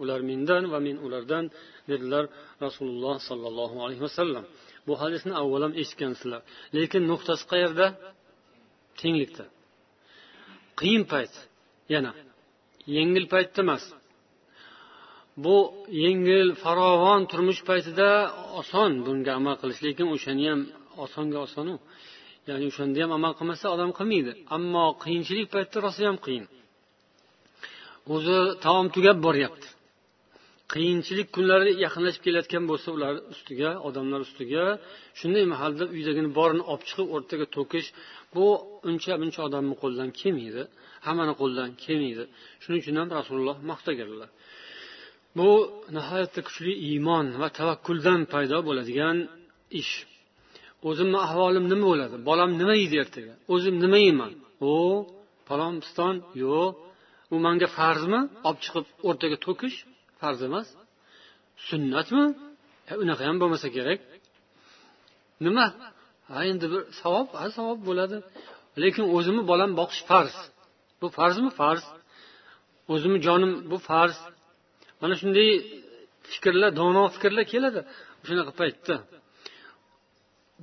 Ular 0.03 0.19
mendan 0.29 0.63
va 0.73 0.79
men 0.87 0.97
ulardan 1.05 1.45
dedilar 1.91 2.23
rasululloh 2.65 3.15
sollallohu 3.29 3.77
alayhi 3.85 4.03
vasallam. 4.07 4.45
Bu 4.87 4.93
hadisni 5.01 5.33
avval 5.41 5.61
ham 5.65 5.73
eshitgansizlar 5.81 6.41
lekin 6.77 7.01
nuqtasi 7.11 7.43
qayerda? 7.51 7.85
Tenglikda. 9.01 9.45
Qiyin 10.79 11.03
payt. 11.11 11.33
Yana 11.93 12.11
yengil 12.97 13.25
paytda 13.33 13.59
emas. 13.65 13.83
Bu 15.43 15.57
yengil 16.03 16.49
farovon 16.63 17.21
turmush 17.31 17.61
paytida 17.69 18.09
oson 18.59 18.91
bunga 19.05 19.31
amal 19.39 19.55
qilish. 19.61 19.79
Lekin 19.85 20.07
o'shani 20.15 20.45
ham 20.51 20.61
osonga 21.05 21.39
osonu. 21.47 21.75
Ya'ni 22.49 22.65
o'shanda 22.71 22.99
ham 23.03 23.11
amal 23.17 23.33
qilmasa 23.39 23.65
odam 23.75 23.91
qilmaydi. 23.97 24.31
Ammo 24.55 24.85
qiyinchilik 25.03 25.47
paytida 25.55 25.77
rosa 25.85 26.01
ham 26.09 26.17
qiyin. 26.25 26.45
O'zi 28.15 28.37
taom 28.65 28.87
tugab 28.95 29.17
boryapti. 29.27 29.67
Qiyinchilik 30.73 31.27
kunlari 31.35 31.71
yaqinlashib 31.85 32.21
kelayotgan 32.25 32.63
bo'lsa 32.71 32.87
ular 32.97 33.13
ustiga 33.33 33.69
odamlar 33.87 34.19
ustiga 34.27 34.63
shunday 35.19 35.45
mahalda 35.53 35.83
uydagini 35.95 36.29
borini 36.39 36.63
olib 36.71 36.83
chiqib 36.89 37.07
o'rtaga 37.15 37.45
to'kish 37.55 37.87
bu 38.35 38.45
uncha 38.89 39.13
buncha 39.21 39.41
odamni 39.47 39.75
qo'lidan 39.81 40.09
kelmaydi 40.21 40.63
hammani 41.07 41.33
qo'lidan 41.41 41.69
kelmaydi. 41.83 42.23
Shuning 42.63 42.79
uchun 42.83 42.95
ham 42.99 43.09
rasululloh 43.19 43.57
maqtaganlar. 43.71 44.29
Bu 45.37 45.49
nihoyatda 45.97 46.41
kuchli 46.47 46.73
iymon 46.89 47.25
va 47.41 47.47
tavakkuldan 47.59 48.21
paydo 48.33 48.57
bo'ladigan 48.67 49.17
ish. 49.81 49.93
O'zimni 50.89 51.19
ahvolim 51.27 51.65
nima 51.71 51.85
bo'ladi? 51.91 52.15
Bolam 52.29 52.49
nima 52.61 52.73
yeydi 52.81 52.95
ertaga? 53.03 53.33
O'zim 53.53 53.75
nima 53.83 53.99
yeyman? 54.05 54.33
O 54.71 54.73
palon 55.47 55.75
piston? 55.83 56.15
Yo'q 56.43 56.69
bu 57.31 57.37
manga 57.45 57.67
farzmi? 57.77 58.21
Olib 58.47 58.59
chiqib 58.65 58.85
o'rtaga 59.07 59.37
to'kish 59.45 59.77
farz 60.21 60.39
emas. 60.47 60.67
Sunnatmi? 61.69 62.25
E, 62.91 62.93
unaqa 63.03 63.23
ham 63.29 63.37
bo'lmasa 63.41 63.67
kerak. 63.75 63.99
Nima? 65.45 65.65
Ha 66.29 66.39
endi 66.51 66.65
bir 66.73 66.81
savob 67.01 67.27
ha 67.39 67.47
savob 67.57 67.79
bo'ladi. 67.89 68.17
Lekin 68.83 69.05
o'zimni 69.15 69.43
bolam 69.51 69.71
boqish 69.79 70.01
farz. 70.09 70.35
Bu 71.01 71.07
farzmi? 71.17 71.49
Farz. 71.61 71.83
O'zimni 72.93 73.19
jonim 73.27 73.51
bu 73.71 73.77
farz. 73.89 74.17
Mana 75.01 75.15
shunday 75.21 75.49
fikrlar 76.31 76.71
dono 76.79 77.03
fikrlar 77.15 77.45
keladi. 77.53 77.79
Shunaqa 78.27 78.53
paytda. 78.61 78.95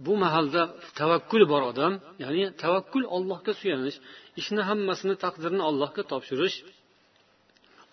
Bu 0.06 0.12
mahalda 0.24 0.62
tavakkul 1.00 1.42
bor 1.52 1.62
odam 1.70 1.92
ya'ni 2.22 2.44
tavakkul 2.62 3.04
ollohga 3.16 3.52
suyanish 3.60 3.96
ishni 4.40 4.62
hammasini 4.68 5.14
taqdirini 5.24 5.62
allohga 5.70 6.02
topshirish 6.12 6.56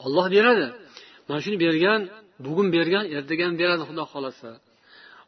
olloh 0.06 0.28
beradi. 0.36 0.68
Mana 1.28 1.40
shuni 1.46 1.58
bergan 1.66 2.02
bugun 2.46 2.68
bergan 2.76 3.06
ertaga 3.18 3.44
ham 3.48 3.56
beradi 3.62 3.84
xudo 3.90 4.04
xohlasa. 4.12 4.50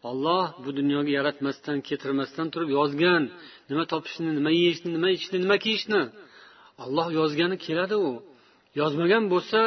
Olloh 0.10 0.46
bu 0.64 0.70
dunyoga 0.80 1.12
yaratmasdan 1.18 1.78
ketirmasdan 1.88 2.48
turib 2.54 2.70
yozgan. 2.78 3.24
Nima 3.70 3.84
topishni 3.94 4.30
nima 4.38 4.52
yeyishni 4.60 4.90
nima 4.96 5.10
ichishni 5.16 5.38
nima 5.46 5.58
kiyishni. 5.64 6.02
Olloh 6.84 7.08
yozgani 7.20 7.58
keladi 7.66 7.96
u. 8.10 8.12
Yozmagan 8.80 9.24
bo'lsa 9.34 9.60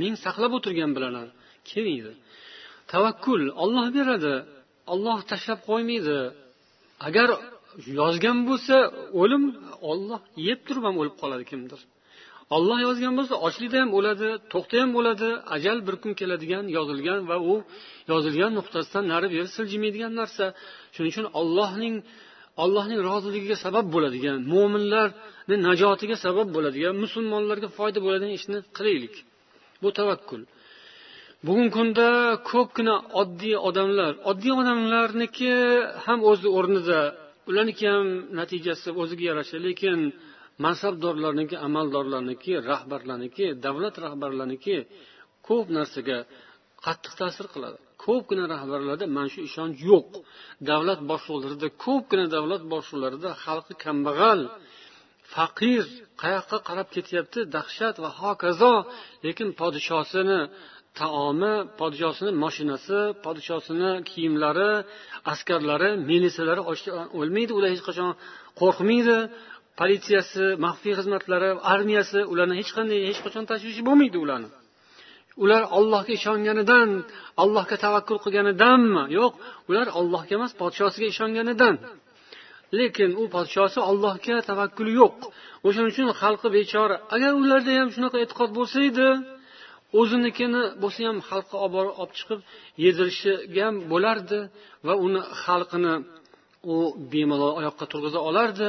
ming 0.00 0.14
saqlab 0.24 0.52
o'tirgan 0.58 0.90
bilanar 0.96 1.28
kelmaydi. 1.68 2.12
Tavakkul 2.92 3.42
olloh 3.62 3.86
beradi. 3.98 4.34
Olloh 4.92 5.18
tashlab 5.30 5.60
qo'ymaydi. 5.68 6.18
Agar 7.06 7.28
yozgan 8.00 8.38
bo'lsa 8.48 8.76
o'lim 9.20 9.44
olloh 9.90 10.20
yeb 10.48 10.58
turib 10.66 10.84
ham 10.88 10.96
o'lib 11.00 11.16
qoladi 11.22 11.44
kimdir. 11.50 11.80
Olloh 12.56 12.78
yozgan 12.86 13.14
bo'lsa 13.18 13.34
ochlikda 13.46 13.78
ham 13.82 13.90
o'ladi 13.98 14.28
to'qda 14.52 14.76
ham 14.82 14.90
o'ladi 14.98 15.28
ajal 15.56 15.78
bir 15.86 15.94
kun 16.02 16.12
keladigan 16.20 16.64
yozilgan 16.76 17.20
va 17.30 17.36
u 17.52 17.54
yozilgan 18.12 18.52
nuqtasidan 18.58 19.04
nari 19.12 19.26
beri 19.34 19.48
siljimaydigan 19.56 20.12
narsa. 20.20 20.44
Shuning 20.94 21.12
uchun 21.14 21.26
ollohning 21.40 21.96
allohning 22.62 23.00
roziligiga 23.10 23.56
sabab 23.64 23.86
bo'ladigan 23.94 24.38
mo'minlarni 24.52 25.56
najotiga 25.68 26.16
sabab 26.26 26.48
bo'ladigan 26.56 26.94
musulmonlarga 27.04 27.68
foyda 27.78 27.98
bo'ladigan 28.04 28.32
ishni 28.38 28.58
qilaylik. 28.76 29.14
Bu 29.82 29.88
tavakkul. 29.98 30.42
Bugungi 31.46 31.70
kunda 31.76 32.08
ko'pgina 32.50 32.94
oddiy 33.20 33.56
odamlar 33.68 34.12
oddiy 34.30 34.52
odamlarniki 34.60 35.52
ham 36.04 36.18
o'z 36.30 36.40
o'rnida 36.58 37.00
ularniki 37.48 37.84
ham 37.94 38.06
natijasi 38.38 38.88
o'ziga 39.02 39.24
yarasha 39.30 39.58
lekin 39.66 39.98
mansabdorlarniki 40.64 41.56
amaldorlarniki 41.66 42.52
rahbarlarniki 42.70 43.46
davlat 43.64 43.94
rahbarlarniki 44.04 44.76
ko'p 45.48 45.66
narsaga 45.76 46.18
qattiq 46.86 47.14
ta'sir 47.20 47.46
qiladi. 47.54 47.78
Ko'pgina 48.04 48.44
rahbarlarda 48.54 49.04
mana 49.16 49.28
shu 49.32 49.40
ishonch 49.48 49.76
yo'q. 49.90 50.08
Davlat 50.70 51.00
boshliqlarida 51.10 51.68
ko'pgina 51.84 52.26
davlat 52.36 52.62
boshliqlarida 52.74 53.30
xalqi 53.44 53.74
kambag'al 53.84 54.40
faqir 55.34 55.84
qayoqqa 56.22 56.58
qarab 56.68 56.88
ketyapti? 56.96 57.40
Dahshat 57.56 57.96
va 58.02 58.10
hokazo 58.20 58.74
lekin 59.24 59.48
podshosini 59.60 60.40
taomi 61.00 61.52
podshosini 61.80 62.30
mashinasi 62.44 62.98
podshosini 63.24 63.90
kiyimlari 64.08 64.70
askarlari 65.32 65.90
militsiyalari 66.10 66.62
o'lmaydi 67.18 67.52
ular 67.58 67.70
hech 67.74 67.84
qachon 67.88 68.10
qo'rqmaydi. 68.60 69.18
Politsiyasi 69.80 70.44
maxfiy 70.64 70.94
xizmatlari 70.98 71.50
armiyasi 71.72 72.20
ularni 72.32 72.54
hech 72.60 72.70
qanday 72.76 72.98
hech 73.08 73.20
qachon 73.24 73.44
tashvishi 73.50 73.82
bo'lmaydi 73.88 74.18
ularni. 74.24 74.48
Ular 75.44 75.62
ollohga 75.78 76.12
ishonganidan 76.18 76.88
allohga 77.42 77.76
tavakkul 77.84 78.18
qilganidanmi? 78.24 79.02
Yo'q 79.18 79.32
ular 79.70 79.86
ollohga 80.00 80.32
emas 80.38 80.52
podshosiga 80.60 81.06
ishonganidan. 81.14 81.74
Lekin 82.78 83.10
u 83.22 83.24
podshosi 83.34 83.78
ollohga 83.90 84.36
tavakkuli 84.50 84.92
yo'q. 85.00 85.16
O'shaning 85.66 85.90
uchun 85.92 86.08
xalqi 86.20 86.48
bechora 86.56 86.96
agar 87.14 87.32
ularda 87.42 87.70
ham 87.78 87.88
shunaqa 87.94 88.16
e'tiqod 88.24 88.50
bo'lsa 88.58 88.78
edi 88.90 89.08
o'zinikini 90.00 90.62
bo'lsa 90.82 91.00
ham 91.08 91.18
xalqqa 91.28 91.56
olib 91.64 91.74
borib 91.76 91.94
olib 92.02 92.12
chiqib 92.18 92.40
yedirishiga 92.84 93.62
ham 93.66 93.76
bo'lardi 93.92 94.40
va 94.86 94.94
uni 95.06 95.20
xalqini 95.42 95.94
u 96.74 96.76
bemalol 97.12 97.52
oyoqqa 97.60 97.84
turg'iza 97.92 98.20
olardi. 98.30 98.68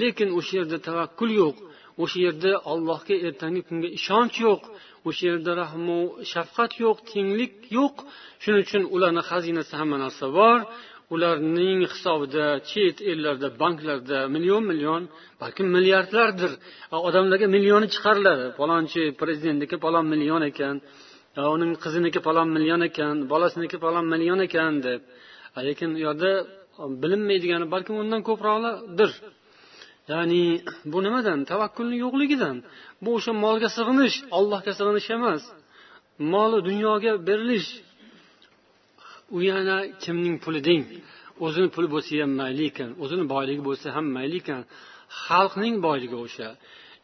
Lekin 0.00 0.28
o'sha 0.38 0.54
yerda 0.60 0.78
tavakkul 0.88 1.30
yo'q. 1.42 1.56
O'sha 2.02 2.18
yerda 2.26 2.52
allohga 2.72 3.14
ertangi 3.26 3.62
kunga 3.68 3.88
ishonch 3.98 4.36
yo'q. 4.46 4.62
O'sha 5.08 5.24
yerda 5.30 5.52
rahmu 5.62 5.98
shafqat 6.32 6.72
yo'q 6.84 6.98
tenglik 7.12 7.54
yo'q. 7.78 7.94
Shuning 8.42 8.62
uchun 8.66 8.82
ularni 8.94 9.22
xazinasida 9.30 9.76
hamma 9.80 9.96
narsa 10.04 10.26
bor. 10.38 10.58
Ularning 11.14 11.80
hisobida 11.92 12.46
chet 12.70 12.96
ellarda 13.12 13.48
banklarda 13.62 14.18
million 14.34 14.62
million 14.70 15.02
balkim 15.42 15.66
milliardlardir. 15.76 16.52
Odamlarga 17.08 17.46
millioni 17.56 17.86
chiqariladi. 17.94 18.46
Falonchi 18.58 19.02
prezidentniki 19.20 19.76
falon 19.84 20.06
million 20.12 20.42
ekan 20.50 20.76
uning 21.54 21.72
qiziniki 21.84 22.20
falon 22.26 22.48
million 22.56 22.80
ekan 22.88 23.14
bolasiniki 23.32 23.76
falon 23.84 24.06
million 24.12 24.38
ekan 24.46 24.72
deb. 24.86 25.00
Lekin 25.66 25.90
u 25.98 26.00
yoqda 26.06 26.30
bilinmaydigani 27.02 27.66
balkim 27.74 27.94
undan 28.02 28.20
ko'proqdir 28.28 29.10
ya'ni 30.12 30.42
bu 30.92 30.98
nimadan? 31.06 31.38
Tavakkulni 31.50 31.96
yo'qligidan. 32.04 32.56
Bu 33.02 33.10
o'sha 33.18 33.32
molga 33.44 33.68
sig'inish 33.76 34.16
ollohga 34.38 34.72
sig'inish 34.78 35.08
emas. 35.16 35.42
Moli 36.32 36.58
dunyoga 36.68 37.12
berilish. 37.28 37.70
U 39.36 39.38
yana 39.50 39.76
kimning 40.02 40.36
puli 40.44 40.60
deng? 40.68 40.84
O'zini 41.44 41.68
puli 41.74 41.88
bo'lsa 41.94 42.12
ham 42.22 42.32
mayli 42.40 42.64
ekan 42.70 42.90
o'zini 43.02 43.24
boyligi 43.34 43.62
bo'lsa 43.68 43.86
ham 43.96 44.06
mayli 44.16 44.36
ekan. 44.42 44.60
Xalqning 45.24 45.76
boyligi 45.86 46.16
o'sha. 46.24 46.48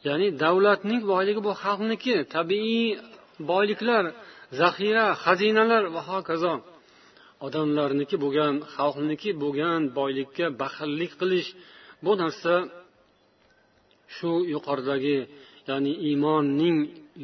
Ya'ni 0.06 0.26
davlatning 0.42 1.00
boyligi 1.12 1.40
bu 1.46 1.52
xalqniki. 1.62 2.16
Tabiiy 2.36 2.88
boyliklar 3.50 4.04
zaxira 4.60 5.06
xazinalar 5.24 5.84
va 5.94 6.02
hokazo. 6.10 6.54
Odamlarniki 7.46 8.16
bo'lgan 8.24 8.54
xalqniki 8.74 9.30
bo'lgan 9.42 9.80
boylikka 9.98 10.46
baxillik 10.62 11.12
qilish 11.20 11.48
bu 12.04 12.12
narsa 12.22 12.54
shu 14.16 14.32
yuqoridagi 14.54 15.18
ya'ni 15.68 15.92
iymonning 16.08 16.78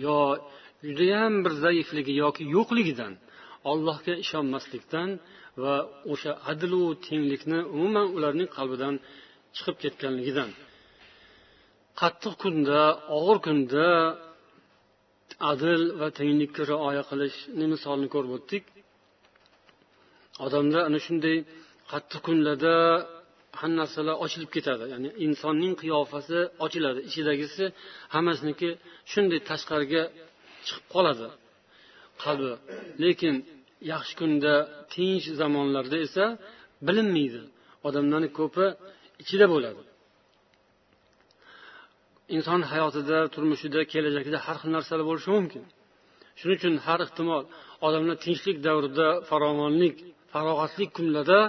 yo 0.04 0.20
judayam 0.86 1.34
bir 1.44 1.52
zaifligi 1.64 2.12
yoki 2.22 2.42
yo'qligidan 2.56 3.12
ollohga 3.70 4.14
ishonmaslikdan 4.24 5.08
va 5.62 5.74
o'sha 6.12 6.32
adlu 6.52 6.82
tenglikni 7.06 7.58
umuman 7.74 8.06
ularning 8.16 8.50
qalbidan 8.56 8.94
chiqib 9.56 9.76
ketganligidan. 9.82 10.50
Qattiq 12.00 12.34
kunda 12.42 12.80
og'ir 13.18 13.38
kunda 13.46 13.86
adil 15.52 15.82
va 16.00 16.08
tenglikka 16.18 16.62
rioya 16.70 17.02
qilishni 17.10 17.64
misolini 17.74 18.08
ko'rib 18.14 18.32
o'tdik. 18.38 18.64
Odamlar 20.46 20.82
ana 20.88 20.98
shunday 21.06 21.36
qattiq 21.92 22.20
kunlarda 22.26 22.74
hamma 23.60 23.76
narsalar 23.80 24.16
ochilib 24.24 24.50
ketadi. 24.56 24.84
Ya'ni 24.92 25.08
insonning 25.26 25.74
qiyofasi 25.82 26.38
ochiladi. 26.64 27.00
Ichidagisi 27.08 27.64
hammasiniki 28.14 28.68
shunday 29.12 29.40
tashqariga 29.50 30.02
chiqib 30.66 30.86
qoladi 30.94 31.28
qalbi. 32.22 32.52
Lekin 33.04 33.34
yaxshi 33.92 34.14
kunda 34.20 34.54
tinch 34.94 35.26
zamonlarda 35.40 35.96
esa 36.06 36.24
bilinmaydi. 36.86 37.42
Odamlarni 37.88 38.28
ko'pi 38.38 38.66
ichida 39.22 39.46
bo'ladi. 39.54 39.82
Inson 42.36 42.60
hayotida 42.72 43.18
turmushida 43.34 43.80
kelajakda 43.92 44.38
har 44.46 44.56
xil 44.60 44.70
narsalar 44.76 45.04
bo'lishi 45.10 45.30
mumkin. 45.36 45.62
Shuning 46.38 46.58
uchun 46.60 46.74
har 46.86 46.98
ehtimol 47.06 47.42
odamlar 47.86 48.16
tinchlik 48.24 48.56
davrida 48.66 49.08
farovonlik 49.28 49.96
farog'atli 50.32 50.84
kunlarda 50.96 51.40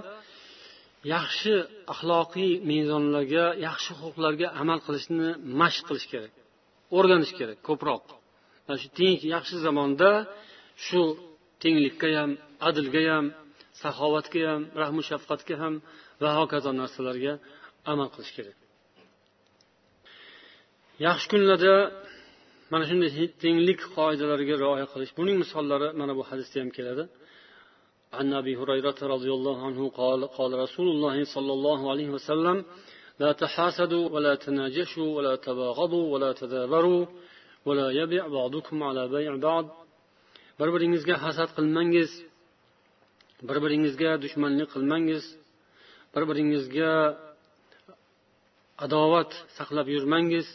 yaxshi 1.15 1.53
axloqiy 1.93 2.51
mezonlarga 2.71 3.45
yaxshi 3.67 3.91
huquqlarga 4.01 4.47
amal 4.61 4.80
qilishni 4.86 5.30
mashq 5.61 5.84
qilish 5.89 6.07
kerak 6.13 6.34
o'rganish 6.97 7.34
kerak 7.39 7.57
ko'proq. 7.67 8.03
Mana 8.65 8.78
shu 8.82 8.89
tinch 8.99 9.21
yaxshi 9.36 9.55
zamonda 9.65 10.09
shu 10.86 11.01
tenglikka 11.62 12.08
ham 12.18 12.30
adlga 12.68 13.02
ham 13.12 13.26
saxovatga 13.82 14.42
ham 14.50 14.62
rahmu 14.82 15.00
shafqatga 15.10 15.54
ham 15.62 15.74
va 16.22 16.30
hokazo 16.38 16.70
narsalarga 16.80 17.32
amal 17.92 18.08
qilish 18.14 18.32
kerak 18.36 18.56
yaxshi 21.06 21.26
kunlarda 21.32 21.74
mana 22.72 22.84
shunday 22.90 23.10
tenglik 23.44 23.80
qoidalariga 23.96 24.54
rioya 24.62 24.86
qilish 24.92 25.12
buning 25.18 25.36
misollari 25.44 25.88
mana 26.00 26.12
bu 26.18 26.22
hadisda 26.30 26.58
ham 26.62 26.70
keladi 26.78 27.04
عن 28.18 28.32
ابي 28.40 28.52
هريره 28.60 28.98
رضي 29.14 29.30
الله 29.38 29.66
عنه 29.66 29.82
قال 30.00 30.20
قال 30.38 30.52
رسول 30.64 30.88
الله 30.94 31.16
صلى 31.34 31.52
الله 31.52 31.80
عليه 31.92 32.08
وسلم 32.16 32.56
لا 33.22 33.32
تحاسدوا 33.32 34.04
ولا 34.14 34.34
تناجشوا 34.34 35.16
ولا 35.16 35.34
تباغضوا 35.36 36.06
ولا 36.12 36.30
تدابروا 36.32 37.06
ولا 37.66 37.90
يبيع 37.90 38.28
بعضكم 38.38 38.82
على 38.82 39.02
بيع 39.08 39.36
بعض 39.36 39.64
bir 40.59 40.69
biringizga 40.75 41.15
hasad 41.25 41.49
qilmangiz 41.57 42.11
bir 43.47 43.57
biringizga 43.63 44.11
dushmanlik 44.23 44.69
qilmangiz 44.75 45.23
bir 46.13 46.23
biringizga 46.29 46.91
adovat 48.85 49.31
saqlab 49.57 49.87
yurmangiz 49.95 50.47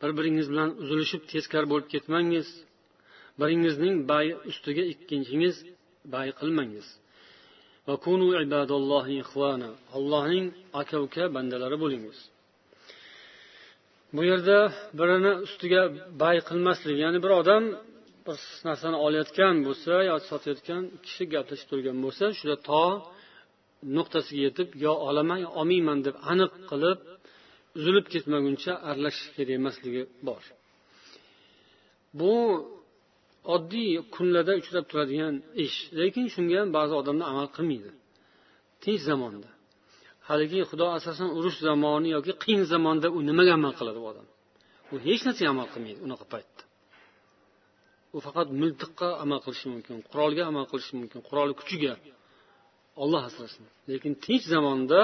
bir 0.00 0.10
biringiz 0.18 0.46
bilan 0.52 0.70
uzilishib 0.82 1.22
teskari 1.32 1.66
bo'lib 1.72 1.88
ketmangiz 1.94 2.48
biringizning 3.40 3.96
bay 4.10 4.26
ustiga 4.50 4.84
ikkinchingiz 4.92 5.56
bay 6.14 6.28
qilmangiz. 6.40 6.86
Allohning 9.96 10.46
aka 10.80 10.96
uka 11.06 11.24
bandalari 11.36 11.76
bo'lingiz. 11.84 12.18
Bu 14.14 14.22
yerda 14.30 14.58
birini 14.98 15.32
ustiga 15.46 15.82
bay 16.22 16.36
qilmaslik 16.48 16.96
ya'ni 17.04 17.18
bir 17.24 17.32
odam 17.40 17.64
bir 18.26 18.38
narsani 18.68 18.98
olayotgan 19.06 19.54
bo'lsa 19.66 19.92
yo 20.10 20.14
sotayotgan 20.30 20.82
kishi 21.04 21.24
gaplashib 21.34 21.68
turgan 21.70 21.96
bo'lsa 22.04 22.24
shuda 22.38 22.56
to 22.68 22.84
nuqtasiga 23.96 24.40
yetib 24.46 24.68
yo 24.84 24.92
olaman 25.08 25.38
yo 25.44 25.50
olmayman 25.60 25.98
deb 26.06 26.16
aniq 26.32 26.52
qilib 26.70 26.98
uzilib 27.78 28.06
ketmaguncha 28.12 28.72
aralashish 28.88 29.28
kerak 29.36 29.54
emasligi 29.60 30.02
bor. 30.28 30.42
Bu 32.20 32.34
oddiy 33.54 33.90
kunlarda 34.14 34.52
uchrab 34.60 34.84
turadigan 34.90 35.34
ish. 35.64 35.76
Lekin 36.00 36.26
shunga 36.34 36.56
ham 36.60 36.70
ba'zi 36.78 36.92
odamlar 37.00 37.26
amal 37.32 37.48
qilmaydi. 37.56 37.90
Tinch 38.82 39.02
zamonda. 39.10 39.50
Haligi 40.28 40.60
xudo 40.70 40.86
asrasin 40.96 41.28
urush 41.38 41.58
zamoni 41.68 42.08
yoki 42.16 42.32
qiyin 42.42 42.64
zamonda 42.72 43.06
u 43.16 43.18
nimaga 43.28 43.52
amal 43.58 43.72
qiladi 43.78 43.98
u 44.04 44.06
odam? 44.12 44.26
U 44.92 44.94
hech 45.06 45.22
narsaga 45.26 45.48
amal 45.54 45.68
qilmaydi 45.74 46.00
unaqa 46.06 46.24
paytda. 46.34 46.62
U 48.16 48.18
faqat 48.26 48.48
miltiqqa 48.62 49.08
amal 49.24 49.40
qilishi 49.44 49.66
mumkin 49.74 49.96
qurolga 50.10 50.42
amal 50.50 50.66
qilishi 50.70 50.92
mumkin 51.00 51.20
quroli 51.28 51.54
kuchiga 51.60 51.94
olloh 53.02 53.22
asrasin. 53.28 53.64
Lekin 53.90 54.12
tinch 54.24 54.44
zamonda 54.54 55.00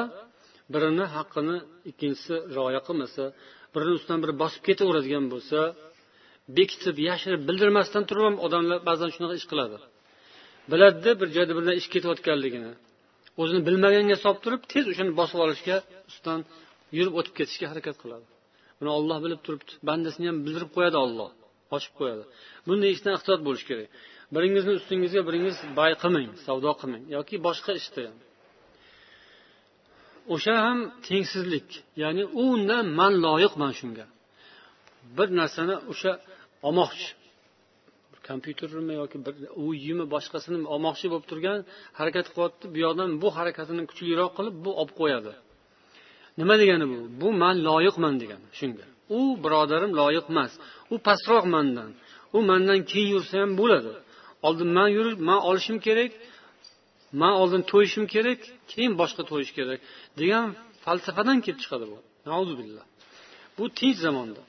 birini 0.74 1.06
haqqini 1.16 1.56
ikkinchisi 1.90 2.34
rioya 2.56 2.80
qilmasa 2.88 3.24
birini 3.74 3.92
ustidan 3.98 4.18
biri 4.22 4.34
bosib 4.42 4.62
ketaveradigan 4.68 5.24
bo'lsa 5.32 5.58
bekitib 6.58 6.96
yashirib 7.08 7.42
bildirmasdan 7.48 8.02
turib 8.08 8.24
ham 8.28 8.36
odamlar 8.46 8.78
ba'zan 8.88 9.10
shunaqa 9.14 9.34
ish 9.40 9.46
qiladi. 9.52 9.76
Biladida 10.72 11.10
bir 11.20 11.28
joyda 11.36 11.52
birdan 11.58 11.74
ish 11.80 11.88
ketayotganligini 11.94 12.72
o'zini 13.42 13.60
bilmaganga 13.68 14.16
solib 14.24 14.40
turib 14.44 14.62
tez 14.72 14.84
o'shani 14.92 15.12
bosib 15.20 15.38
olishga 15.44 15.76
ustidan 16.10 16.40
yurib 16.96 17.14
o'tib 17.18 17.34
ketishga 17.38 17.66
harakat 17.72 17.96
qiladi. 18.02 18.26
Buni 18.78 18.90
olloh 18.98 19.18
bilib 19.24 19.40
turibdi 19.46 19.72
bandasini 19.88 20.26
ham 20.30 20.38
bildirib 20.44 20.70
qo'yadi 20.76 20.98
olloh 21.06 21.30
ochib 21.76 21.92
qo'yadi. 21.98 22.24
Bunday 22.66 22.90
ishdan 22.96 23.12
ehtiyot 23.18 23.40
bo'lish 23.46 23.64
kerak. 23.70 23.88
Biringizni 24.34 24.72
ustingizga 24.80 25.22
biringiz 25.28 25.56
bay 25.78 25.92
qilmang 26.02 26.30
savdo 26.46 26.70
qilmang 26.80 27.04
yoki 27.16 27.36
boshqa 27.46 27.72
ishda 27.80 28.00
ham. 28.08 28.18
O'sha 30.34 30.54
ham 30.66 30.78
tengsizlik 31.08 31.68
ya'ni 32.02 32.24
undan 32.44 32.86
man 32.98 33.12
loyiqman 33.26 33.72
shunga. 33.80 34.06
Bir 35.16 35.28
narsani 35.40 35.74
o'sha 35.92 36.12
olmoqchi 36.68 37.08
kompyutermi 38.28 38.94
yoki 39.02 39.18
bir 39.26 39.34
uyimi 39.66 40.04
boshqasini 40.14 40.58
olmoqchi 40.74 41.06
bo'lib 41.12 41.26
turgan 41.30 41.58
harakat 41.98 42.26
qilyapti 42.34 42.66
bu 42.74 42.78
yoqdan 42.86 43.10
bu 43.22 43.28
harakatini 43.38 43.82
kuchliroq 43.90 44.32
qilib 44.38 44.56
bu 44.64 44.70
olib 44.80 44.92
qo'yadi. 45.00 45.32
Nima 46.40 46.54
degani 46.62 46.86
bu? 46.92 46.98
Bu 47.20 47.28
man 47.42 47.56
loyiqman 47.68 48.14
degani 48.22 48.46
shunga. 48.60 48.86
U 49.18 49.20
birodarim 49.44 49.92
loyiq 50.00 50.26
emas. 50.32 50.52
U 50.92 50.94
pastroq 51.06 51.44
mandan. 51.54 51.90
U 52.36 52.38
mandan 52.50 52.80
keyin 52.90 53.10
yursa 53.14 53.34
ham 53.42 53.50
bo'ladi. 53.60 53.92
Oldin 54.46 54.68
man 54.78 54.88
yurib 54.96 55.18
man 55.28 55.40
olishim 55.48 55.78
kerak 55.86 56.12
man 57.20 57.32
oldin 57.40 57.62
to'yishim 57.72 58.04
kerak 58.14 58.40
keyin 58.72 58.92
boshqa 59.00 59.22
to'yish 59.30 59.52
kerak 59.58 59.80
degan 60.20 60.44
falsafadan 60.84 61.38
kelib 61.44 61.60
chiqadi 61.64 61.84
bu. 61.92 61.98
Billah. 62.60 62.84
Bu 63.58 63.64
tinch 63.78 63.98
zamonda. 64.06 64.42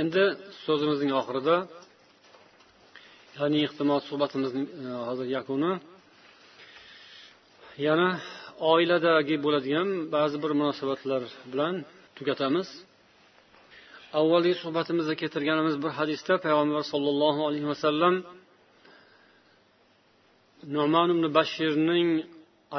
Endi 0.00 0.24
so'zimizning 0.64 1.12
oxirida 1.20 1.56
ya'ni 3.38 3.58
ehtimol 3.66 4.00
suhbatimizning 4.08 4.66
e, 4.86 4.88
hozir 5.08 5.26
yakuni 5.36 5.72
yana 7.86 8.08
oiladagi 8.72 9.36
bo'ladigan 9.44 9.88
ba'zi 10.14 10.36
bir 10.42 10.52
munosabatlar 10.60 11.22
bilan 11.52 11.74
tugatamiz. 12.16 12.68
Avvalgi 14.20 14.54
suhbatimizda 14.62 15.14
keltirganimiz 15.20 15.76
bir 15.82 15.92
hadisda 15.98 16.34
payg'ambar 16.44 16.82
sollallohu 16.92 17.40
alayhi 17.48 17.68
vasallam 17.72 18.14
noman 20.76 21.08
ibn 21.14 21.24
bashirning 21.38 22.08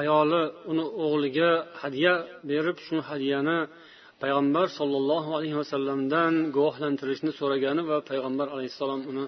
ayoli 0.01 0.41
uni 0.71 0.85
o'g'liga 1.05 1.51
hadya 1.81 2.13
berib 2.49 2.77
shu 2.85 2.95
hadyani 3.09 3.57
payg'ambar 4.21 4.65
sollallohu 4.79 5.29
alayhi 5.37 5.57
vasallamdan 5.61 6.33
guvohlantirishni 6.55 7.31
so'ragani 7.39 7.81
va 7.91 7.97
payg'ambar 8.09 8.47
alayhissalom 8.55 9.01
uni 9.11 9.23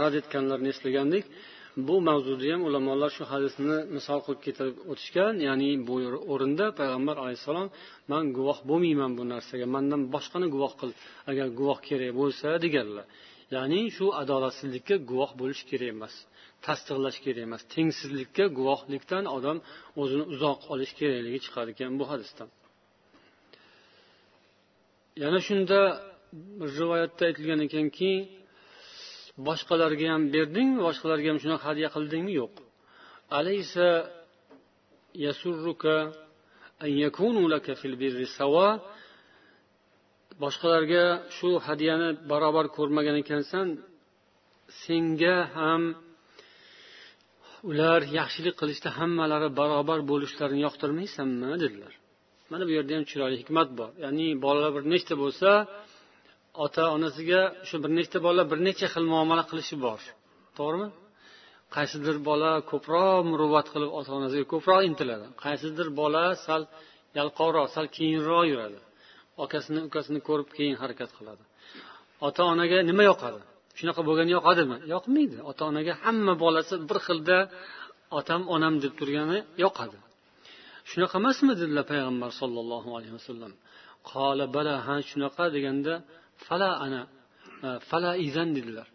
rad 0.00 0.14
etganlarini 0.20 0.70
eslagandik 0.74 1.24
bu 1.76 1.96
mavzuda 2.08 2.46
ham 2.52 2.62
ulamolar 2.68 3.10
shu 3.16 3.24
hadisni 3.32 3.76
misol 3.96 4.20
qilib 4.24 4.40
keltirib 4.46 4.76
o'tishgan 4.90 5.34
ya'ni 5.48 5.70
bu 5.88 5.94
o'rinda 6.32 6.66
payg'ambar 6.80 7.16
alayhissalom 7.22 7.68
man 8.12 8.24
guvoh 8.36 8.58
bo'lmayman 8.70 9.12
bu 9.18 9.24
narsaga 9.32 9.66
mandan 9.76 10.02
boshqani 10.14 10.46
guvoh 10.54 10.72
qil 10.80 10.90
agar 11.30 11.46
guvoh 11.58 11.78
kerak 11.88 12.12
bo'lsa 12.20 12.48
deganlar. 12.64 13.06
Ya'ni 13.54 13.80
shu 13.96 14.06
adolatsizlikka 14.22 14.96
guvoh 15.10 15.30
bo'lish 15.40 15.62
kerak 15.70 15.90
emas 15.96 16.14
tasdiqlash 16.66 17.18
kerak 17.24 17.42
emas 17.48 17.62
tengsizlikka 17.74 18.44
guvohlikdan 18.58 19.24
odam 19.36 19.58
o'zini 20.02 20.24
uzoq 20.34 20.60
olish 20.72 20.92
kerakligi 20.98 21.38
chiqar 21.44 21.66
ekan 21.72 21.92
bu 22.00 22.04
hadisdan. 22.12 22.48
Yana 25.22 25.40
shunda 25.46 25.80
rivoyatda 26.76 27.22
aytilgan 27.28 27.60
ekanki 27.66 28.10
boshqalarga 29.48 30.06
ham 30.12 30.22
berdingmi 30.34 30.80
boshqalarga 30.88 31.28
ham 31.30 31.38
shunaqa 31.44 31.64
hadya 31.70 31.88
qildingmi? 31.94 32.32
Yo'q. 32.40 32.54
Alaysa 33.38 33.88
yasurruka 35.24 35.96
an 36.84 36.90
yakunu 37.04 37.42
laka 37.54 37.72
fil 37.80 37.94
birri 38.02 38.26
sawa. 38.38 38.68
Boshqalarga 40.42 41.04
shu 41.36 41.48
hadyani 41.66 42.08
barobar 42.30 42.66
ko'rmagan 42.76 43.16
ekansan 43.22 43.66
senga 44.82 45.36
ham 45.56 45.82
ular 47.70 48.00
yaxshilik 48.18 48.54
qilishda 48.60 48.90
hammalari 48.98 49.48
barobar 49.60 50.00
bo'lishlarini 50.10 50.60
yoqtirmaysanmi? 50.66 51.48
dedilar. 51.64 51.92
Mana 52.50 52.62
bu 52.68 52.72
yerda 52.76 52.92
ham 52.96 53.04
chiroyli 53.10 53.36
hikmat 53.42 53.68
bor. 53.78 53.90
Ya'ni 54.04 54.26
bolalar 54.44 54.70
bir 54.76 54.84
nechta 54.92 55.14
bo'lsa 55.22 55.50
ota 56.64 56.84
onasiga 56.96 57.40
shu 57.68 57.76
bir 57.82 57.90
nechta 57.98 58.18
bola 58.26 58.42
bir 58.50 58.58
necha 58.66 58.86
xil 58.94 59.04
muomala 59.12 59.44
qilishi 59.50 59.76
bor. 59.84 60.00
To'g'rimi? 60.58 60.88
Qaysidir 61.76 62.16
bola 62.28 62.50
ko'proq 62.70 63.20
muruvvat 63.30 63.66
qilib 63.74 63.90
ota 63.98 64.10
onasiga 64.18 64.44
ko'proq 64.52 64.80
intiladi. 64.88 65.26
Qaysidir 65.44 65.88
bola 66.00 66.24
sal 66.46 66.62
yalqovroq 67.18 67.66
sal 67.74 67.86
keyinroq 67.96 68.44
yuradi. 68.52 68.78
Akasini 69.44 69.80
ukasini 69.88 70.20
ko'rib 70.28 70.48
keyin 70.56 70.76
harakat 70.82 71.10
qiladi. 71.18 71.42
Ota 72.26 72.42
onaga 72.52 72.78
nima 72.90 73.02
yoqadi? 73.10 73.40
Shunaqa 73.78 74.00
bo'lgani 74.08 74.30
yoqadimi 74.36 74.76
yoqmaydi. 74.94 75.36
Ota 75.50 75.62
onaga 75.70 75.92
hamma 76.04 76.32
bolasi 76.44 76.74
bir 76.88 76.98
xilda 77.06 77.38
otam 78.18 78.40
onam 78.54 78.74
deb 78.84 78.92
turgani 79.00 79.38
yoqadi. 79.64 79.98
Shunaqa 80.90 81.14
emasmi 81.22 81.52
dedilar 81.60 81.84
payg'ambar 81.92 82.30
sollallohu 82.40 82.88
alayhi 82.96 83.14
vasallam? 83.18 83.52
Qola 84.10 84.44
bala 84.56 84.74
ha 84.86 84.94
shunaqa 85.10 85.44
deganda 85.56 85.94
fala 86.46 86.70
ana 86.84 87.00
e, 87.66 87.68
fala 87.90 88.10
izan 88.28 88.48
dedilar. 88.56 88.88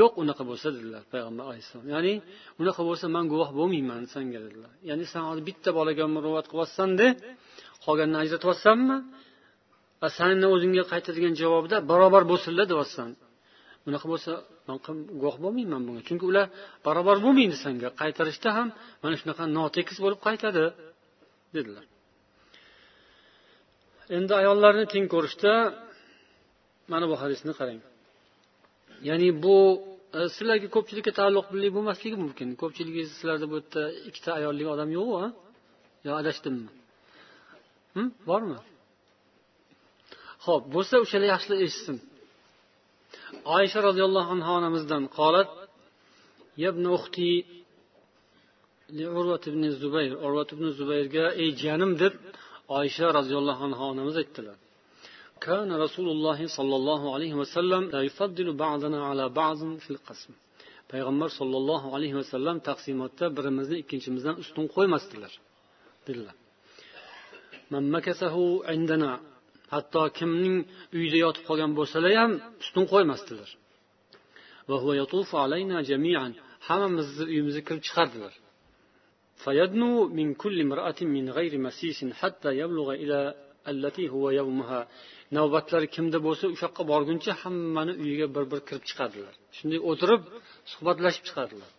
Yo'q 0.00 0.12
unaqa 0.22 0.42
bo'lsa 0.50 0.68
dedilar 0.76 1.02
payg'ambar 1.12 1.44
alayhissalom. 1.48 1.86
Ya'ni 1.94 2.14
unaqa 2.60 2.82
bo'lsa 2.88 3.06
man 3.16 3.24
guvoh 3.32 3.50
bo'lmayman 3.58 4.02
sanga 4.14 4.38
dedilar. 4.46 4.72
Ya'ni 4.88 5.04
san 5.12 5.22
hozir 5.28 5.42
bitta 5.50 5.70
bolaga 5.78 6.04
muruvvat 6.16 6.46
qilyapsanda 6.52 7.06
qolganini 7.84 8.18
ajratyapsanmi 8.24 8.96
va 10.02 10.08
sani 10.18 10.46
o'zingga 10.54 10.84
qaytadigan 10.92 11.34
javobda 11.42 11.76
barobar 11.90 12.22
bo'lsinlar 12.30 12.66
deyapsan 12.72 13.10
unaqa 13.88 14.06
bo'lsa 14.12 14.32
man 14.68 14.76
guvoh 15.20 15.36
bo'lmayman 15.44 15.82
bunga. 15.86 16.02
Chunki 16.08 16.24
ular 16.30 16.46
barobar 16.86 17.16
bo'lmaydi 17.24 17.56
sanga 17.64 17.88
qaytarishda 18.02 18.50
ham 18.56 18.68
mana 19.02 19.14
shunaqa 19.20 19.44
notekis 19.58 19.98
bo'lib 20.04 20.20
qaytadi 20.26 20.64
dedilar. 21.56 21.84
Endi 24.16 24.32
ayollarni 24.40 24.84
teng 24.92 25.06
ko'rishda 25.14 25.52
mana 26.90 27.04
bu 27.10 27.14
hadisni 27.22 27.52
qarang. 27.58 27.80
Ya'ni 29.08 29.28
bu 29.44 29.56
e, 30.16 30.20
sizlarga 30.34 30.68
ko'pchilikka 30.76 31.12
taalluqli 31.18 31.68
bo'lmasligi 31.76 32.16
mumkin. 32.24 32.48
Ko'pchiligi 32.62 33.02
sizlarda 33.12 33.46
bu 33.50 33.54
yerda 33.60 33.82
ikkita 34.08 34.30
ayolli 34.38 34.64
odam 34.74 34.90
yo'qu 34.98 35.22
yo 36.06 36.12
adashdimmi 36.20 36.68
hm? 37.94 38.08
bormi? 38.28 38.58
Ho'p 40.46 40.62
bo'lsa 40.74 40.94
o'shalar 41.04 41.28
yaxshilab 41.34 41.60
eshitsin. 41.66 41.96
Oysha 43.56 43.78
roziyallohu 43.88 44.30
anhu 44.36 44.50
onamizdan 44.58 45.04
qolat 45.18 45.50
yabna 46.64 46.88
uxti 46.98 47.28
urvat 49.20 49.44
ibn 49.50 49.62
zubayr. 49.82 50.12
Urvat 50.26 50.48
ibn 50.54 50.64
zubayrga 50.78 51.24
ey 51.42 51.50
jiyanim 51.60 51.92
deb 52.02 52.14
oysha 52.78 53.06
roziyallohu 53.18 53.62
anhu 53.68 53.82
onamiz 53.92 54.16
aytdilar. 54.22 54.56
كان 55.41 55.69
رسول 55.85 56.07
الله 56.15 56.39
صلى 56.57 56.75
الله 56.79 57.01
عليه 57.15 57.33
وسلم 57.41 57.83
لا 57.93 58.01
يفضل 58.01 58.47
بعضنا 58.65 58.99
على 59.09 59.29
بعض 59.29 59.59
في 59.83 59.91
القسم 59.95 60.33
payg'ambar 60.93 61.29
sollallohu 61.39 61.87
alayhi 61.95 62.15
vasallam 62.21 62.57
taqsimotda 62.69 63.25
birimizni 63.37 63.77
ikkinchimizdan 63.83 64.35
ustun 64.43 64.65
qo'ymasdilar 64.75 65.33
dedilar 66.07 66.35
hatto 69.73 70.03
kimning 70.19 70.55
uyida 70.97 71.17
yotib 71.25 71.43
qolgan 71.49 71.71
bo'lsalar 71.79 72.11
ham 72.21 72.31
ustun 72.63 72.85
qo'ymasdilar 72.93 73.49
hammamizni 76.67 77.23
uyimizga 77.31 77.61
kirib 77.67 77.83
chiqardilar 77.89 78.33
فيدنو 79.43 80.07
من 80.19 80.27
كل 80.33 80.61
امرأة 80.67 80.99
من 81.01 81.25
غير 81.37 81.53
مسيس 81.67 81.99
حتى 82.21 82.49
يبلغ 82.61 82.87
إلى 82.93 83.19
التي 83.67 84.05
هو 84.09 84.29
يومها 84.29 84.87
navbatlari 85.36 85.86
kimda 85.96 86.18
bo'lsa 86.26 86.44
o'sha 86.52 86.64
yoqqa 86.66 86.82
borguncha 86.92 87.32
hammani 87.42 87.92
uyiga 88.02 88.26
bir 88.34 88.44
bir 88.52 88.60
kirib 88.68 88.84
chiqadilar. 88.90 89.34
Shunday 89.56 89.80
o'tirib 89.90 90.22
suhbatlashib 90.72 91.24
chiqadilar. 91.28 91.70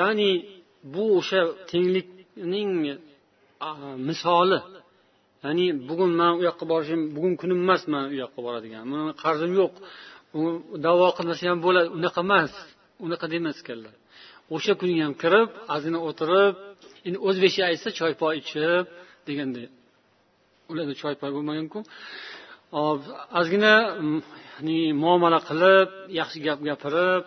Ya'ni 0.00 0.30
bu 0.94 1.04
o'sha 1.18 1.40
tenglikning 1.70 2.70
misoli. 4.08 4.60
Ya'ni 5.44 5.66
bugun 5.88 6.10
man 6.20 6.32
u 6.38 6.42
yoqqa 6.48 6.64
borishim 6.72 7.00
bugun 7.16 7.34
kunim 7.40 7.58
emas 7.64 7.82
man 7.92 8.04
u 8.12 8.14
yoqqa 8.22 8.40
boradigan. 8.46 8.82
Mani 8.92 9.12
qarzim 9.24 9.52
yo'q. 9.60 9.74
Davo 10.86 11.06
qilmasa 11.18 11.42
ham 11.50 11.58
bo'ladi. 11.66 11.88
Unaqa 11.98 12.20
emas. 12.26 12.52
Unaqa 13.06 13.26
demas 13.34 13.56
ekanlar. 13.62 13.94
O'sha 14.54 14.72
kuni 14.80 14.94
ham 15.04 15.14
kirib 15.22 15.48
ozgina 15.74 15.98
o'tirib 16.08 16.54
endi 17.06 17.18
o'zbekcha 17.28 17.62
aytsa 17.70 17.88
choypoy 17.98 18.34
ichib 18.42 18.84
deganday 19.28 19.66
ularda 20.70 20.94
choypoy 21.02 21.30
bo'lmaganku 21.36 21.78
ozgina 23.40 23.74
mm, 23.86 24.20
muomala 25.02 25.40
qilib 25.48 25.88
yaxshi 26.20 26.38
gap 26.46 26.58
gapirib 26.68 27.24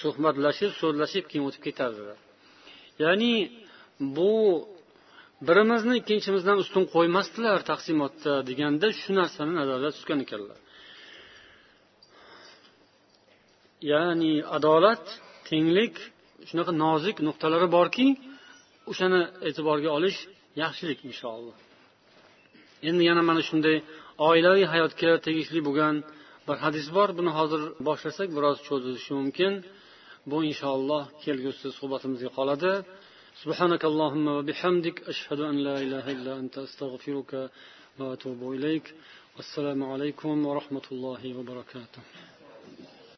suhbatlashib 0.00 0.70
so'zlashib 0.80 1.24
keyin 1.30 1.44
o'tib 1.48 1.62
ketadilar 1.68 2.18
ya'ni 3.04 3.34
bu 4.16 4.32
birimizni 5.48 5.94
ikkinchimizdan 6.00 6.56
ustun 6.64 6.84
qo'ymasdilar 6.94 7.58
taqsimotda 7.70 8.32
deganda 8.48 8.86
shu 9.00 9.10
narsani 9.20 9.52
nazarda 9.60 9.90
tutgan 9.96 10.20
ekanlar. 10.24 10.58
Ya'ni 13.92 14.32
adolat 14.56 15.04
tenglik 15.48 15.94
shunaqa 16.48 16.72
nozik 16.84 17.16
nuqtalari 17.28 17.68
borki 17.76 18.06
o'shani 18.90 19.20
e'tiborga 19.48 19.90
olish 19.98 20.18
yaxshilik 20.62 21.00
inshaalloh. 21.10 21.56
endi 22.89 23.03
yana 23.09 23.21
mana 23.29 23.41
shunday 23.49 23.77
oilaviy 24.29 24.65
hayotga 24.73 25.11
tegishli 25.25 25.59
bo'lgan 25.67 25.95
bir 26.47 26.57
hadis 26.65 26.87
bor 26.97 27.09
buni 27.17 27.31
hozir 27.37 27.61
boshlasak 27.87 28.29
biroz 28.37 28.57
cho'zilishi 28.67 29.11
mumkin 29.19 29.53
bu 30.29 30.37
inshaalloh 30.49 31.03
kelgusi 31.23 31.67
suhbatimizga 31.79 32.29
qoladi 32.39 32.73
سبحانك 33.43 33.83
اللهم 33.91 34.25
وبحمدك 34.37 34.95
أشهد 35.13 35.39
أن 35.51 35.57
لا 35.67 35.75
إله 35.85 36.05
إلا 36.15 36.33
أنت 36.41 36.55
أستغفرك 36.67 37.31
وأتوب 37.99 38.41
إليك 38.57 38.85
والسلام 39.35 39.79
عليكم 39.83 40.45
ورحمة 40.45 40.85
الله 40.91 41.21
وبركاته 41.37 42.01